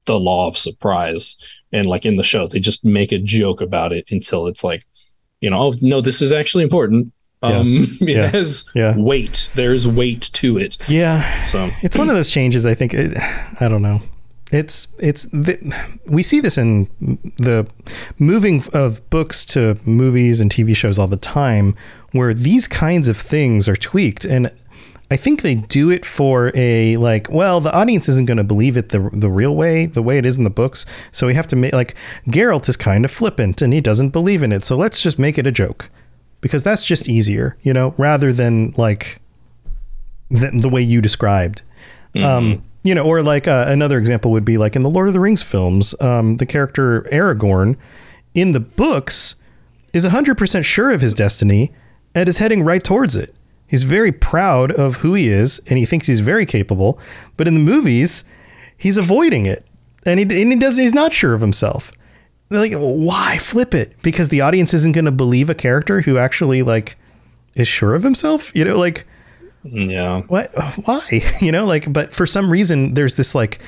the 0.05 0.19
law 0.19 0.47
of 0.47 0.57
surprise. 0.57 1.37
And 1.71 1.85
like 1.85 2.05
in 2.05 2.15
the 2.15 2.23
show, 2.23 2.47
they 2.47 2.59
just 2.59 2.83
make 2.83 3.11
a 3.11 3.19
joke 3.19 3.61
about 3.61 3.93
it 3.93 4.05
until 4.11 4.47
it's 4.47 4.63
like, 4.63 4.85
you 5.39 5.49
know, 5.49 5.59
oh 5.59 5.73
no, 5.81 6.01
this 6.01 6.21
is 6.21 6.31
actually 6.31 6.63
important. 6.63 7.13
Um, 7.43 7.73
yeah. 7.73 7.83
it 8.01 8.09
yeah. 8.09 8.27
has 8.27 8.71
yeah. 8.75 8.97
weight. 8.97 9.49
There's 9.55 9.87
weight 9.87 10.29
to 10.33 10.57
it. 10.57 10.77
Yeah. 10.87 11.43
So 11.45 11.71
it's 11.81 11.97
one 11.97 12.09
of 12.09 12.15
those 12.15 12.31
changes. 12.31 12.65
I 12.65 12.75
think. 12.75 12.93
It, 12.93 13.17
I 13.59 13.67
don't 13.67 13.81
know. 13.81 14.01
It's 14.51 14.87
it's 14.99 15.23
the, 15.27 15.57
we 16.05 16.23
see 16.23 16.41
this 16.41 16.57
in 16.57 16.89
the 17.37 17.65
moving 18.19 18.63
of 18.73 19.09
books 19.09 19.45
to 19.45 19.79
movies 19.85 20.41
and 20.41 20.51
TV 20.51 20.75
shows 20.75 20.99
all 20.99 21.07
the 21.07 21.17
time, 21.17 21.75
where 22.11 22.33
these 22.33 22.67
kinds 22.67 23.07
of 23.07 23.17
things 23.17 23.69
are 23.69 23.77
tweaked, 23.77 24.25
and 24.25 24.51
I 25.11 25.17
think 25.17 25.41
they 25.41 25.55
do 25.55 25.89
it 25.89 26.05
for 26.05 26.53
a 26.55 26.95
like, 26.95 27.29
well, 27.29 27.59
the 27.59 27.73
audience 27.73 28.07
isn't 28.07 28.27
going 28.27 28.37
to 28.37 28.45
believe 28.45 28.77
it 28.77 28.89
the 28.89 29.09
the 29.11 29.29
real 29.29 29.53
way, 29.53 29.85
the 29.85 30.01
way 30.01 30.17
it 30.17 30.25
is 30.25 30.37
in 30.37 30.45
the 30.45 30.49
books. 30.49 30.85
So 31.11 31.27
we 31.27 31.33
have 31.33 31.47
to 31.47 31.57
make 31.57 31.73
like 31.73 31.95
Geralt 32.27 32.69
is 32.69 32.77
kind 32.77 33.03
of 33.03 33.11
flippant 33.11 33.61
and 33.61 33.73
he 33.73 33.81
doesn't 33.81 34.11
believe 34.11 34.41
in 34.41 34.53
it. 34.53 34.63
So 34.63 34.77
let's 34.77 35.01
just 35.01 35.19
make 35.19 35.37
it 35.37 35.45
a 35.45 35.51
joke. 35.51 35.89
Because 36.39 36.63
that's 36.63 36.85
just 36.85 37.09
easier, 37.09 37.57
you 37.61 37.73
know, 37.73 37.93
rather 37.97 38.33
than 38.33 38.73
like 38.77 39.19
the, 40.31 40.49
the 40.53 40.69
way 40.69 40.81
you 40.81 41.01
described. 41.01 41.61
Mm-hmm. 42.15 42.25
Um, 42.25 42.63
you 42.81 42.95
know, 42.95 43.03
or 43.03 43.21
like 43.21 43.47
uh, 43.47 43.65
another 43.67 43.99
example 43.99 44.31
would 44.31 44.45
be 44.45 44.57
like 44.57 44.77
in 44.77 44.81
the 44.81 44.89
Lord 44.89 45.07
of 45.07 45.13
the 45.13 45.19
Rings 45.19 45.43
films, 45.43 45.93
um, 46.01 46.37
the 46.37 46.47
character 46.47 47.01
Aragorn 47.11 47.77
in 48.33 48.53
the 48.53 48.59
books 48.61 49.35
is 49.93 50.05
100% 50.05 50.65
sure 50.65 50.89
of 50.89 51.01
his 51.01 51.13
destiny 51.13 51.73
and 52.15 52.27
is 52.27 52.39
heading 52.39 52.63
right 52.63 52.83
towards 52.83 53.15
it 53.15 53.35
He's 53.71 53.83
very 53.83 54.11
proud 54.11 54.69
of 54.73 54.97
who 54.97 55.13
he 55.13 55.29
is 55.29 55.61
and 55.69 55.79
he 55.79 55.85
thinks 55.85 56.05
he's 56.05 56.19
very 56.19 56.45
capable. 56.45 56.99
But 57.37 57.47
in 57.47 57.53
the 57.53 57.61
movies, 57.61 58.25
he's 58.75 58.97
avoiding 58.97 59.45
it. 59.45 59.65
And 60.05 60.19
he, 60.19 60.23
and 60.23 60.51
he 60.51 60.59
does 60.59 60.75
he's 60.75 60.93
not 60.93 61.13
sure 61.13 61.33
of 61.33 61.39
himself. 61.39 61.93
They're 62.49 62.59
like, 62.59 62.73
why 62.73 63.37
flip 63.37 63.73
it? 63.73 63.95
Because 64.01 64.27
the 64.27 64.41
audience 64.41 64.73
isn't 64.73 64.91
going 64.91 65.05
to 65.05 65.11
believe 65.11 65.49
a 65.49 65.55
character 65.55 66.01
who 66.01 66.17
actually 66.17 66.63
like 66.63 66.97
is 67.55 67.65
sure 67.65 67.95
of 67.95 68.03
himself. 68.03 68.53
You 68.53 68.65
know, 68.65 68.77
like, 68.77 69.07
yeah, 69.63 70.23
what? 70.23 70.51
Why? 70.83 71.01
You 71.39 71.53
know, 71.53 71.65
like, 71.65 71.93
but 71.93 72.11
for 72.11 72.25
some 72.25 72.51
reason, 72.51 72.93
there's 72.93 73.15
this 73.15 73.33
like 73.33 73.61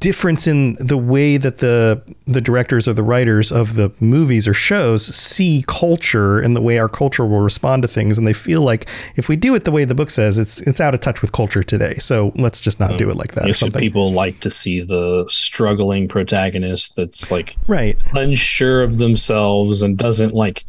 difference 0.00 0.46
in 0.46 0.74
the 0.74 0.98
way 0.98 1.36
that 1.36 1.58
the 1.58 2.02
the 2.26 2.40
directors 2.40 2.86
or 2.86 2.92
the 2.92 3.02
writers 3.02 3.50
of 3.50 3.74
the 3.74 3.90
movies 4.00 4.46
or 4.46 4.54
shows 4.54 5.04
see 5.04 5.64
culture 5.66 6.40
and 6.40 6.54
the 6.54 6.60
way 6.60 6.78
our 6.78 6.88
culture 6.88 7.24
will 7.24 7.40
respond 7.40 7.82
to 7.82 7.88
things. 7.88 8.18
And 8.18 8.26
they 8.26 8.32
feel 8.32 8.62
like 8.62 8.88
if 9.16 9.28
we 9.28 9.36
do 9.36 9.54
it 9.54 9.64
the 9.64 9.70
way 9.70 9.84
the 9.84 9.94
book 9.94 10.10
says 10.10 10.38
it's 10.38 10.60
it's 10.62 10.80
out 10.80 10.94
of 10.94 11.00
touch 11.00 11.22
with 11.22 11.32
culture 11.32 11.62
today. 11.62 11.94
So 11.94 12.32
let's 12.36 12.60
just 12.60 12.80
not 12.80 12.92
um, 12.92 12.96
do 12.96 13.10
it 13.10 13.16
like 13.16 13.34
that 13.34 13.46
yes, 13.46 13.62
people 13.76 14.12
like 14.12 14.40
to 14.40 14.50
see 14.50 14.82
the 14.82 15.26
struggling 15.28 16.08
protagonist 16.08 16.96
that's 16.96 17.30
like 17.30 17.56
right. 17.66 17.96
unsure 18.14 18.82
of 18.82 18.98
themselves 18.98 19.82
and 19.82 19.96
doesn't 19.96 20.34
like 20.34 20.64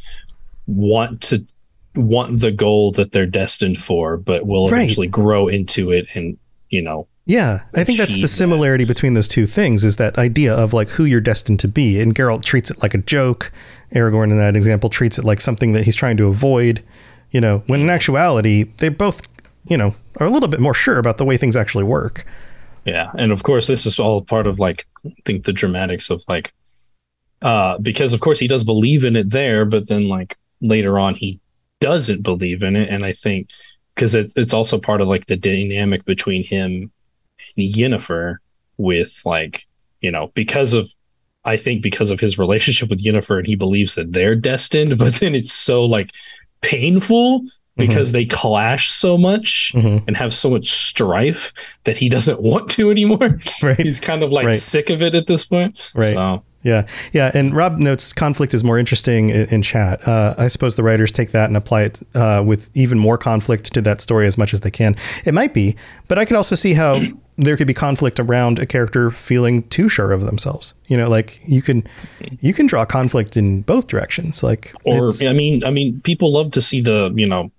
want 0.68 1.22
to 1.22 1.46
want 1.96 2.40
the 2.40 2.52
goal 2.52 2.92
that 2.92 3.12
they're 3.12 3.26
destined 3.26 3.78
for 3.78 4.16
but 4.16 4.46
will 4.46 4.68
eventually 4.68 5.08
right. 5.08 5.12
grow 5.12 5.48
into 5.48 5.92
it 5.92 6.08
and 6.14 6.38
you 6.70 6.82
know 6.82 7.08
yeah, 7.30 7.62
I 7.76 7.84
think 7.84 8.00
that's 8.00 8.20
the 8.20 8.28
similarity 8.28 8.86
between 8.86 9.14
those 9.14 9.28
two 9.28 9.46
things 9.46 9.86
is 9.86 9.98
that 9.98 10.18
idea 10.18 10.52
of 10.52 10.74
like 10.74 10.90
who 10.90 11.06
you're 11.06 11.22
destined 11.22 11.60
to 11.60 11.68
be. 11.68 12.02
And 12.02 12.16
Geralt 12.16 12.44
treats 12.44 12.72
it 12.72 12.82
like 12.82 12.96
a 12.96 12.98
joke. 12.98 13.52
Aragorn 13.94 14.32
in 14.32 14.38
that 14.38 14.56
example 14.56 14.90
treats 14.90 15.20
it 15.20 15.24
like 15.24 15.40
something 15.40 15.74
that 15.74 15.86
he's 15.86 15.96
trying 15.96 16.18
to 16.18 16.28
avoid, 16.28 16.84
you 17.30 17.40
know, 17.40 17.62
when 17.68 17.82
in 17.82 17.92
actuality 17.92 18.64
they 18.64 18.90
both, 18.90 19.28
you 19.68 19.78
know, 19.78 19.94
are 20.20 20.26
a 20.26 20.30
little 20.32 20.50
bit 20.50 20.60
more 20.60 20.74
sure 20.74 20.98
about 20.98 21.20
the 21.20 21.24
way 21.24 21.38
things 21.38 21.56
actually 21.56 21.84
work. 21.84 22.26
Yeah, 22.84 23.12
and 23.16 23.32
of 23.32 23.44
course 23.44 23.68
this 23.68 23.86
is 23.86 24.00
all 24.00 24.24
part 24.24 24.48
of 24.48 24.58
like 24.58 24.88
I 25.06 25.14
think 25.24 25.44
the 25.44 25.54
dramatics 25.54 26.10
of 26.10 26.24
like 26.28 26.52
uh 27.44 27.78
because 27.78 28.12
of 28.12 28.22
course 28.22 28.40
he 28.40 28.48
does 28.48 28.64
believe 28.64 29.04
in 29.04 29.16
it 29.16 29.30
there, 29.30 29.66
but 29.66 29.88
then 29.88 30.02
like 30.02 30.36
later 30.62 30.98
on 30.98 31.14
he 31.14 31.40
doesn't 31.80 32.24
believe 32.24 32.64
in 32.64 32.76
it 32.76 32.90
and 32.90 33.06
I 33.06 33.14
think 33.14 33.52
because 33.94 34.16
it, 34.16 34.34
it's 34.36 34.54
also 34.54 34.80
part 34.80 35.00
of 35.00 35.08
like 35.08 35.28
the 35.28 35.38
dynamic 35.38 36.06
between 36.06 36.44
him 36.44 36.92
Yennefer 37.60 38.38
with 38.78 39.22
like, 39.26 39.66
you 40.02 40.12
know, 40.12 40.32
because 40.34 40.74
of 40.74 40.90
I 41.46 41.58
think 41.58 41.82
because 41.82 42.12
of 42.12 42.20
his 42.20 42.38
relationship 42.38 42.90
with 42.90 43.04
Yennefer 43.04 43.38
and 43.40 43.48
he 43.48 43.56
believes 43.56 43.96
that 43.96 44.14
they're 44.14 44.36
destined, 44.36 44.98
but 44.98 45.16
then 45.16 45.36
it's 45.36 45.54
so 45.54 45.86
like 45.86 46.12
painful 46.62 47.44
because 47.78 48.10
mm-hmm. 48.10 48.18
they 48.18 48.26
clash 48.26 48.90
so 48.90 49.18
much 49.18 49.72
mm-hmm. 49.74 50.04
and 50.06 50.18
have 50.18 50.34
so 50.34 50.50
much 50.50 50.70
strife 50.70 51.54
that 51.86 51.98
he 51.98 52.10
doesn't 52.10 52.42
want 52.42 52.70
to 52.72 52.92
anymore. 52.92 53.40
Right. 53.64 53.80
He's 53.80 54.00
kind 54.00 54.24
of 54.24 54.32
like 54.32 54.48
right. 54.48 54.56
sick 54.56 54.90
of 54.90 55.02
it 55.02 55.16
at 55.16 55.28
this 55.28 55.46
point. 55.46 55.92
Right. 55.96 56.14
So 56.14 56.44
yeah, 56.62 56.88
yeah, 57.14 57.32
and 57.34 57.56
Rob 57.56 57.78
notes 57.78 58.12
conflict 58.12 58.54
is 58.54 58.66
more 58.66 58.78
interesting 58.78 59.30
in, 59.30 59.48
in 59.48 59.62
chat. 59.62 60.06
Uh, 60.06 60.36
I 60.38 60.50
suppose 60.50 60.76
the 60.76 60.84
writers 60.84 61.10
take 61.10 61.32
that 61.32 61.46
and 61.46 61.56
apply 61.56 61.84
it 61.84 62.02
uh, 62.16 62.44
with 62.46 62.70
even 62.74 63.00
more 63.00 63.18
conflict 63.18 63.74
to 63.76 63.82
that 63.84 64.02
story 64.02 64.28
as 64.28 64.38
much 64.38 64.54
as 64.54 64.60
they 64.60 64.72
can. 64.72 64.98
It 65.24 65.34
might 65.34 65.54
be, 65.54 65.78
but 66.10 66.20
I 66.20 66.26
could 66.26 66.36
also 66.36 66.56
see 66.56 66.74
how 66.74 67.02
there 67.40 67.56
could 67.56 67.68
be 67.68 67.74
conflict 67.74 68.20
around 68.20 68.60
a 68.60 68.66
character 68.66 69.10
feeling 69.10 69.64
too 69.70 69.88
sure 69.88 70.12
of 70.12 70.26
themselves. 70.26 70.74
You 70.88 70.98
know, 70.98 71.10
like 71.10 71.40
you 71.46 71.62
can 71.62 71.88
you 72.42 72.54
can 72.54 72.68
draw 72.68 72.86
conflict 72.86 73.38
in 73.38 73.62
both 73.62 73.88
directions. 73.88 74.44
Like, 74.44 74.74
or 74.84 75.12
I 75.22 75.34
mean, 75.34 75.64
I 75.64 75.72
mean, 75.72 76.02
people 76.02 76.32
love 76.34 76.52
to 76.52 76.62
see 76.62 76.82
the 76.82 77.12
you 77.16 77.28
know, 77.28 77.52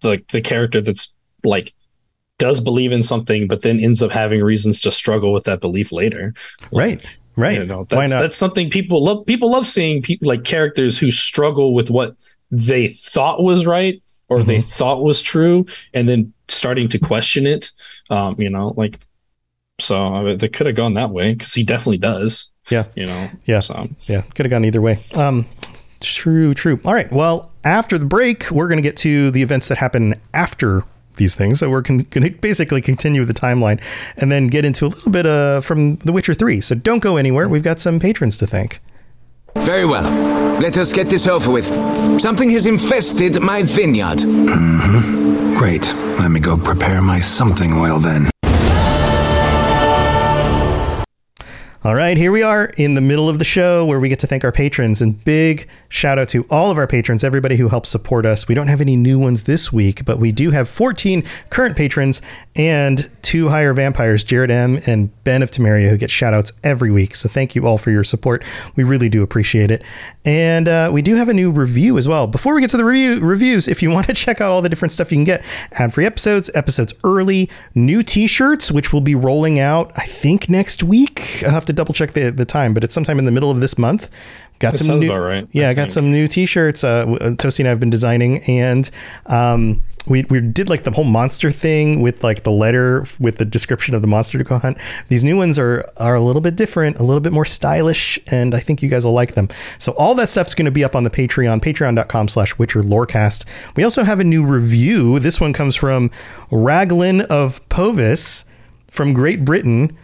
the 0.00 0.22
the 0.30 0.40
character 0.40 0.80
that's 0.80 1.14
like 1.44 1.72
does 2.38 2.60
believe 2.60 2.92
in 2.92 3.02
something, 3.02 3.48
but 3.48 3.62
then 3.62 3.80
ends 3.80 4.02
up 4.02 4.10
having 4.10 4.42
reasons 4.42 4.80
to 4.82 4.90
struggle 4.90 5.32
with 5.32 5.44
that 5.44 5.60
belief 5.60 5.92
later. 5.92 6.34
Like, 6.70 6.72
right. 6.72 7.18
Right. 7.34 7.58
You 7.58 7.64
know, 7.64 7.84
that's, 7.84 7.94
Why 7.94 8.06
not? 8.08 8.20
That's 8.20 8.36
something 8.36 8.68
people 8.68 9.02
love. 9.02 9.24
People 9.24 9.50
love 9.50 9.66
seeing 9.66 10.02
people 10.02 10.28
like 10.28 10.44
characters 10.44 10.98
who 10.98 11.10
struggle 11.10 11.72
with 11.72 11.88
what 11.88 12.14
they 12.50 12.88
thought 12.88 13.42
was 13.42 13.64
right 13.64 14.02
or 14.28 14.38
mm-hmm. 14.38 14.46
they 14.48 14.60
thought 14.60 15.02
was 15.02 15.22
true, 15.22 15.64
and 15.94 16.08
then 16.08 16.32
starting 16.48 16.88
to 16.88 16.98
question 16.98 17.46
it. 17.46 17.72
Um, 18.10 18.34
you 18.38 18.50
know, 18.50 18.74
like 18.76 18.98
so 19.80 20.14
I 20.14 20.22
mean, 20.22 20.38
they 20.38 20.48
could 20.48 20.66
have 20.66 20.76
gone 20.76 20.94
that 20.94 21.10
way 21.10 21.34
because 21.34 21.54
he 21.54 21.64
definitely 21.64 21.98
does. 21.98 22.52
Yeah. 22.70 22.84
You 22.94 23.06
know. 23.06 23.30
Yeah. 23.44 23.60
So 23.60 23.88
yeah, 24.02 24.22
could 24.34 24.46
have 24.46 24.50
gone 24.50 24.64
either 24.64 24.80
way. 24.80 24.98
Um, 25.16 25.46
true. 26.00 26.54
True. 26.54 26.80
All 26.84 26.94
right. 26.94 27.10
Well, 27.10 27.52
after 27.64 27.98
the 27.98 28.06
break, 28.06 28.50
we're 28.50 28.68
going 28.68 28.78
to 28.78 28.82
get 28.82 28.96
to 28.98 29.30
the 29.30 29.42
events 29.42 29.68
that 29.68 29.78
happen 29.78 30.14
after 30.34 30.84
these 31.16 31.34
things. 31.34 31.58
So 31.58 31.70
we're 31.70 31.82
going 31.82 32.04
to 32.04 32.30
basically 32.30 32.80
continue 32.80 33.24
the 33.24 33.34
timeline 33.34 33.80
and 34.16 34.32
then 34.32 34.46
get 34.46 34.64
into 34.64 34.86
a 34.86 34.88
little 34.88 35.12
bit 35.12 35.26
uh, 35.26 35.60
from 35.60 35.96
The 35.96 36.12
Witcher 36.12 36.34
3. 36.34 36.60
So 36.60 36.74
don't 36.74 37.00
go 37.02 37.16
anywhere. 37.16 37.48
We've 37.48 37.62
got 37.62 37.80
some 37.80 38.00
patrons 38.00 38.36
to 38.38 38.46
thank. 38.46 38.80
Very 39.56 39.84
well. 39.84 40.04
Let 40.60 40.78
us 40.78 40.92
get 40.92 41.10
this 41.10 41.26
over 41.26 41.50
with. 41.50 41.66
Something 42.20 42.50
has 42.50 42.66
infested 42.66 43.40
my 43.40 43.62
vineyard. 43.62 44.18
Mm-hmm. 44.18 45.58
Great. 45.58 45.92
Let 46.18 46.30
me 46.30 46.40
go 46.40 46.56
prepare 46.56 47.02
my 47.02 47.20
something 47.20 47.72
oil 47.74 47.98
then. 47.98 48.31
All 51.84 51.96
right, 51.96 52.16
here 52.16 52.30
we 52.30 52.44
are 52.44 52.66
in 52.76 52.94
the 52.94 53.00
middle 53.00 53.28
of 53.28 53.40
the 53.40 53.44
show 53.44 53.84
where 53.84 53.98
we 53.98 54.08
get 54.08 54.20
to 54.20 54.28
thank 54.28 54.44
our 54.44 54.52
patrons. 54.52 55.02
And 55.02 55.22
big 55.24 55.68
shout 55.88 56.16
out 56.16 56.28
to 56.28 56.46
all 56.48 56.70
of 56.70 56.78
our 56.78 56.86
patrons, 56.86 57.24
everybody 57.24 57.56
who 57.56 57.68
helps 57.70 57.90
support 57.90 58.24
us. 58.24 58.46
We 58.46 58.54
don't 58.54 58.68
have 58.68 58.80
any 58.80 58.94
new 58.94 59.18
ones 59.18 59.42
this 59.42 59.72
week, 59.72 60.04
but 60.04 60.20
we 60.20 60.30
do 60.30 60.52
have 60.52 60.68
14 60.68 61.24
current 61.50 61.76
patrons 61.76 62.22
and 62.54 63.10
two 63.22 63.48
higher 63.48 63.74
vampires, 63.74 64.22
Jared 64.22 64.50
M. 64.50 64.78
and 64.86 65.10
Ben 65.24 65.42
of 65.42 65.50
Temeria, 65.50 65.90
who 65.90 65.96
get 65.96 66.08
shout 66.08 66.32
outs 66.32 66.52
every 66.62 66.92
week. 66.92 67.16
So 67.16 67.28
thank 67.28 67.56
you 67.56 67.66
all 67.66 67.78
for 67.78 67.90
your 67.90 68.04
support. 68.04 68.44
We 68.76 68.84
really 68.84 69.08
do 69.08 69.22
appreciate 69.22 69.70
it. 69.70 69.82
And 70.24 70.68
uh, 70.68 70.90
we 70.92 71.02
do 71.02 71.16
have 71.16 71.28
a 71.28 71.34
new 71.34 71.50
review 71.50 71.98
as 71.98 72.06
well. 72.06 72.28
Before 72.28 72.54
we 72.54 72.60
get 72.60 72.70
to 72.70 72.76
the 72.76 72.84
review, 72.84 73.18
reviews, 73.20 73.66
if 73.66 73.82
you 73.82 73.90
want 73.90 74.06
to 74.06 74.14
check 74.14 74.40
out 74.40 74.52
all 74.52 74.62
the 74.62 74.68
different 74.68 74.92
stuff 74.92 75.10
you 75.10 75.16
can 75.16 75.24
get 75.24 75.44
ad 75.72 75.92
free 75.92 76.06
episodes, 76.06 76.48
episodes 76.54 76.94
early, 77.02 77.50
new 77.74 78.04
t 78.04 78.28
shirts, 78.28 78.70
which 78.70 78.92
will 78.92 79.00
be 79.00 79.16
rolling 79.16 79.58
out, 79.58 79.90
I 79.96 80.06
think, 80.06 80.48
next 80.48 80.84
week. 80.84 81.42
I'll 81.42 81.50
have 81.50 81.64
to 81.66 81.71
to 81.72 81.76
double 81.76 81.94
check 81.94 82.12
the, 82.12 82.30
the 82.30 82.44
time, 82.44 82.74
but 82.74 82.84
it's 82.84 82.94
sometime 82.94 83.18
in 83.18 83.24
the 83.24 83.32
middle 83.32 83.50
of 83.50 83.60
this 83.60 83.78
month. 83.78 84.10
Got 84.58 84.74
That 84.74 84.78
some 84.84 84.98
new, 85.00 85.12
right, 85.12 85.48
Yeah, 85.52 85.70
I 85.70 85.74
got 85.74 85.82
think. 85.82 85.92
some 85.92 86.10
new 86.12 86.28
T-shirts. 86.28 86.84
Uh, 86.84 87.06
uh, 87.20 87.34
and 87.58 87.66
I 87.66 87.70
have 87.70 87.80
been 87.80 87.90
designing, 87.90 88.38
and 88.44 88.88
um, 89.26 89.82
we 90.06 90.24
we 90.30 90.40
did 90.40 90.68
like 90.68 90.82
the 90.82 90.90
whole 90.90 91.04
monster 91.04 91.50
thing 91.50 92.00
with 92.00 92.22
like 92.22 92.42
the 92.44 92.50
letter 92.52 93.04
with 93.18 93.36
the 93.36 93.44
description 93.44 93.94
of 93.94 94.02
the 94.02 94.08
monster 94.08 94.38
to 94.38 94.44
go 94.44 94.58
hunt. 94.58 94.78
These 95.08 95.24
new 95.24 95.36
ones 95.36 95.58
are 95.58 95.88
are 95.96 96.14
a 96.14 96.20
little 96.20 96.42
bit 96.42 96.54
different, 96.56 96.98
a 96.98 97.02
little 97.02 97.20
bit 97.20 97.32
more 97.32 97.44
stylish, 97.44 98.18
and 98.30 98.54
I 98.54 98.60
think 98.60 98.82
you 98.82 98.88
guys 98.88 99.04
will 99.04 99.12
like 99.12 99.34
them. 99.34 99.48
So 99.78 99.92
all 99.92 100.14
that 100.16 100.28
stuff's 100.28 100.54
going 100.54 100.66
to 100.66 100.70
be 100.72 100.84
up 100.84 100.94
on 100.94 101.02
the 101.04 101.10
Patreon, 101.10 101.60
patreon.com 101.60 102.28
slash 102.28 102.56
Witcher 102.58 102.82
Lorecast. 102.82 103.44
We 103.76 103.82
also 103.84 104.04
have 104.04 104.20
a 104.20 104.24
new 104.24 104.44
review. 104.44 105.18
This 105.18 105.40
one 105.40 105.52
comes 105.52 105.74
from 105.76 106.10
Raglan 106.50 107.22
of 107.22 107.66
Powys 107.68 108.44
from 108.90 109.12
Great 109.12 109.44
Britain. 109.44 109.96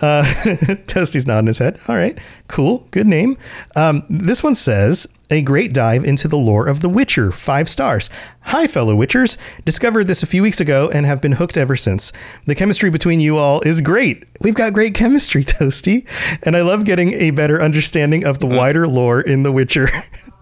Uh, 0.00 0.22
Toasty's 0.86 1.26
nodding 1.26 1.48
his 1.48 1.58
head. 1.58 1.80
All 1.88 1.96
right, 1.96 2.18
cool, 2.46 2.86
good 2.90 3.06
name. 3.06 3.36
Um, 3.74 4.04
this 4.08 4.42
one 4.42 4.54
says 4.54 5.06
a 5.30 5.42
great 5.42 5.74
dive 5.74 6.04
into 6.04 6.28
the 6.28 6.38
lore 6.38 6.66
of 6.66 6.80
The 6.80 6.88
Witcher, 6.88 7.32
five 7.32 7.68
stars. 7.68 8.08
Hi, 8.42 8.66
fellow 8.66 8.94
Witchers. 8.96 9.36
Discovered 9.64 10.04
this 10.04 10.22
a 10.22 10.26
few 10.26 10.42
weeks 10.42 10.60
ago 10.60 10.90
and 10.92 11.04
have 11.04 11.20
been 11.20 11.32
hooked 11.32 11.56
ever 11.56 11.76
since. 11.76 12.12
The 12.46 12.54
chemistry 12.54 12.90
between 12.90 13.20
you 13.20 13.36
all 13.36 13.60
is 13.62 13.80
great. 13.80 14.24
We've 14.40 14.54
got 14.54 14.72
great 14.72 14.94
chemistry, 14.94 15.44
Toasty, 15.44 16.06
and 16.44 16.56
I 16.56 16.62
love 16.62 16.84
getting 16.84 17.12
a 17.14 17.30
better 17.30 17.60
understanding 17.60 18.24
of 18.24 18.38
the 18.38 18.46
wider 18.46 18.86
lore 18.86 19.20
in 19.20 19.42
The 19.42 19.52
Witcher. 19.52 19.88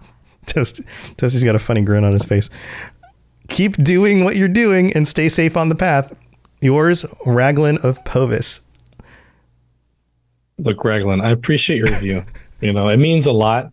Toast, 0.45 0.81
Toasty's 1.17 1.43
got 1.43 1.55
a 1.55 1.59
funny 1.59 1.81
grin 1.81 2.05
on 2.05 2.13
his 2.13 2.25
face. 2.25 2.49
Keep 3.49 3.77
doing 3.77 4.23
what 4.23 4.35
you're 4.35 4.47
doing 4.47 4.93
and 4.93 5.07
stay 5.07 5.29
safe 5.29 5.57
on 5.57 5.69
the 5.69 5.75
path. 5.75 6.13
Yours, 6.61 7.05
Raglan 7.25 7.77
of 7.79 8.03
Powys. 8.05 8.61
Look, 10.57 10.83
Raglan, 10.83 11.21
I 11.21 11.29
appreciate 11.29 11.77
your 11.77 11.87
review. 11.87 12.21
you 12.61 12.73
know, 12.73 12.89
it 12.89 12.97
means 12.97 13.25
a 13.27 13.31
lot. 13.31 13.71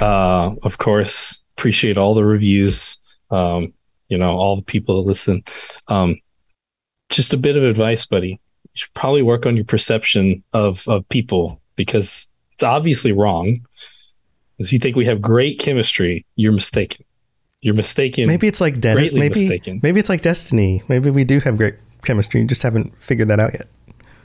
Uh, 0.00 0.54
of 0.62 0.78
course, 0.78 1.40
appreciate 1.56 1.96
all 1.96 2.14
the 2.14 2.24
reviews. 2.24 2.98
Um, 3.30 3.72
you 4.08 4.18
know, 4.18 4.36
all 4.36 4.56
the 4.56 4.62
people 4.62 4.96
that 4.96 5.08
listen. 5.08 5.44
Um, 5.88 6.18
just 7.10 7.32
a 7.32 7.36
bit 7.36 7.56
of 7.56 7.62
advice, 7.62 8.04
buddy. 8.04 8.40
You 8.64 8.70
should 8.74 8.94
probably 8.94 9.22
work 9.22 9.46
on 9.46 9.56
your 9.56 9.64
perception 9.64 10.42
of 10.52 10.86
of 10.88 11.08
people 11.08 11.60
because 11.76 12.28
it's 12.52 12.64
obviously 12.64 13.12
wrong. 13.12 13.66
If 14.58 14.72
you 14.72 14.78
think 14.78 14.96
we 14.96 15.04
have 15.06 15.20
great 15.20 15.58
chemistry, 15.58 16.24
you're 16.36 16.52
mistaken. 16.52 17.04
You're 17.60 17.74
mistaken. 17.74 18.26
Maybe 18.26 18.46
it's 18.46 18.60
like 18.60 18.80
greatly 18.80 19.18
Maybe 19.18 19.40
mistaken. 19.40 19.80
maybe 19.82 19.98
it's 19.98 20.08
like 20.08 20.22
Destiny. 20.22 20.82
Maybe 20.88 21.10
we 21.10 21.24
do 21.24 21.40
have 21.40 21.56
great 21.56 21.76
chemistry. 22.02 22.40
You 22.40 22.46
just 22.46 22.62
haven't 22.62 22.94
figured 23.02 23.28
that 23.28 23.40
out 23.40 23.54
yet. 23.54 23.68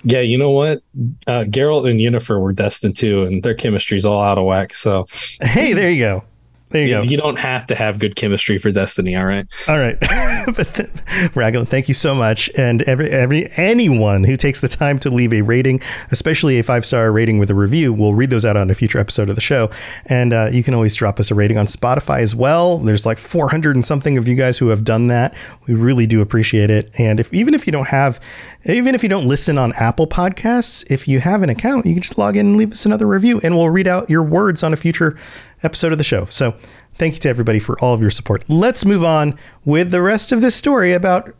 Yeah, 0.03 0.21
you 0.21 0.37
know 0.37 0.51
what? 0.51 0.81
Uh, 1.27 1.43
Geralt 1.47 1.89
and 1.89 1.99
Yennefer 1.99 2.41
were 2.41 2.53
destined 2.53 2.95
too, 2.95 3.23
and 3.23 3.43
their 3.43 3.53
chemistry's 3.53 4.05
all 4.05 4.21
out 4.21 4.37
of 4.37 4.45
whack. 4.45 4.75
So 4.75 5.07
Hey, 5.41 5.73
there 5.73 5.91
you 5.91 5.99
go. 6.03 6.23
There 6.69 6.83
you 6.83 6.87
you, 6.87 6.93
go. 6.93 7.01
you 7.01 7.17
don't 7.17 7.39
have 7.39 7.65
to 7.67 7.75
have 7.75 7.99
good 7.99 8.15
chemistry 8.15 8.57
for 8.57 8.71
Destiny. 8.71 9.15
All 9.15 9.25
right. 9.25 9.45
All 9.67 9.77
right, 9.77 9.97
but 10.45 10.67
th- 10.73 11.35
Raglan, 11.35 11.65
thank 11.65 11.87
you 11.87 11.93
so 11.93 12.13
much, 12.13 12.49
and 12.57 12.81
every 12.83 13.09
every 13.09 13.49
anyone 13.57 14.23
who 14.23 14.37
takes 14.37 14.59
the 14.59 14.67
time 14.67 14.99
to 14.99 15.09
leave 15.09 15.33
a 15.33 15.41
rating, 15.41 15.81
especially 16.11 16.59
a 16.59 16.63
five 16.63 16.85
star 16.85 17.11
rating 17.11 17.39
with 17.39 17.49
a 17.49 17.55
review, 17.55 17.91
we'll 17.93 18.13
read 18.13 18.29
those 18.29 18.45
out 18.45 18.57
on 18.57 18.69
a 18.69 18.75
future 18.75 18.99
episode 18.99 19.29
of 19.29 19.35
the 19.35 19.41
show. 19.41 19.69
And 20.05 20.33
uh, 20.33 20.49
you 20.51 20.63
can 20.63 20.73
always 20.73 20.95
drop 20.95 21.19
us 21.19 21.31
a 21.31 21.35
rating 21.35 21.57
on 21.57 21.65
Spotify 21.65 22.19
as 22.19 22.35
well. 22.35 22.77
There's 22.77 23.05
like 23.05 23.17
400 23.17 23.75
and 23.75 23.85
something 23.85 24.17
of 24.17 24.27
you 24.27 24.35
guys 24.35 24.57
who 24.57 24.67
have 24.69 24.83
done 24.83 25.07
that. 25.07 25.35
We 25.67 25.73
really 25.73 26.05
do 26.05 26.21
appreciate 26.21 26.69
it. 26.69 26.91
And 26.99 27.19
if 27.19 27.33
even 27.33 27.53
if 27.53 27.65
you 27.65 27.71
don't 27.71 27.87
have, 27.87 28.19
even 28.65 28.95
if 28.95 29.03
you 29.03 29.09
don't 29.09 29.25
listen 29.25 29.57
on 29.57 29.73
Apple 29.79 30.07
Podcasts, 30.07 30.85
if 30.91 31.07
you 31.07 31.19
have 31.19 31.41
an 31.41 31.49
account, 31.49 31.85
you 31.85 31.93
can 31.93 32.01
just 32.01 32.17
log 32.17 32.35
in 32.35 32.47
and 32.47 32.57
leave 32.57 32.71
us 32.71 32.85
another 32.85 33.07
review, 33.07 33.39
and 33.43 33.57
we'll 33.57 33.69
read 33.69 33.87
out 33.87 34.09
your 34.09 34.23
words 34.23 34.63
on 34.63 34.73
a 34.73 34.77
future 34.77 35.17
episode 35.63 35.91
of 35.91 35.97
the 35.97 36.03
show. 36.03 36.25
So 36.25 36.55
thank 36.95 37.13
you 37.13 37.19
to 37.19 37.29
everybody 37.29 37.59
for 37.59 37.79
all 37.79 37.93
of 37.93 38.01
your 38.01 38.11
support. 38.11 38.43
Let's 38.47 38.85
move 38.85 39.03
on 39.03 39.37
with 39.65 39.91
the 39.91 40.01
rest 40.01 40.31
of 40.31 40.41
this 40.41 40.55
story 40.55 40.93
about 40.93 41.33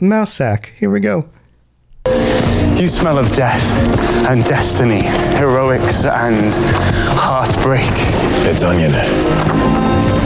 Mousesack. 0.00 0.70
Here 0.78 0.90
we 0.90 1.00
go. 1.00 1.28
You 2.76 2.86
smell 2.86 3.18
of 3.18 3.32
death 3.32 3.62
and 4.28 4.44
destiny, 4.44 5.02
heroics 5.36 6.06
and 6.06 6.54
heartbreak. 7.18 7.90
It's 8.46 8.62
onion. 8.62 8.92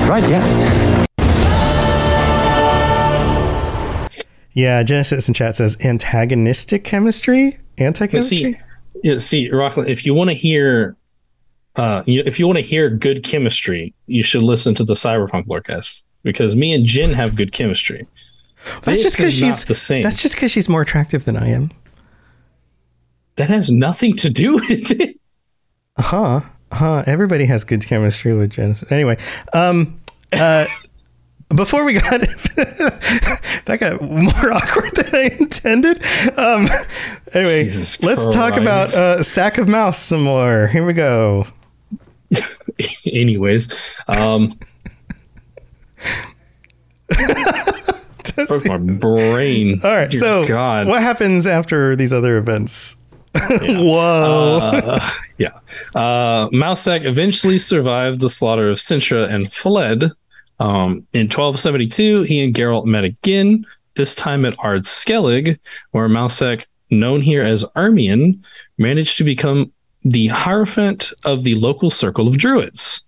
Right, 0.06 0.28
yeah. 0.28 1.06
Yeah, 4.52 4.82
Genesis 4.82 5.28
in 5.28 5.34
chat 5.34 5.56
says 5.56 5.78
antagonistic 5.82 6.84
chemistry, 6.84 7.58
anti 7.78 8.06
But 8.06 8.22
see, 8.22 8.56
see, 9.16 9.50
Rockland, 9.50 9.88
if 9.88 10.04
you 10.04 10.12
want 10.12 10.28
to 10.28 10.34
hear, 10.34 10.94
uh, 11.76 12.02
you, 12.06 12.22
if 12.26 12.38
you 12.38 12.46
want 12.46 12.58
to 12.58 12.62
hear 12.62 12.90
good 12.90 13.22
chemistry, 13.22 13.94
you 14.06 14.22
should 14.22 14.42
listen 14.42 14.74
to 14.74 14.84
the 14.84 14.94
Cyberpunk 14.94 15.46
Lorecast 15.46 16.02
because 16.22 16.54
me 16.54 16.72
and 16.72 16.84
Jin 16.84 17.12
have 17.12 17.34
good 17.34 17.52
chemistry. 17.52 18.06
That's 18.82 19.02
just 19.02 19.16
because 19.16 19.34
she's 19.34 19.64
the 19.64 19.74
same. 19.74 20.02
That's 20.02 20.22
just 20.22 20.34
because 20.34 20.50
she's 20.50 20.68
more 20.68 20.82
attractive 20.82 21.24
than 21.24 21.36
I 21.36 21.48
am. 21.48 21.70
That 23.36 23.48
has 23.48 23.70
nothing 23.70 24.14
to 24.16 24.30
do 24.30 24.54
with 24.56 24.90
it. 25.00 25.16
Huh? 25.98 26.40
Huh? 26.70 27.02
Everybody 27.06 27.46
has 27.46 27.64
good 27.64 27.84
chemistry 27.84 28.34
with 28.34 28.50
Genesis. 28.50 28.90
Anyway, 28.92 29.16
um, 29.52 30.00
uh, 30.32 30.66
before 31.54 31.84
we 31.84 31.94
got 31.94 32.20
that 33.66 33.76
got 33.80 34.00
more 34.00 34.52
awkward 34.52 34.94
than 34.94 35.14
I 35.14 35.36
intended. 35.38 36.02
Um, 36.38 36.66
anyway, 37.34 37.64
Jesus 37.64 38.02
let's 38.02 38.26
talk 38.32 38.56
about 38.56 38.94
uh, 38.94 39.22
sack 39.22 39.58
of 39.58 39.68
mouse 39.68 39.98
some 39.98 40.22
more. 40.22 40.68
Here 40.68 40.84
we 40.84 40.92
go. 40.92 41.46
Anyways, 43.06 43.74
um, 44.08 44.54
broke 48.46 48.66
my 48.66 48.78
brain. 48.78 49.80
All 49.82 49.94
right, 49.94 50.10
Dear 50.10 50.20
so 50.20 50.46
God, 50.46 50.86
what 50.86 51.02
happens 51.02 51.46
after 51.46 51.96
these 51.96 52.12
other 52.12 52.38
events? 52.38 52.96
Whoa! 53.50 54.58
Uh, 54.62 55.10
yeah. 55.38 55.58
Uh, 55.94 56.48
eventually 56.52 57.58
survived 57.58 58.20
the 58.20 58.28
slaughter 58.28 58.68
of 58.68 58.78
Cintra 58.78 59.32
and 59.32 59.50
fled. 59.50 60.04
Um, 60.60 61.06
in 61.12 61.24
1272, 61.24 62.22
he 62.22 62.44
and 62.44 62.54
Geralt 62.54 62.84
met 62.84 63.04
again, 63.04 63.64
this 63.94 64.14
time 64.14 64.44
at 64.44 64.54
Ard 64.60 64.82
Skellig, 64.82 65.58
where 65.90 66.08
Mousak, 66.08 66.66
known 66.90 67.20
here 67.20 67.42
as 67.42 67.64
Ermion, 67.74 68.42
managed 68.78 69.18
to 69.18 69.24
become 69.24 69.72
the 70.04 70.28
Hierophant 70.28 71.12
of 71.24 71.44
the 71.44 71.54
local 71.54 71.90
circle 71.90 72.28
of 72.28 72.38
druids. 72.38 73.04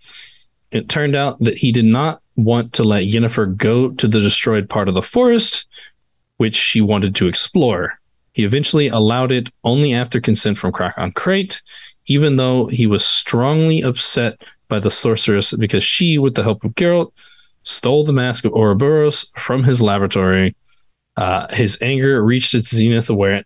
It 0.70 0.88
turned 0.88 1.14
out 1.14 1.38
that 1.40 1.59
he 1.59 1.72
did 1.72 1.85
not 1.85 2.20
want 2.37 2.72
to 2.74 2.85
let 2.85 3.04
Yennefer 3.04 3.57
go 3.57 3.90
to 3.90 4.09
the 4.09 4.20
destroyed 4.20 4.68
part 4.68 4.88
of 4.88 4.94
the 4.94 5.02
forest, 5.02 5.68
which 6.37 6.57
she 6.57 6.80
wanted 6.80 7.14
to 7.16 7.28
explore. 7.28 7.98
He 8.33 8.44
eventually 8.44 8.88
allowed 8.88 9.30
it 9.30 9.48
only 9.62 9.94
after 9.94 10.20
consent 10.20 10.59
from 10.59 10.72
Crach 10.72 10.94
an 10.96 11.12
Craite, 11.12 11.62
even 12.07 12.37
though 12.37 12.66
he 12.66 12.87
was 12.87 13.04
strongly 13.04 13.83
upset 13.83 14.42
by 14.68 14.80
the 14.80 14.90
sorceress 14.90 15.52
because 15.52 15.85
she, 15.85 16.18
with 16.18 16.35
the 16.35 16.42
help 16.42 16.64
of 16.64 16.74
Geralt, 16.74 17.12
stole 17.62 18.04
the 18.04 18.12
mask 18.12 18.44
of 18.44 18.52
Uroboros 18.52 19.30
from 19.37 19.62
his 19.62 19.80
laboratory. 19.80 20.57
Uh, 21.16 21.46
his 21.54 21.78
anger 21.80 22.24
reached 22.24 22.54
its 22.54 22.74
zenith 22.74 23.09
where 23.09 23.44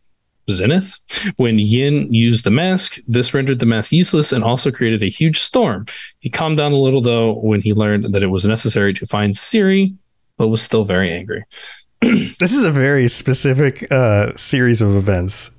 zenith 0.50 0.98
when 1.37 1.58
Yin 1.58 2.12
used 2.12 2.44
the 2.44 2.50
mask. 2.50 2.98
This 3.06 3.34
rendered 3.34 3.58
the 3.58 3.66
mask 3.66 3.92
useless 3.92 4.32
and 4.32 4.44
also 4.44 4.70
created 4.70 5.02
a 5.02 5.08
huge 5.08 5.38
storm. 5.38 5.87
He 6.20 6.30
calmed 6.30 6.56
down 6.56 6.72
a 6.72 6.76
little 6.76 7.00
though 7.00 7.34
when 7.34 7.61
he 7.61 7.72
learned 7.72 8.14
that 8.14 8.22
it 8.22 8.28
was 8.28 8.46
necessary 8.46 8.92
to 8.94 9.06
find 9.06 9.34
Ciri, 9.34 9.94
but 10.37 10.48
was 10.48 10.62
still 10.62 10.84
very 10.84 11.12
angry. 11.12 11.44
this 12.00 12.52
is 12.52 12.64
a 12.64 12.72
very 12.72 13.08
specific 13.08 13.90
uh, 13.92 14.34
series 14.37 14.82
of 14.82 14.94
events. 14.94 15.50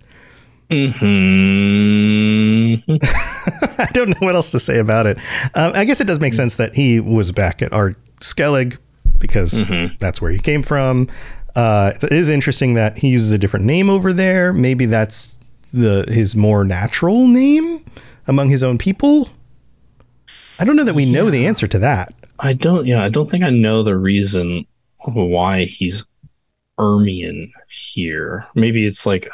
hmm 0.70 2.76
I 3.80 3.88
don't 3.94 4.10
know 4.10 4.20
what 4.20 4.36
else 4.36 4.52
to 4.52 4.60
say 4.60 4.80
about 4.80 5.06
it. 5.06 5.18
Um, 5.56 5.72
I 5.74 5.86
guess 5.86 6.02
it 6.02 6.08
does 6.08 6.20
make 6.20 6.34
sense 6.34 6.56
that 6.58 6.76
he 6.76 7.00
was 7.00 7.32
back 7.32 7.62
at 7.62 7.74
Ard 7.74 7.96
Skellig 8.22 8.78
because 9.20 9.62
that's 10.00 10.22
where 10.22 10.32
he 10.32 10.40
came 10.40 10.64
from. 10.64 11.08
Uh, 11.56 11.94
it 12.02 12.12
is 12.12 12.30
interesting 12.30 12.76
that 12.76 12.98
he 12.98 13.10
uses 13.10 13.32
a 13.32 13.38
different 13.38 13.66
name 13.66 13.90
over 13.90 14.14
there. 14.14 14.54
Maybe 14.54 14.86
that's 14.86 15.36
the 15.74 16.06
his 16.08 16.36
more 16.36 16.64
natural 16.64 17.28
name 17.28 17.86
among 18.28 18.50
his 18.50 18.64
own 18.64 18.78
people. 18.78 19.30
I 20.60 20.66
don't 20.66 20.76
know 20.76 20.84
that 20.84 20.96
we 20.96 21.10
know 21.10 21.30
the 21.30 21.46
answer 21.46 21.68
to 21.68 21.80
that. 21.80 22.14
I 22.40 22.54
don't. 22.54 22.86
Yeah, 22.86 23.04
I 23.04 23.10
don't 23.10 23.30
think 23.30 23.44
I 23.44 23.50
know 23.50 23.84
the 23.84 23.98
reason 23.98 24.66
why 25.06 25.66
he's 25.66 26.06
Ermion 26.78 27.52
here. 27.70 28.48
Maybe 28.56 28.86
it's 28.86 29.06
like 29.06 29.30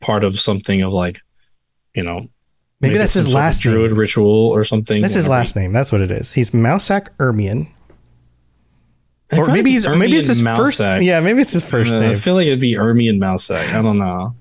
part 0.00 0.24
of 0.24 0.38
something 0.38 0.82
of 0.82 0.92
like, 0.92 1.20
you 1.94 2.02
know, 2.02 2.28
Maybe, 2.80 2.98
that's 2.98 3.14
his 3.14 3.32
last 3.32 3.60
druid 3.62 3.92
name. 3.92 3.98
ritual 3.98 4.48
or 4.48 4.64
something. 4.64 5.02
That's 5.02 5.14
his 5.14 5.28
last 5.28 5.54
name. 5.54 5.72
That's 5.72 5.92
what 5.92 6.00
it 6.00 6.10
is. 6.10 6.32
He's 6.32 6.50
Mousak 6.50 7.08
Ermion. 7.18 7.72
Or 9.36 9.46
maybe 9.48 9.70
he's 9.70 9.86
or 9.86 9.96
maybe 9.96 10.16
it's 10.16 10.28
his 10.28 10.42
Ermion 10.42 10.56
first. 10.56 10.80
Yeah, 11.02 11.20
maybe 11.20 11.40
it's 11.40 11.52
his 11.52 11.64
first 11.64 11.96
Uh, 11.96 12.00
name. 12.00 12.10
I 12.12 12.14
feel 12.14 12.34
like 12.34 12.46
it'd 12.46 12.60
be 12.60 12.74
Ermion 12.74 13.18
Mousak. 13.18 13.72
I 13.74 13.80
don't 13.82 13.98
know. 13.98 14.34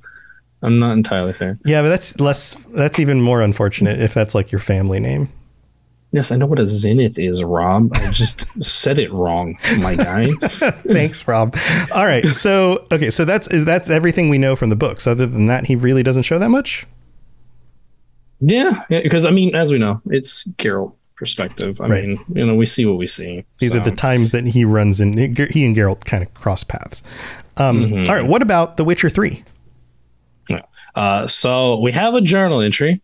I'm 0.61 0.79
not 0.79 0.91
entirely 0.93 1.33
fair. 1.33 1.57
Yeah, 1.65 1.81
but 1.81 1.89
that's 1.89 2.19
less. 2.19 2.53
That's 2.69 2.99
even 2.99 3.21
more 3.21 3.41
unfortunate 3.41 3.99
if 4.01 4.13
that's 4.13 4.35
like 4.35 4.51
your 4.51 4.59
family 4.59 4.99
name. 4.99 5.29
Yes, 6.13 6.29
I 6.29 6.35
know 6.35 6.45
what 6.45 6.59
a 6.59 6.67
zenith 6.67 7.17
is, 7.17 7.41
Rob. 7.41 7.91
I 7.95 8.11
just 8.11 8.45
said 8.63 8.99
it 8.99 9.11
wrong, 9.13 9.57
my 9.79 9.95
guy. 9.95 10.27
Thanks, 10.41 11.25
Rob. 11.25 11.55
All 11.93 12.05
right, 12.05 12.25
so 12.33 12.85
okay, 12.91 13.09
so 13.09 13.23
that's 13.23 13.47
is 13.47 13.63
that's 13.65 13.89
everything 13.89 14.27
we 14.29 14.37
know 14.37 14.55
from 14.57 14.69
the 14.69 14.75
books. 14.75 15.07
Other 15.07 15.25
than 15.25 15.45
that, 15.47 15.65
he 15.65 15.75
really 15.77 16.03
doesn't 16.03 16.23
show 16.23 16.37
that 16.37 16.49
much. 16.49 16.85
yeah, 18.39 18.83
because 18.89 19.25
I 19.25 19.31
mean, 19.31 19.55
as 19.55 19.71
we 19.71 19.77
know, 19.79 20.01
it's 20.07 20.47
Geralt 20.57 20.93
perspective. 21.21 21.79
I 21.79 21.87
Right. 21.87 22.03
mean, 22.03 22.25
you 22.33 22.45
know, 22.47 22.55
we 22.55 22.65
see 22.65 22.83
what 22.87 22.97
we 22.97 23.05
see. 23.05 23.45
These 23.59 23.73
so. 23.73 23.77
are 23.77 23.83
the 23.83 23.91
times 23.91 24.31
that 24.31 24.43
he 24.47 24.65
runs 24.65 24.99
in. 24.99 25.13
He 25.15 25.63
and 25.65 25.75
Geralt 25.77 26.03
kind 26.03 26.23
of 26.23 26.33
cross 26.33 26.63
paths. 26.63 27.03
Um, 27.57 27.77
Mm-hmm. 27.83 28.09
all 28.09 28.15
right, 28.17 28.25
what 28.27 28.41
about 28.41 28.77
The 28.77 28.83
Witcher 28.83 29.07
Three? 29.07 29.43
Yeah. 30.49 30.63
Uh, 30.95 31.27
so 31.27 31.79
we 31.79 31.91
have 31.91 32.15
a 32.15 32.21
journal 32.21 32.59
entry, 32.59 33.01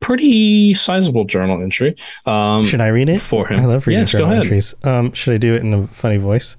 pretty 0.00 0.74
sizable 0.74 1.24
journal 1.24 1.62
entry. 1.62 1.94
Um, 2.26 2.64
Should 2.64 2.80
I 2.80 2.88
read 2.88 3.08
it? 3.08 3.20
for 3.20 3.46
him? 3.46 3.60
I 3.60 3.66
love 3.66 3.86
reading 3.86 4.00
Yes, 4.00 4.10
journal 4.10 4.32
entries. 4.32 4.74
Um, 4.84 5.12
should 5.12 5.32
I 5.34 5.38
do 5.38 5.54
it 5.54 5.62
in 5.62 5.72
a 5.72 5.86
funny 5.86 6.16
voice? 6.16 6.56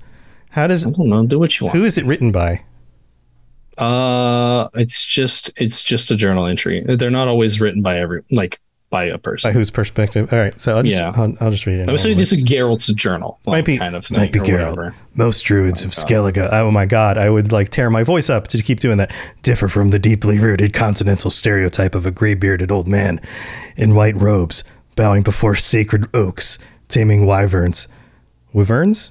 How 0.52 0.66
does 0.68 0.88
I 0.88 0.92
don't 0.92 1.10
know. 1.10 1.26
Do 1.26 1.40
what 1.40 1.60
you 1.60 1.66
want. 1.66 1.78
who 1.78 1.84
is 1.84 1.98
it 1.98 2.06
written 2.06 2.32
by? 2.32 2.64
Uh, 3.78 4.70
it's 4.76 5.04
just 5.06 5.52
it's 5.60 5.82
just 5.84 6.10
a 6.12 6.16
journal 6.16 6.46
entry. 6.46 6.82
They're 6.88 7.10
not 7.12 7.28
always 7.28 7.60
written 7.60 7.82
by 7.82 7.98
every 8.00 8.22
like 8.32 8.60
by 8.94 9.06
a 9.06 9.18
person. 9.18 9.50
By 9.50 9.54
whose 9.54 9.72
perspective? 9.72 10.32
All 10.32 10.38
right, 10.38 10.62
so 10.62 10.78
I'll 10.78 10.84
just 10.84 10.96
Yeah. 10.96 11.12
I'll, 11.16 11.34
I'll 11.42 11.50
just 11.50 11.66
read 11.66 11.80
it. 11.80 11.90
I'm 11.90 11.96
assuming 11.96 12.20
this 12.20 12.32
is 12.32 12.44
Geralt's 12.44 12.94
journal, 12.94 13.40
like, 13.48 13.58
might 13.58 13.66
be 13.66 13.80
kind 13.80 13.96
of 13.96 14.06
thing, 14.06 14.20
might 14.20 14.32
be 14.32 14.40
Geralt. 14.40 14.94
Most 15.16 15.42
druids 15.42 15.84
oh 15.84 15.88
of 15.88 15.94
Skellige. 15.94 16.48
Oh 16.52 16.70
my 16.70 16.86
god, 16.86 17.18
I 17.18 17.32
would 17.32 17.52
like 17.52 17.70
tear 17.70 17.90
my 17.90 18.04
voice 18.04 18.30
up 18.30 18.48
to 18.50 18.62
keep 18.62 18.80
doing 18.80 19.00
that. 19.00 19.12
Differ 19.42 19.68
from 19.68 19.88
the 19.88 19.98
deeply 19.98 20.38
rooted 20.38 20.74
continental 20.74 21.32
stereotype 21.32 21.96
of 21.96 22.06
a 22.06 22.12
gray-bearded 22.12 22.72
old 22.72 22.88
man 22.88 23.20
in 23.76 23.96
white 23.96 24.16
robes, 24.16 24.64
bowing 24.96 25.24
before 25.24 25.56
sacred 25.56 26.08
oaks, 26.14 26.60
taming 26.88 27.26
wyverns. 27.26 27.88
Wyverns? 28.54 29.10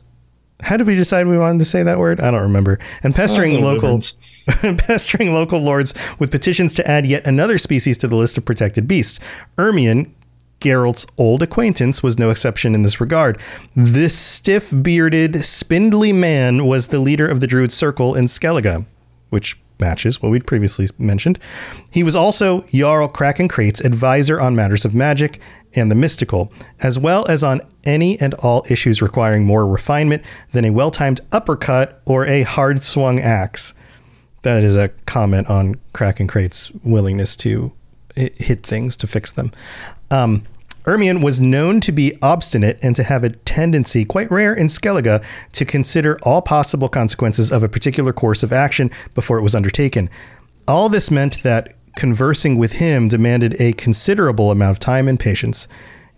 How 0.63 0.77
did 0.77 0.87
we 0.87 0.95
decide 0.95 1.27
we 1.27 1.39
wanted 1.39 1.59
to 1.59 1.65
say 1.65 1.83
that 1.83 1.99
word? 1.99 2.21
I 2.21 2.31
don't 2.31 2.43
remember. 2.43 2.79
And 3.03 3.15
pestering 3.15 3.63
local 3.63 4.01
pestering 4.79 5.35
local 5.35 5.61
lords 5.61 5.95
with 6.19 6.31
petitions 6.31 6.75
to 6.75 6.89
add 6.89 7.07
yet 7.07 7.27
another 7.27 7.59
species 7.59 7.99
to 7.99 8.09
the 8.09 8.17
list 8.17 8.39
of 8.39 8.45
protected 8.45 8.87
beasts. 8.87 9.21
Ermion, 9.59 10.11
Geralt's 10.61 11.07
old 11.19 11.43
acquaintance, 11.43 12.03
was 12.03 12.19
no 12.19 12.31
exception 12.31 12.75
in 12.75 12.83
this 12.83 13.01
regard. 13.01 13.41
This 13.75 14.17
stiff 14.17 14.73
bearded, 14.83 15.45
spindly 15.45 16.13
man 16.13 16.65
was 16.67 16.89
the 16.89 17.01
leader 17.01 17.27
of 17.27 17.41
the 17.41 17.47
Druid 17.47 17.73
Circle 17.73 18.15
in 18.15 18.27
Skellige, 18.27 18.87
which 19.31 19.59
matches 19.83 20.23
what 20.23 20.31
we'd 20.31 20.47
previously 20.47 20.89
mentioned. 20.99 21.39
He 21.91 22.03
was 22.03 22.17
also 22.17 22.63
Jarl 22.73 23.09
Crach 23.09 23.39
an 23.41 23.49
Craite's 23.49 23.81
advisor 23.81 24.41
on 24.41 24.57
matters 24.57 24.85
of 24.85 24.95
magic 24.95 25.41
and 25.75 25.91
the 25.91 25.95
mystical, 25.95 26.53
as 26.81 26.99
well 26.99 27.27
as 27.27 27.43
on 27.43 27.61
any 27.85 28.21
and 28.21 28.35
all 28.35 28.65
issues 28.71 29.03
requiring 29.03 29.45
more 29.45 29.67
refinement 29.67 30.23
than 30.53 30.65
a 30.65 30.71
well 30.71 30.91
timed 30.91 31.21
uppercut 31.33 32.01
or 32.05 32.25
a 32.27 32.43
hard 32.43 32.83
swung 32.83 33.19
axe. 33.21 33.75
That 34.43 34.63
is 34.63 34.77
a 34.77 34.89
comment 35.07 35.49
on 35.49 35.77
Crach 35.93 36.21
an 36.21 36.29
Craite's 36.29 36.71
willingness 36.85 37.37
to 37.37 37.73
hit 38.15 38.63
things 38.63 38.97
to 38.97 39.07
fix 39.07 39.33
them. 39.33 39.53
Um, 40.11 40.45
Ermion 40.85 41.23
was 41.23 41.41
known 41.41 41.81
to 41.81 41.93
be 41.93 42.19
obstinate 42.23 42.79
and 42.83 42.97
to 42.97 43.05
have 43.05 43.23
a 43.23 43.31
tendency, 43.31 44.05
quite 44.05 44.31
rare 44.31 44.53
in 44.53 44.67
Skellige, 44.67 45.23
to 45.53 45.65
consider 45.65 46.19
all 46.23 46.43
possible 46.43 46.89
consequences 46.89 47.53
of 47.53 47.63
a 47.63 47.69
particular 47.69 48.13
course 48.13 48.43
of 48.43 48.53
action 48.53 48.91
before 49.15 49.39
it 49.39 49.43
was 49.43 49.55
undertaken. 49.55 50.11
All 50.67 50.89
this 50.89 51.11
meant 51.11 51.43
that 51.43 51.75
conversing 51.97 52.59
with 52.59 52.73
him 52.75 53.09
demanded 53.09 53.61
a 53.61 53.73
considerable 53.75 54.51
amount 54.51 54.73
of 54.73 54.79
time 54.79 55.09
and 55.09 55.21
patience. 55.21 55.69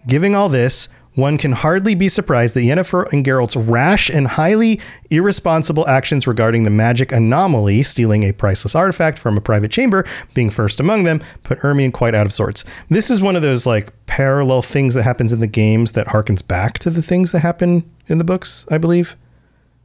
Giving 0.06 0.34
all 0.34 0.48
this, 0.48 0.88
one 1.14 1.38
can 1.38 1.52
hardly 1.52 1.94
be 1.94 2.08
surprised 2.08 2.54
that 2.54 2.60
Yennefer 2.60 3.10
and 3.12 3.24
Geralt's 3.24 3.56
rash 3.56 4.10
and 4.10 4.26
highly 4.26 4.80
irresponsible 5.10 5.86
actions 5.86 6.26
regarding 6.26 6.64
the 6.64 6.70
magic 6.70 7.12
anomaly, 7.12 7.82
stealing 7.82 8.24
a 8.24 8.32
priceless 8.32 8.74
artifact 8.74 9.18
from 9.18 9.36
a 9.36 9.40
private 9.40 9.70
chamber, 9.70 10.04
being 10.34 10.50
first 10.50 10.80
among 10.80 11.04
them, 11.04 11.22
put 11.42 11.58
Ermion 11.60 11.92
quite 11.92 12.14
out 12.14 12.26
of 12.26 12.32
sorts. 12.32 12.64
This 12.88 13.10
is 13.10 13.20
one 13.20 13.36
of 13.36 13.42
those 13.42 13.66
like 13.66 13.92
parallel 14.06 14.62
things 14.62 14.94
that 14.94 15.02
happens 15.02 15.32
in 15.32 15.40
the 15.40 15.46
games 15.46 15.92
that 15.92 16.08
harkens 16.08 16.46
back 16.46 16.78
to 16.80 16.90
the 16.90 17.02
things 17.02 17.32
that 17.32 17.40
happen 17.40 17.88
in 18.08 18.18
the 18.18 18.24
books, 18.24 18.66
I 18.70 18.78
believe. 18.78 19.16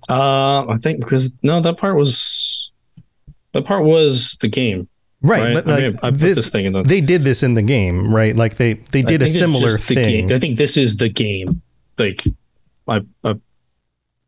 Uh, 0.08 0.66
I 0.68 0.78
think 0.78 1.00
because 1.00 1.34
no, 1.44 1.62
that 1.62 1.78
part 1.78 1.96
was 1.96 2.72
that 3.52 3.66
part 3.66 3.84
was 3.84 4.38
the 4.42 4.48
game. 4.48 4.88
Right, 5.22 5.48
Right. 5.48 5.54
but 5.54 5.68
I 5.68 5.72
like 5.72 5.84
mean, 5.84 6.00
I 6.02 6.10
this, 6.12 6.36
this 6.38 6.50
thing 6.50 6.66
in 6.66 6.74
the- 6.74 6.84
they 6.84 7.02
did 7.02 7.24
this 7.24 7.44
in 7.44 7.54
the 7.54 7.62
game, 7.62 8.14
right? 8.14 8.36
Like 8.36 8.56
they 8.56 8.76
they 8.92 9.02
did 9.02 9.22
a 9.22 9.28
similar 9.28 9.78
thing. 9.78 10.28
game. 10.28 10.36
I 10.36 10.40
think 10.40 10.58
this 10.58 10.78
is 10.78 10.98
the 10.98 11.10
game. 11.10 11.62
Like, 11.98 12.24
I, 12.88 13.02
I, 13.26 13.36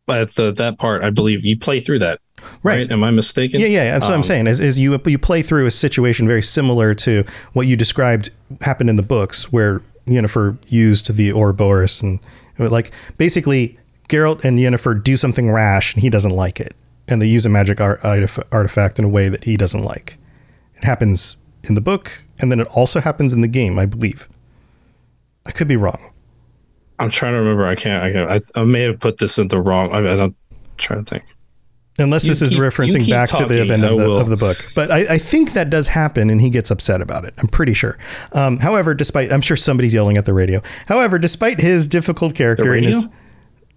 at 0.10 0.32
the 0.32 0.52
that 0.52 0.78
part, 0.78 1.04
I 1.04 1.10
believe 1.10 1.46
you 1.46 1.58
play 1.58 1.80
through 1.80 2.00
that. 2.00 2.20
Right. 2.64 2.92
Am 2.92 3.04
I 3.04 3.12
mistaken? 3.12 3.62
Yeah, 3.62 3.68
yeah, 3.68 3.92
that's 3.94 4.06
what 4.08 4.14
I'm 4.14 4.20
Um, 4.20 4.24
saying. 4.24 4.48
Is, 4.48 4.60
is 4.60 4.78
you 4.80 5.00
you 5.06 5.18
play 5.18 5.42
through 5.42 5.68
a 5.68 5.72
situation 5.72 6.28
very 6.28 6.42
similar 6.42 6.94
to 6.96 7.24
what 7.54 7.68
you 7.68 7.78
described 7.78 8.32
happened 8.62 8.90
in 8.90 8.96
the 8.98 9.04
books, 9.04 9.52
where 9.54 9.82
Yennefer 10.08 10.58
used 10.68 11.16
the 11.16 11.30
Uroboros 11.30 12.02
and 12.02 12.20
like 12.60 12.92
basically 13.18 13.78
Geralt 14.10 14.44
and 14.44 14.60
Yennefer 14.60 15.02
do 15.02 15.16
something 15.16 15.50
rash 15.52 15.94
and 15.94 16.02
he 16.02 16.10
doesn't 16.10 16.32
like 16.32 16.60
it, 16.60 16.76
and 17.08 17.22
they 17.22 17.28
use 17.28 17.46
a 17.46 17.50
magic 17.50 17.80
art, 17.80 18.02
artifact 18.52 19.00
in 19.00 19.06
a 19.06 19.10
way 19.10 19.30
that 19.30 19.46
he 19.46 19.56
doesn't 19.56 19.84
like. 19.84 20.18
It 20.82 20.86
happens 20.86 21.38
in 21.64 21.76
the 21.76 21.82
book, 21.82 22.24
and 22.40 22.52
then 22.52 22.60
it 22.60 22.68
also 22.76 23.00
happens 23.00 23.34
in 23.34 23.42
the 23.42 23.48
game, 23.48 23.78
I 23.78 23.86
believe. 23.86 24.28
I 25.46 25.52
could 25.52 25.68
be 25.68 25.78
wrong. 25.78 26.00
I'm 27.00 27.10
trying 27.10 27.34
to 27.34 27.40
remember. 27.40 27.66
I 27.66 27.76
can't. 27.76 28.04
I 28.04 28.12
can't. 28.12 28.32
I, 28.56 28.60
I 28.60 28.64
may 28.64 28.82
have 28.82 29.00
put 29.00 29.18
this 29.18 29.38
in 29.38 29.48
the 29.48 29.60
wrong. 29.62 29.92
I, 29.94 29.98
I 30.00 30.16
don't. 30.16 30.36
trying 30.78 31.04
to 31.04 31.10
think. 31.10 31.24
Unless 32.00 32.24
You 32.26 32.32
this 32.32 32.42
is 32.42 32.52
keep- 32.52 32.60
you 32.60 32.64
referencing 32.64 33.00
keep 33.02 33.10
back 33.10 33.30
to 33.32 33.36
the 33.36 33.42
talking, 33.42 33.58
event 33.60 33.84
of 33.84 33.98
the, 33.98 34.12
of 34.12 34.30
the 34.30 34.38
book. 34.38 34.58
But 34.76 34.92
I, 34.92 35.16
I 35.16 35.18
think 35.18 35.54
that 35.54 35.70
does 35.70 35.88
happen 35.88 36.30
and 36.30 36.40
he 36.40 36.50
gets 36.50 36.72
upset 36.72 37.02
about 37.02 37.26
it. 37.26 37.34
I'm 37.40 37.48
pretty 37.48 37.74
sure. 37.74 37.98
Um, 38.34 38.60
however, 38.60 38.94
despite, 38.94 39.32
I'm 39.34 39.42
sure 39.42 39.58
somebody's 39.58 39.94
yelling 39.94 40.18
at 40.18 40.26
the 40.26 40.34
radio. 40.34 40.62
However, 40.88 41.20
despite 41.20 41.60
his 41.60 41.88
difficult 41.88 42.34
character 42.34 42.74
and 42.74 42.86
his, 42.86 43.08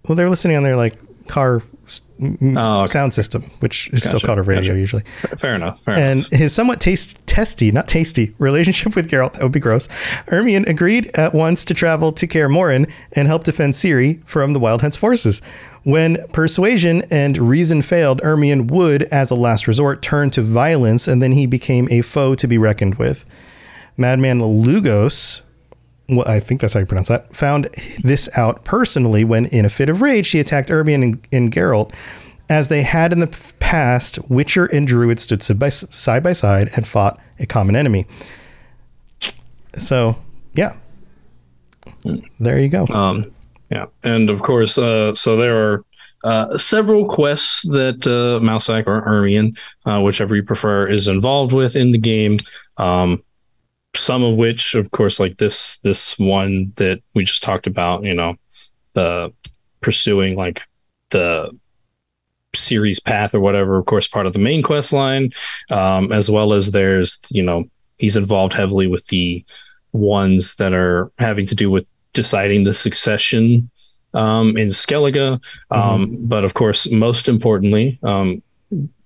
well, 0.08 0.16
they're 0.16 0.30
listening 0.30 0.56
on 0.56 0.62
their 0.62 0.76
like 0.76 0.94
car 1.26 1.56
s- 1.56 1.64
m- 1.64 1.73
Oh, 2.20 2.80
okay. 2.82 2.86
sound 2.86 3.12
system, 3.12 3.42
which 3.60 3.88
is 3.92 4.04
still 4.04 4.20
called 4.20 4.38
a 4.38 4.42
radio 4.42 4.72
gotcha. 4.72 4.78
usually. 4.80 5.02
Fair 5.36 5.54
enough. 5.54 5.80
Fair 5.80 5.96
And 5.96 6.20
enough. 6.20 6.30
his 6.30 6.54
somewhat 6.54 6.80
taste 6.80 7.18
testy, 7.26 7.72
not 7.72 7.88
tasty, 7.88 8.34
relationship 8.38 8.94
with 8.96 9.10
Geralt, 9.10 9.34
that 9.34 9.42
would 9.42 9.52
be 9.52 9.60
gross. 9.60 9.88
Ermion 10.28 10.66
agreed 10.68 11.10
at 11.18 11.34
once 11.34 11.64
to 11.66 11.74
travel 11.74 12.12
to 12.12 12.26
Kaer 12.26 12.48
Morhen 12.48 12.90
and 13.12 13.26
help 13.28 13.44
defend 13.44 13.72
Ciri 13.74 14.24
from 14.26 14.52
the 14.52 14.60
Wild 14.60 14.80
Hunt's 14.82 14.96
forces. 14.96 15.42
When 15.82 16.16
persuasion 16.28 17.02
and 17.10 17.36
reason 17.36 17.82
failed, 17.82 18.22
Ermion 18.22 18.70
would, 18.70 19.02
as 19.04 19.30
a 19.30 19.34
last 19.34 19.66
resort, 19.66 20.00
turn 20.00 20.30
to 20.30 20.42
violence, 20.42 21.06
and 21.08 21.20
then 21.22 21.32
he 21.32 21.46
became 21.46 21.88
a 21.90 22.00
foe 22.00 22.34
to 22.36 22.46
be 22.46 22.56
reckoned 22.58 22.94
with. 22.94 23.26
Madman 23.96 24.38
Lugos, 24.40 25.42
well, 26.08 26.28
I 26.28 26.40
think 26.40 26.60
that's 26.60 26.74
how 26.74 26.80
you 26.80 26.86
pronounce 26.86 27.08
that, 27.08 27.34
found 27.34 27.68
this 28.02 28.28
out 28.36 28.64
personally 28.64 29.24
when, 29.24 29.46
in 29.46 29.64
a 29.64 29.68
fit 29.68 29.88
of 29.88 30.02
rage, 30.02 30.26
she 30.26 30.38
attacked 30.40 30.68
Ermion 30.68 31.02
and, 31.02 31.28
and 31.32 31.52
Geralt. 31.52 31.92
As 32.50 32.68
they 32.68 32.82
had 32.82 33.12
in 33.12 33.20
the 33.20 33.54
past, 33.58 34.18
Witcher 34.28 34.66
and 34.66 34.86
Druid 34.86 35.18
stood 35.18 35.42
side 35.42 35.58
by, 35.58 35.70
side 35.70 36.22
by 36.22 36.34
side 36.34 36.70
and 36.76 36.86
fought 36.86 37.18
a 37.38 37.46
common 37.46 37.74
enemy. 37.74 38.06
So, 39.78 40.16
yeah. 40.52 40.74
There 42.38 42.58
you 42.58 42.68
go. 42.68 42.86
Um, 42.88 43.32
yeah, 43.70 43.86
and 44.02 44.28
of 44.28 44.42
course, 44.42 44.76
uh, 44.76 45.14
so 45.14 45.36
there 45.36 45.56
are 45.56 45.84
uh, 46.22 46.58
several 46.58 47.08
quests 47.08 47.62
that 47.68 48.06
uh, 48.06 48.44
Mousesack 48.44 48.86
or 48.86 49.02
Ermion, 49.02 49.58
uh, 49.84 50.00
whichever 50.02 50.36
you 50.36 50.42
prefer, 50.42 50.86
is 50.86 51.08
involved 51.08 51.52
with 51.52 51.76
in 51.76 51.92
the 51.92 51.98
game. 51.98 52.38
Um, 52.76 53.22
some 53.96 54.22
of 54.22 54.36
which, 54.36 54.74
of 54.74 54.90
course, 54.90 55.20
like 55.20 55.36
this 55.38 55.78
this 55.78 56.18
one 56.18 56.72
that 56.76 57.00
we 57.14 57.24
just 57.24 57.42
talked 57.42 57.66
about, 57.66 58.04
you 58.04 58.14
know, 58.14 58.36
the 58.94 59.32
pursuing 59.80 60.36
like 60.36 60.62
the 61.10 61.50
Ciri's 62.54 63.00
path 63.00 63.34
or 63.34 63.40
whatever, 63.40 63.78
of 63.78 63.86
course, 63.86 64.08
part 64.08 64.26
of 64.26 64.32
the 64.32 64.38
main 64.38 64.62
quest 64.62 64.92
line, 64.92 65.32
um, 65.70 66.12
as 66.12 66.30
well 66.30 66.52
as 66.52 66.70
there's, 66.70 67.20
you 67.30 67.42
know, 67.42 67.64
he's 67.98 68.16
involved 68.16 68.54
heavily 68.54 68.86
with 68.86 69.06
the 69.08 69.44
ones 69.92 70.56
that 70.56 70.72
are 70.72 71.10
having 71.18 71.46
to 71.46 71.54
do 71.54 71.70
with 71.70 71.90
deciding 72.12 72.64
the 72.64 72.74
succession 72.74 73.70
um, 74.14 74.56
in 74.56 74.68
Skellige. 74.68 75.40
Um, 75.70 76.16
But 76.20 76.44
of 76.44 76.54
course, 76.54 76.90
most 76.90 77.28
importantly, 77.28 77.98
um, 78.02 78.42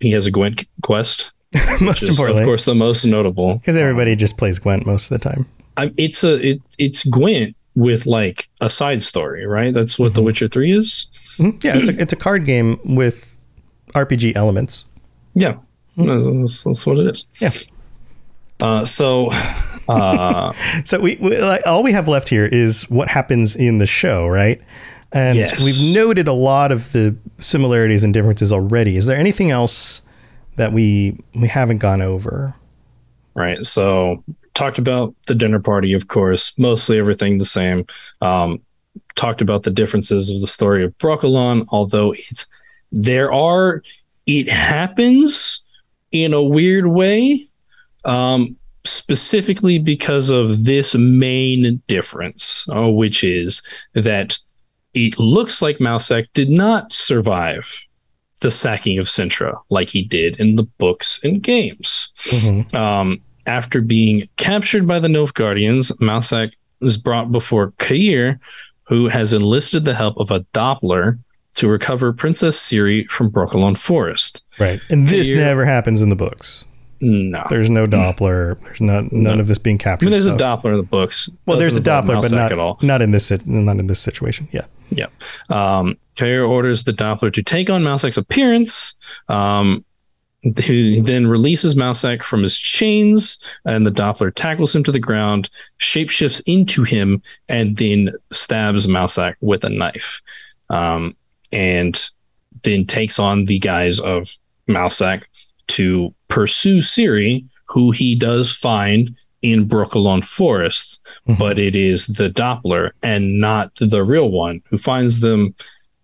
he 0.00 0.12
has 0.12 0.26
a 0.26 0.30
Gwent 0.30 0.66
quest. 0.82 1.32
most 1.80 2.02
importantly, 2.02 2.42
of 2.42 2.46
course, 2.46 2.64
the 2.64 2.74
most 2.74 3.04
notable. 3.04 3.54
because 3.56 3.76
everybody 3.76 4.14
just 4.16 4.36
plays 4.36 4.58
Gwent 4.58 4.84
most 4.86 5.10
of 5.10 5.20
the 5.20 5.28
time. 5.30 5.46
I, 5.76 5.92
it's 5.96 6.24
a 6.24 6.34
it, 6.46 6.62
it's 6.78 7.04
Gwent 7.04 7.56
with 7.74 8.06
like 8.06 8.48
a 8.60 8.68
side 8.68 9.02
story, 9.02 9.46
right? 9.46 9.72
That's 9.72 9.98
what 9.98 10.14
The 10.14 10.22
Witcher 10.22 10.48
Three 10.48 10.72
is. 10.72 11.06
Mhm. 11.38 11.62
Yeah, 11.62 11.76
it's 11.76 11.88
a, 11.88 12.00
it's 12.00 12.12
a 12.12 12.16
card 12.16 12.44
game 12.44 12.78
with 12.84 13.38
RPG 13.94 14.34
elements. 14.36 14.84
Yeah, 15.34 15.56
That's, 15.96 16.64
that's 16.64 16.84
what 16.86 16.98
it 16.98 17.06
is. 17.06 17.26
Yeah. 17.40 17.50
Uh, 18.60 18.84
so, 18.84 19.28
uh, 19.88 20.52
So 20.84 20.98
we, 20.98 21.16
we 21.20 21.38
like, 21.40 21.62
all 21.64 21.84
we 21.84 21.92
have 21.92 22.08
left 22.08 22.28
here 22.28 22.44
is 22.44 22.82
what 22.90 23.06
happens 23.08 23.54
in 23.54 23.78
the 23.78 23.86
show, 23.86 24.26
right? 24.26 24.60
And 25.12 25.38
Yes. 25.38 25.62
we've 25.62 25.94
noted 25.94 26.26
a 26.26 26.32
lot 26.32 26.72
of 26.72 26.90
the 26.92 27.16
similarities 27.38 28.02
and 28.02 28.12
differences 28.12 28.52
already. 28.52 28.96
Is 28.96 29.06
there 29.06 29.16
anything 29.16 29.52
else 29.52 30.02
that 30.58 30.72
we 30.72 31.18
we 31.34 31.48
haven't 31.48 31.78
gone 31.78 32.02
over? 32.02 32.54
right. 33.34 33.64
So, 33.64 34.22
talked 34.54 34.78
about 34.78 35.14
the 35.26 35.34
dinner 35.34 35.60
party, 35.60 35.92
of 35.92 36.08
course, 36.08 36.56
mostly 36.58 36.98
everything 36.98 37.38
the 37.38 37.44
same. 37.44 37.86
Um, 38.20 38.60
talked 39.14 39.40
about 39.40 39.62
the 39.62 39.70
differences 39.70 40.30
of 40.30 40.40
the 40.40 40.46
story 40.46 40.84
of 40.84 40.96
Brokilon, 40.98 41.64
although 41.70 42.12
it's 42.12 42.46
there 42.92 43.32
are 43.32 43.82
it 44.26 44.48
happens 44.48 45.64
in 46.12 46.34
a 46.34 46.42
weird 46.42 46.88
way, 46.88 47.46
um, 48.04 48.56
specifically 48.84 49.78
because 49.78 50.30
of 50.30 50.64
this 50.64 50.94
main 50.94 51.80
difference, 51.86 52.68
uh, 52.70 52.90
which 52.90 53.22
is 53.24 53.62
that 53.94 54.38
it 54.94 55.18
looks 55.18 55.62
like 55.62 55.78
Mousesack 55.78 56.26
did 56.34 56.50
not 56.50 56.92
survive 56.92 57.87
the 58.40 58.50
sacking 58.50 58.98
of 58.98 59.06
Cintra 59.06 59.58
like 59.70 59.88
he 59.88 60.02
did 60.02 60.38
in 60.38 60.56
the 60.56 60.62
books 60.62 61.22
and 61.24 61.42
games. 61.42 62.12
Um, 62.74 63.20
after 63.46 63.80
being 63.80 64.28
captured 64.36 64.86
by 64.86 64.98
the 65.00 65.08
Nilfgaardians, 65.08 65.92
Mousesack 66.00 66.52
is 66.82 66.98
brought 66.98 67.32
before 67.32 67.72
Cahir, 67.78 68.38
who 68.84 69.08
has 69.08 69.32
enlisted 69.32 69.84
the 69.84 69.94
help 69.94 70.16
of 70.18 70.30
a 70.30 70.40
Doppler 70.54 71.18
to 71.56 71.68
recover 71.68 72.12
Princess 72.12 72.58
Ciri 72.60 73.06
from 73.08 73.30
Brokilon 73.30 73.76
Forest. 73.76 74.44
Right. 74.60 74.80
And 74.90 75.08
this 75.08 75.28
Here- 75.28 75.38
never 75.38 75.64
happens 75.64 76.02
in 76.02 76.08
the 76.08 76.16
books. 76.16 76.64
No. 77.00 77.44
There's 77.48 77.70
no 77.70 77.86
Doppler. 77.86 78.60
There's 78.62 78.80
not 78.80 79.12
none 79.12 79.38
of 79.38 79.46
this 79.46 79.58
being 79.58 79.76
I 79.76 79.82
captured. 79.84 80.06
mean, 80.06 80.10
there's 80.10 80.26
a. 80.26 80.36
Doppler 80.36 80.72
in 80.72 80.78
the 80.78 80.82
books. 80.82 81.30
Well, 81.46 81.56
there's 81.56 81.76
a 81.76 81.80
Doppler, 81.80 82.20
but 82.20 82.32
not 82.32 82.50
at 82.50 82.58
all. 82.58 82.76
not 82.82 83.00
in 83.02 83.12
this 83.12 83.30
not 83.46 83.78
in 83.78 83.86
this 83.86 84.00
situation. 84.00 84.48
Yeah. 84.50 84.64
Yeah. 84.90 85.08
Um, 85.48 85.96
Cahir 86.16 86.48
orders 86.48 86.84
the 86.84 86.92
Doppler 86.92 87.32
to 87.32 87.42
take 87.42 87.70
on 87.70 87.82
Mousesack's 87.82 88.16
appearance, 88.16 88.96
um, 89.28 89.84
who 90.66 91.02
then 91.02 91.26
releases 91.26 91.74
Mousesack 91.74 92.22
from 92.22 92.42
his 92.42 92.58
chains, 92.58 93.38
and 93.64 93.86
the 93.86 93.90
Doppler 93.90 94.32
tackles 94.34 94.74
him 94.74 94.82
to 94.84 94.92
the 94.92 94.98
ground, 94.98 95.50
shapeshifts 95.80 96.42
into 96.46 96.82
him, 96.82 97.22
and 97.48 97.76
then 97.76 98.12
stabs 98.30 98.86
Mousesack 98.86 99.34
with 99.40 99.64
a 99.64 99.68
knife. 99.68 100.22
Um, 100.70 101.16
and 101.50 102.10
then 102.62 102.84
takes 102.84 103.18
on 103.18 103.44
the 103.44 103.58
guise 103.58 104.00
of 104.00 104.36
Mousesack 104.68 105.24
to 105.68 106.14
pursue 106.28 106.78
Ciri, 106.78 107.44
who 107.66 107.90
he 107.90 108.14
does 108.14 108.54
find 108.54 109.16
in 109.42 109.68
Brokilon 109.68 110.22
Forest, 110.24 111.06
but 111.38 111.58
it 111.58 111.76
is 111.76 112.06
the 112.06 112.28
Doppler 112.28 112.90
and 113.02 113.40
not 113.40 113.72
the 113.76 114.02
real 114.02 114.30
one 114.30 114.62
who 114.68 114.76
finds 114.76 115.20
them. 115.20 115.54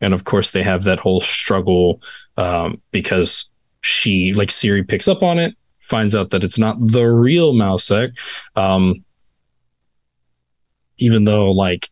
And 0.01 0.14
of 0.14 0.24
course, 0.24 0.51
they 0.51 0.62
have 0.62 0.85
that 0.85 0.99
whole 0.99 1.20
struggle 1.20 2.01
um, 2.37 2.80
because 2.93 3.51
she, 3.80 4.32
like 4.35 4.51
Ciri, 4.51 4.87
picks 4.87 5.09
up 5.09 5.22
on 5.22 5.39
it, 5.39 5.57
finds 5.80 6.14
out 6.14 6.30
that 6.30 6.45
it's 6.45 6.59
not 6.59 6.76
the 6.80 7.05
real 7.05 7.55
Mousesack. 7.55 8.16
Um, 8.57 9.05
even 10.99 11.24
though, 11.24 11.51
like, 11.51 11.91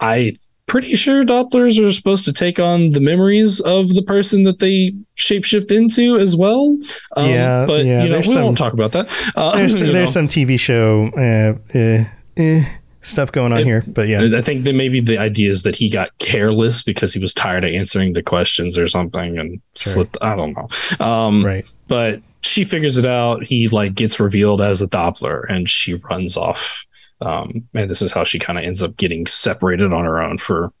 I 0.00 0.34
pretty 0.68 0.94
sure 0.94 1.24
Dopplers 1.24 1.84
are 1.84 1.92
supposed 1.92 2.24
to 2.26 2.32
take 2.32 2.60
on 2.60 2.92
the 2.92 3.00
memories 3.00 3.60
of 3.62 3.94
the 3.94 4.02
person 4.02 4.44
that 4.44 4.60
they 4.60 4.92
shapeshift 5.16 5.70
into 5.76 6.16
as 6.18 6.36
well. 6.36 6.76
Um, 7.16 7.28
Yeah, 7.28 7.66
but 7.66 7.84
yeah, 7.84 8.04
you 8.04 8.10
know, 8.10 8.18
we 8.18 8.22
some- 8.24 8.42
won't 8.42 8.58
talk 8.58 8.72
about 8.74 8.92
that. 8.92 9.08
Uh, 9.34 9.56
There's 9.56 9.80
know. 9.80 9.92
there's 9.92 10.12
some 10.12 10.28
TV 10.28 10.60
show 10.60 11.08
uh, 11.16 11.58
uh, 11.78 12.04
eh, 12.36 12.64
stuff 13.02 13.32
going 13.32 13.52
on 13.52 13.60
It- 13.60 13.64
here, 13.66 13.82
but 13.88 14.06
yeah. 14.08 14.28
I 14.36 14.42
think 14.42 14.64
that 14.64 14.74
maybe 14.74 15.00
the 15.00 15.18
idea 15.18 15.50
is 15.50 15.62
that 15.64 15.74
he 15.74 15.88
got 15.90 16.16
careless 16.18 16.82
because 16.82 17.12
he 17.12 17.18
was 17.20 17.32
tired 17.34 17.64
of 17.64 17.72
answering 17.72 18.12
the 18.12 18.22
questions 18.22 18.76
or 18.78 18.86
something 18.88 19.38
and 19.38 19.60
Sure. 19.76 19.92
slipped. 19.94 20.16
I 20.20 20.36
don't 20.36 20.54
know. 20.54 20.68
Um, 21.04 21.44
right. 21.44 21.64
But 21.88 22.20
she 22.42 22.64
figures 22.64 22.98
it 22.98 23.06
out. 23.06 23.44
He 23.44 23.68
like 23.68 23.94
gets 23.94 24.20
revealed 24.20 24.60
as 24.60 24.82
a 24.82 24.86
Doppler 24.88 25.42
and 25.48 25.68
she 25.68 25.94
runs 25.94 26.36
off. 26.36 26.84
Um, 27.20 27.68
and 27.74 27.90
this 27.90 28.02
is 28.02 28.12
how 28.12 28.24
she 28.24 28.38
kind 28.38 28.58
of 28.58 28.64
ends 28.64 28.82
up 28.82 28.96
getting 28.96 29.26
separated 29.26 29.92
on 29.92 30.04
her 30.04 30.20
own 30.20 30.38
for 30.38 30.72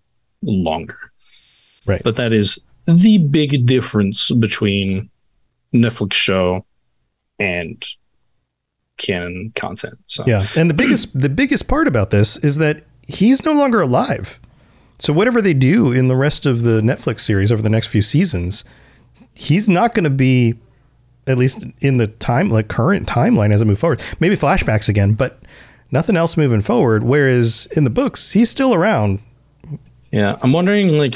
longer. 0.42 0.98
Right. 1.86 2.02
But 2.02 2.16
that 2.16 2.32
is 2.32 2.64
the 2.86 3.18
big 3.18 3.66
difference 3.66 4.30
between 4.30 5.10
Netflix 5.74 6.14
show 6.14 6.64
and 7.38 7.84
canon 8.96 9.52
content. 9.56 9.94
So 10.06 10.24
Yeah, 10.26 10.46
and 10.56 10.68
the 10.68 10.74
biggest 10.74 11.18
the 11.18 11.28
biggest 11.28 11.68
part 11.68 11.88
about 11.88 12.10
this 12.10 12.36
is 12.38 12.58
that 12.58 12.84
he's 13.02 13.44
no 13.44 13.52
longer 13.52 13.80
alive. 13.80 14.40
So 14.98 15.12
whatever 15.12 15.40
they 15.40 15.54
do 15.54 15.92
in 15.92 16.08
the 16.08 16.16
rest 16.16 16.44
of 16.44 16.62
the 16.62 16.80
Netflix 16.80 17.20
series 17.20 17.52
over 17.52 17.62
the 17.62 17.70
next 17.70 17.86
few 17.86 18.02
seasons, 18.02 18.64
he's 19.32 19.68
not 19.68 19.94
going 19.94 20.04
to 20.04 20.10
be 20.10 20.54
at 21.28 21.38
least 21.38 21.64
in 21.80 21.98
the 21.98 22.06
time 22.06 22.50
like 22.50 22.68
current 22.68 23.06
timeline 23.06 23.52
as 23.52 23.62
it 23.62 23.66
move 23.66 23.78
forward. 23.78 24.02
Maybe 24.18 24.34
flashbacks 24.34 24.88
again, 24.88 25.12
but 25.12 25.40
nothing 25.90 26.16
else 26.16 26.36
moving 26.36 26.60
forward. 26.60 27.02
Whereas 27.02 27.66
in 27.76 27.84
the 27.84 27.90
books, 27.90 28.32
he's 28.32 28.50
still 28.50 28.74
around. 28.74 29.20
Yeah, 30.12 30.36
I'm 30.42 30.52
wondering 30.52 30.98
like 30.98 31.14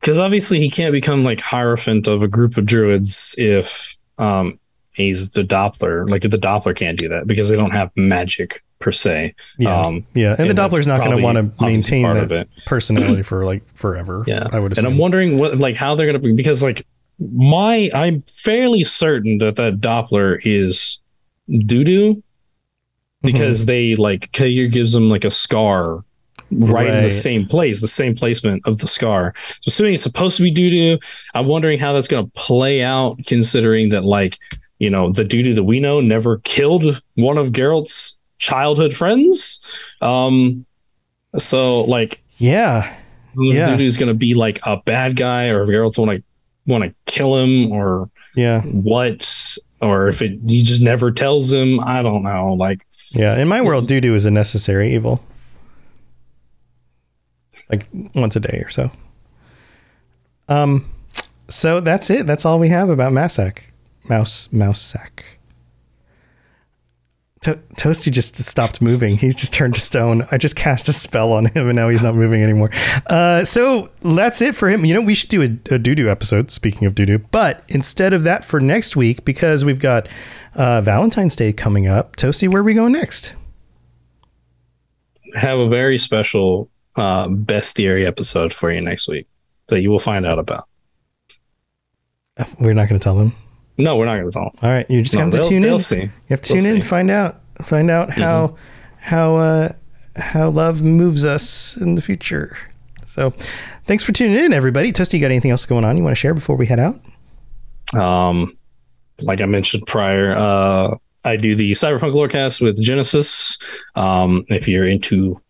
because 0.00 0.18
obviously 0.18 0.60
he 0.60 0.70
can't 0.70 0.92
become 0.92 1.24
like 1.24 1.40
hierophant 1.40 2.06
of 2.06 2.22
a 2.22 2.28
group 2.28 2.56
of 2.56 2.66
druids 2.66 3.34
if 3.38 3.96
um 4.18 4.58
he's 4.92 5.30
the 5.30 5.42
Doppler. 5.42 6.08
Like 6.08 6.24
if 6.24 6.30
the 6.30 6.36
Doppler 6.38 6.76
can't 6.76 6.98
do 6.98 7.08
that 7.08 7.26
because 7.26 7.48
they 7.48 7.56
don't 7.56 7.72
have 7.72 7.90
magic 7.96 8.62
per 8.80 8.92
se. 8.92 9.34
Yeah, 9.58 9.80
Um, 9.80 10.06
yeah, 10.14 10.30
and, 10.30 10.38
the 10.38 10.48
and 10.50 10.58
that's 10.58 10.74
Doppler's 10.74 10.86
not 10.86 11.00
going 11.00 11.16
to 11.16 11.22
want 11.22 11.36
to 11.36 11.64
maintain 11.64 12.04
that 12.12 12.48
personality 12.66 13.22
for 13.24 13.44
like 13.44 13.62
forever. 13.74 14.24
Yeah, 14.26 14.46
I 14.52 14.60
would 14.60 14.76
and. 14.76 14.86
I'm 14.86 14.98
wondering 14.98 15.38
what 15.38 15.58
like 15.58 15.76
how 15.76 15.94
they're 15.94 16.06
gonna 16.06 16.18
be 16.18 16.32
because 16.32 16.62
like 16.62 16.86
my 17.18 17.90
I'm 17.94 18.22
fairly 18.30 18.84
certain 18.84 19.38
that 19.38 19.56
that 19.56 19.80
Doppler 19.80 20.38
is 20.44 20.98
Dudu 21.48 22.22
because 23.22 23.66
they 23.66 23.94
like 23.94 24.30
Cahir 24.32 24.68
gives 24.68 24.94
him 24.94 25.10
like 25.10 25.24
a 25.24 25.30
scar 25.30 26.04
right, 26.50 26.86
in 26.88 27.02
the 27.02 27.10
same 27.10 27.46
place, 27.46 27.80
the 27.80 27.88
same 27.88 28.14
placement 28.14 28.66
of 28.66 28.78
the 28.78 28.86
scar. 28.86 29.34
So 29.60 29.68
assuming 29.68 29.94
it's 29.94 30.02
supposed 30.02 30.36
to 30.36 30.42
be 30.42 30.52
Dudu, 30.54 31.02
I'm 31.34 31.46
wondering 31.46 31.78
how 31.78 31.92
that's 31.92 32.08
gonna 32.08 32.28
play 32.28 32.82
out 32.82 33.18
considering 33.26 33.88
that 33.90 34.04
like 34.04 34.38
you 34.78 34.90
know 34.90 35.10
the 35.12 35.24
Dudu 35.24 35.54
that 35.54 35.64
we 35.64 35.80
know 35.80 36.00
never 36.00 36.38
killed 36.38 37.02
one 37.14 37.38
of 37.38 37.52
Geralt's 37.52 38.18
childhood 38.38 38.94
friends. 38.94 39.94
Um, 40.00 40.64
so 41.36 41.82
like 41.82 42.22
yeah, 42.38 42.96
Yeah. 43.34 43.76
who's 43.76 43.96
going 43.96 44.08
to 44.08 44.14
be 44.14 44.34
like 44.34 44.60
a 44.64 44.76
bad 44.76 45.16
guy 45.16 45.48
or 45.48 45.62
if 45.64 45.68
Geralt's 45.68 45.98
want 45.98 46.12
to 46.12 46.22
want 46.66 46.84
to 46.84 46.94
kill 47.06 47.34
him 47.36 47.72
or 47.72 48.08
yeah, 48.36 48.62
what 48.62 49.58
or 49.80 50.06
if 50.08 50.22
it 50.22 50.38
he 50.46 50.62
just 50.62 50.80
never 50.80 51.10
tells 51.10 51.52
him 51.52 51.80
i 51.80 52.02
don't 52.02 52.22
know 52.22 52.52
like 52.54 52.84
yeah. 53.10 53.38
In 53.38 53.48
my 53.48 53.62
world, 53.62 53.86
doo 53.86 54.00
doo 54.00 54.14
is 54.14 54.24
a 54.24 54.30
necessary 54.30 54.94
evil. 54.94 55.20
Like 57.70 57.86
once 58.14 58.36
a 58.36 58.40
day 58.40 58.62
or 58.64 58.70
so. 58.70 58.90
Um, 60.48 60.90
so 61.48 61.80
that's 61.80 62.10
it. 62.10 62.26
That's 62.26 62.44
all 62.44 62.58
we 62.58 62.68
have 62.68 62.88
about 62.88 63.12
Massac. 63.12 63.72
Mouse, 64.08 64.50
mouse 64.52 64.80
sack. 64.80 65.37
To- 67.42 67.60
Toasty 67.76 68.10
just 68.10 68.34
stopped 68.36 68.82
moving. 68.82 69.16
He's 69.16 69.36
just 69.36 69.52
turned 69.52 69.74
to 69.76 69.80
stone. 69.80 70.24
I 70.32 70.38
just 70.38 70.56
cast 70.56 70.88
a 70.88 70.92
spell 70.92 71.32
on 71.32 71.46
him, 71.46 71.68
and 71.68 71.76
now 71.76 71.88
he's 71.88 72.02
not 72.02 72.16
moving 72.16 72.42
anymore. 72.42 72.70
Uh, 73.08 73.44
so 73.44 73.90
that's 74.02 74.42
it 74.42 74.56
for 74.56 74.68
him. 74.68 74.84
You 74.84 74.94
know, 74.94 75.00
we 75.00 75.14
should 75.14 75.30
do 75.30 75.42
a, 75.42 75.74
a 75.74 75.78
doo 75.78 75.94
doo 75.94 76.08
episode. 76.10 76.50
Speaking 76.50 76.86
of 76.86 76.96
doo 76.96 77.06
doo, 77.06 77.18
but 77.18 77.62
instead 77.68 78.12
of 78.12 78.24
that 78.24 78.44
for 78.44 78.58
next 78.60 78.96
week, 78.96 79.24
because 79.24 79.64
we've 79.64 79.78
got 79.78 80.08
uh, 80.56 80.80
Valentine's 80.80 81.36
Day 81.36 81.52
coming 81.52 81.86
up. 81.86 82.16
Toasty, 82.16 82.48
where 82.48 82.60
are 82.62 82.64
we 82.64 82.74
going 82.74 82.92
next? 82.92 83.36
have 85.34 85.58
a 85.58 85.68
very 85.68 85.98
special 85.98 86.70
uh 86.96 87.28
bestiary 87.28 88.06
episode 88.06 88.52
for 88.52 88.72
you 88.72 88.80
next 88.80 89.06
week 89.06 89.26
that 89.66 89.82
you 89.82 89.90
will 89.90 89.98
find 89.98 90.24
out 90.26 90.38
about 90.38 90.66
Uh, 92.38 92.44
We're 92.58 92.72
not 92.72 92.88
going 92.88 92.98
to 92.98 93.04
tell 93.04 93.14
them. 93.14 93.34
No 93.78 93.96
we're 93.96 94.04
not 94.06 94.14
going 94.16 94.26
to 94.28 94.32
tell 94.32 94.44
them. 94.44 94.52
All 94.62 94.70
right, 94.70 94.86
you 94.90 95.02
just 95.02 95.14
No, 95.14 95.20
have 95.22 95.30
to 95.30 95.42
tune 95.42 95.56
in. 95.58 95.62
they'll 95.62 95.78
see. 95.78 96.02
You 96.02 96.10
have 96.30 96.40
to 96.42 96.52
They'll 96.52 96.62
tune 96.62 96.70
in, 96.70 96.76
see. 96.76 96.80
Mm-hmm. 96.80 96.88
find 96.88 97.10
out, 97.10 97.40
find 97.62 97.90
out 97.90 98.10
how 98.10 98.56
how 99.00 99.36
uh, 99.36 99.72
how 100.16 100.50
love 100.50 100.82
moves 100.82 101.24
us 101.24 101.76
in 101.76 101.94
the 101.94 102.02
future. 102.02 102.56
So, 103.06 103.30
thanks 103.86 104.02
for 104.04 104.12
tuning 104.12 104.36
in, 104.42 104.52
everybody. 104.52 104.92
Toasty, 104.92 105.14
you 105.14 105.20
got 105.20 105.30
anything 105.30 105.50
else 105.50 105.64
going 105.64 105.84
on 105.84 105.96
you 105.96 106.02
want 106.04 106.12
to 106.14 106.20
share 106.20 106.34
before 106.34 106.56
we 106.56 106.66
head 106.66 106.78
out? 106.78 107.00
Um, 107.98 108.56
like 109.22 109.40
I 109.40 109.46
mentioned 109.46 109.86
prior, 109.86 110.36
uh, 110.36 110.94
I 111.24 111.36
do 111.36 111.54
the 111.56 111.72
Cyberpunk 111.72 112.12
Lorecast 112.12 112.60
with 112.60 112.80
Genesis. 112.82 113.58
Um, 113.94 114.44
if 114.48 114.68
you're 114.68 114.84
into 114.84 115.40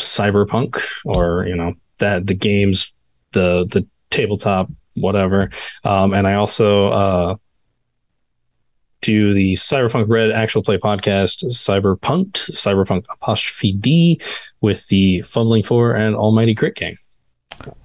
cyberpunk 0.00 0.80
or 1.04 1.46
you 1.46 1.56
know 1.56 1.74
that 1.98 2.26
the 2.26 2.34
games, 2.34 2.92
the 3.32 3.66
the 3.70 3.86
tabletop, 4.10 4.68
whatever. 4.94 5.50
Um, 5.84 6.12
and 6.12 6.26
I 6.28 6.34
also 6.34 6.88
uh, 6.88 7.36
to 9.08 9.32
the 9.32 9.54
Cyberpunk 9.54 10.04
Red 10.08 10.30
Actual 10.30 10.62
Play 10.62 10.76
podcast, 10.76 11.42
Cyberpunked, 11.46 12.50
Cyberpunk 12.50 13.06
apostrophe 13.10 13.72
D, 13.72 14.20
with 14.60 14.86
the 14.88 15.22
Fumbling 15.22 15.62
Four 15.62 15.94
and 15.94 16.14
Almighty 16.14 16.54
Crit 16.54 16.74
Gang. 16.74 16.94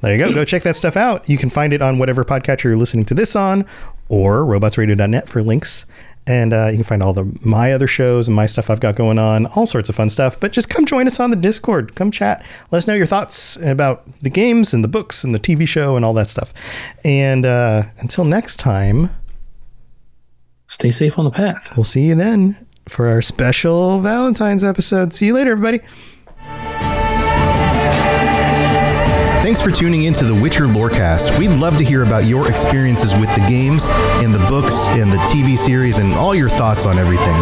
There 0.01 0.11
you 0.11 0.17
go. 0.17 0.33
Go 0.33 0.43
check 0.43 0.63
that 0.63 0.75
stuff 0.75 0.97
out. 0.97 1.29
You 1.29 1.37
can 1.37 1.49
find 1.49 1.71
it 1.71 1.81
on 1.81 1.97
whatever 1.97 2.25
podcatcher 2.25 2.65
you're 2.65 2.75
listening 2.75 3.05
to 3.05 3.13
this 3.13 3.37
on, 3.37 3.65
or 4.09 4.41
robotsradio.net 4.41 5.29
for 5.29 5.41
links. 5.41 5.85
And 6.27 6.53
uh, 6.53 6.67
you 6.67 6.75
can 6.75 6.83
find 6.83 7.01
all 7.01 7.13
the 7.13 7.37
my 7.45 7.71
other 7.71 7.87
shows 7.87 8.27
and 8.27 8.35
my 8.35 8.45
stuff 8.45 8.69
I've 8.69 8.81
got 8.81 8.97
going 8.97 9.17
on, 9.17 9.45
all 9.55 9.65
sorts 9.65 9.87
of 9.87 9.95
fun 9.95 10.09
stuff. 10.09 10.37
But 10.37 10.51
just 10.51 10.69
come 10.69 10.85
join 10.85 11.07
us 11.07 11.21
on 11.21 11.29
the 11.29 11.37
Discord. 11.37 11.95
Come 11.95 12.11
chat. 12.11 12.45
Let 12.69 12.79
us 12.79 12.87
know 12.87 12.95
your 12.95 13.05
thoughts 13.05 13.55
about 13.57 14.03
the 14.19 14.29
games 14.29 14.73
and 14.73 14.83
the 14.83 14.89
books 14.89 15.23
and 15.23 15.33
the 15.33 15.39
TV 15.39 15.65
show 15.65 15.95
and 15.95 16.03
all 16.03 16.13
that 16.15 16.29
stuff. 16.29 16.53
And 17.05 17.45
uh, 17.45 17.83
until 17.99 18.25
next 18.25 18.57
time, 18.57 19.09
Stay 20.73 20.89
safe 20.89 21.19
on 21.19 21.25
the 21.25 21.31
path. 21.31 21.71
we'll 21.77 21.83
see 21.83 22.07
you 22.07 22.15
then 22.15 22.57
for 22.87 23.07
our 23.07 23.21
special 23.21 23.99
Valentine's 23.99 24.63
episode. 24.63 25.13
See 25.13 25.27
you 25.27 25.35
later, 25.35 25.51
everybody. 25.51 25.81
Thanks 29.43 29.61
for 29.61 29.69
tuning 29.69 30.05
in 30.05 30.13
to 30.13 30.25
the 30.25 30.33
Witcher 30.33 30.63
Lorecast. 30.63 31.37
We'd 31.37 31.51
love 31.59 31.77
to 31.77 31.83
hear 31.83 32.01
about 32.03 32.25
your 32.25 32.49
experiences 32.49 33.13
with 33.13 33.29
the 33.35 33.45
games 33.47 33.87
and 34.23 34.33
the 34.33 34.39
books 34.49 34.87
and 34.89 35.11
the 35.11 35.17
TV 35.17 35.57
series 35.57 35.99
and 35.99 36.11
all 36.13 36.33
your 36.33 36.49
thoughts 36.49 36.87
on 36.87 36.97
everything. 36.97 37.39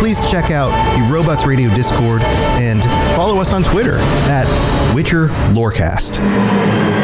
Please 0.00 0.28
check 0.28 0.50
out 0.50 0.70
the 0.98 1.12
Robots 1.12 1.46
Radio 1.46 1.72
Discord 1.76 2.22
and 2.22 2.82
follow 3.14 3.40
us 3.40 3.52
on 3.52 3.62
Twitter 3.62 3.98
at 4.28 4.94
Witcher 4.96 5.28
Lorecast. 5.54 7.03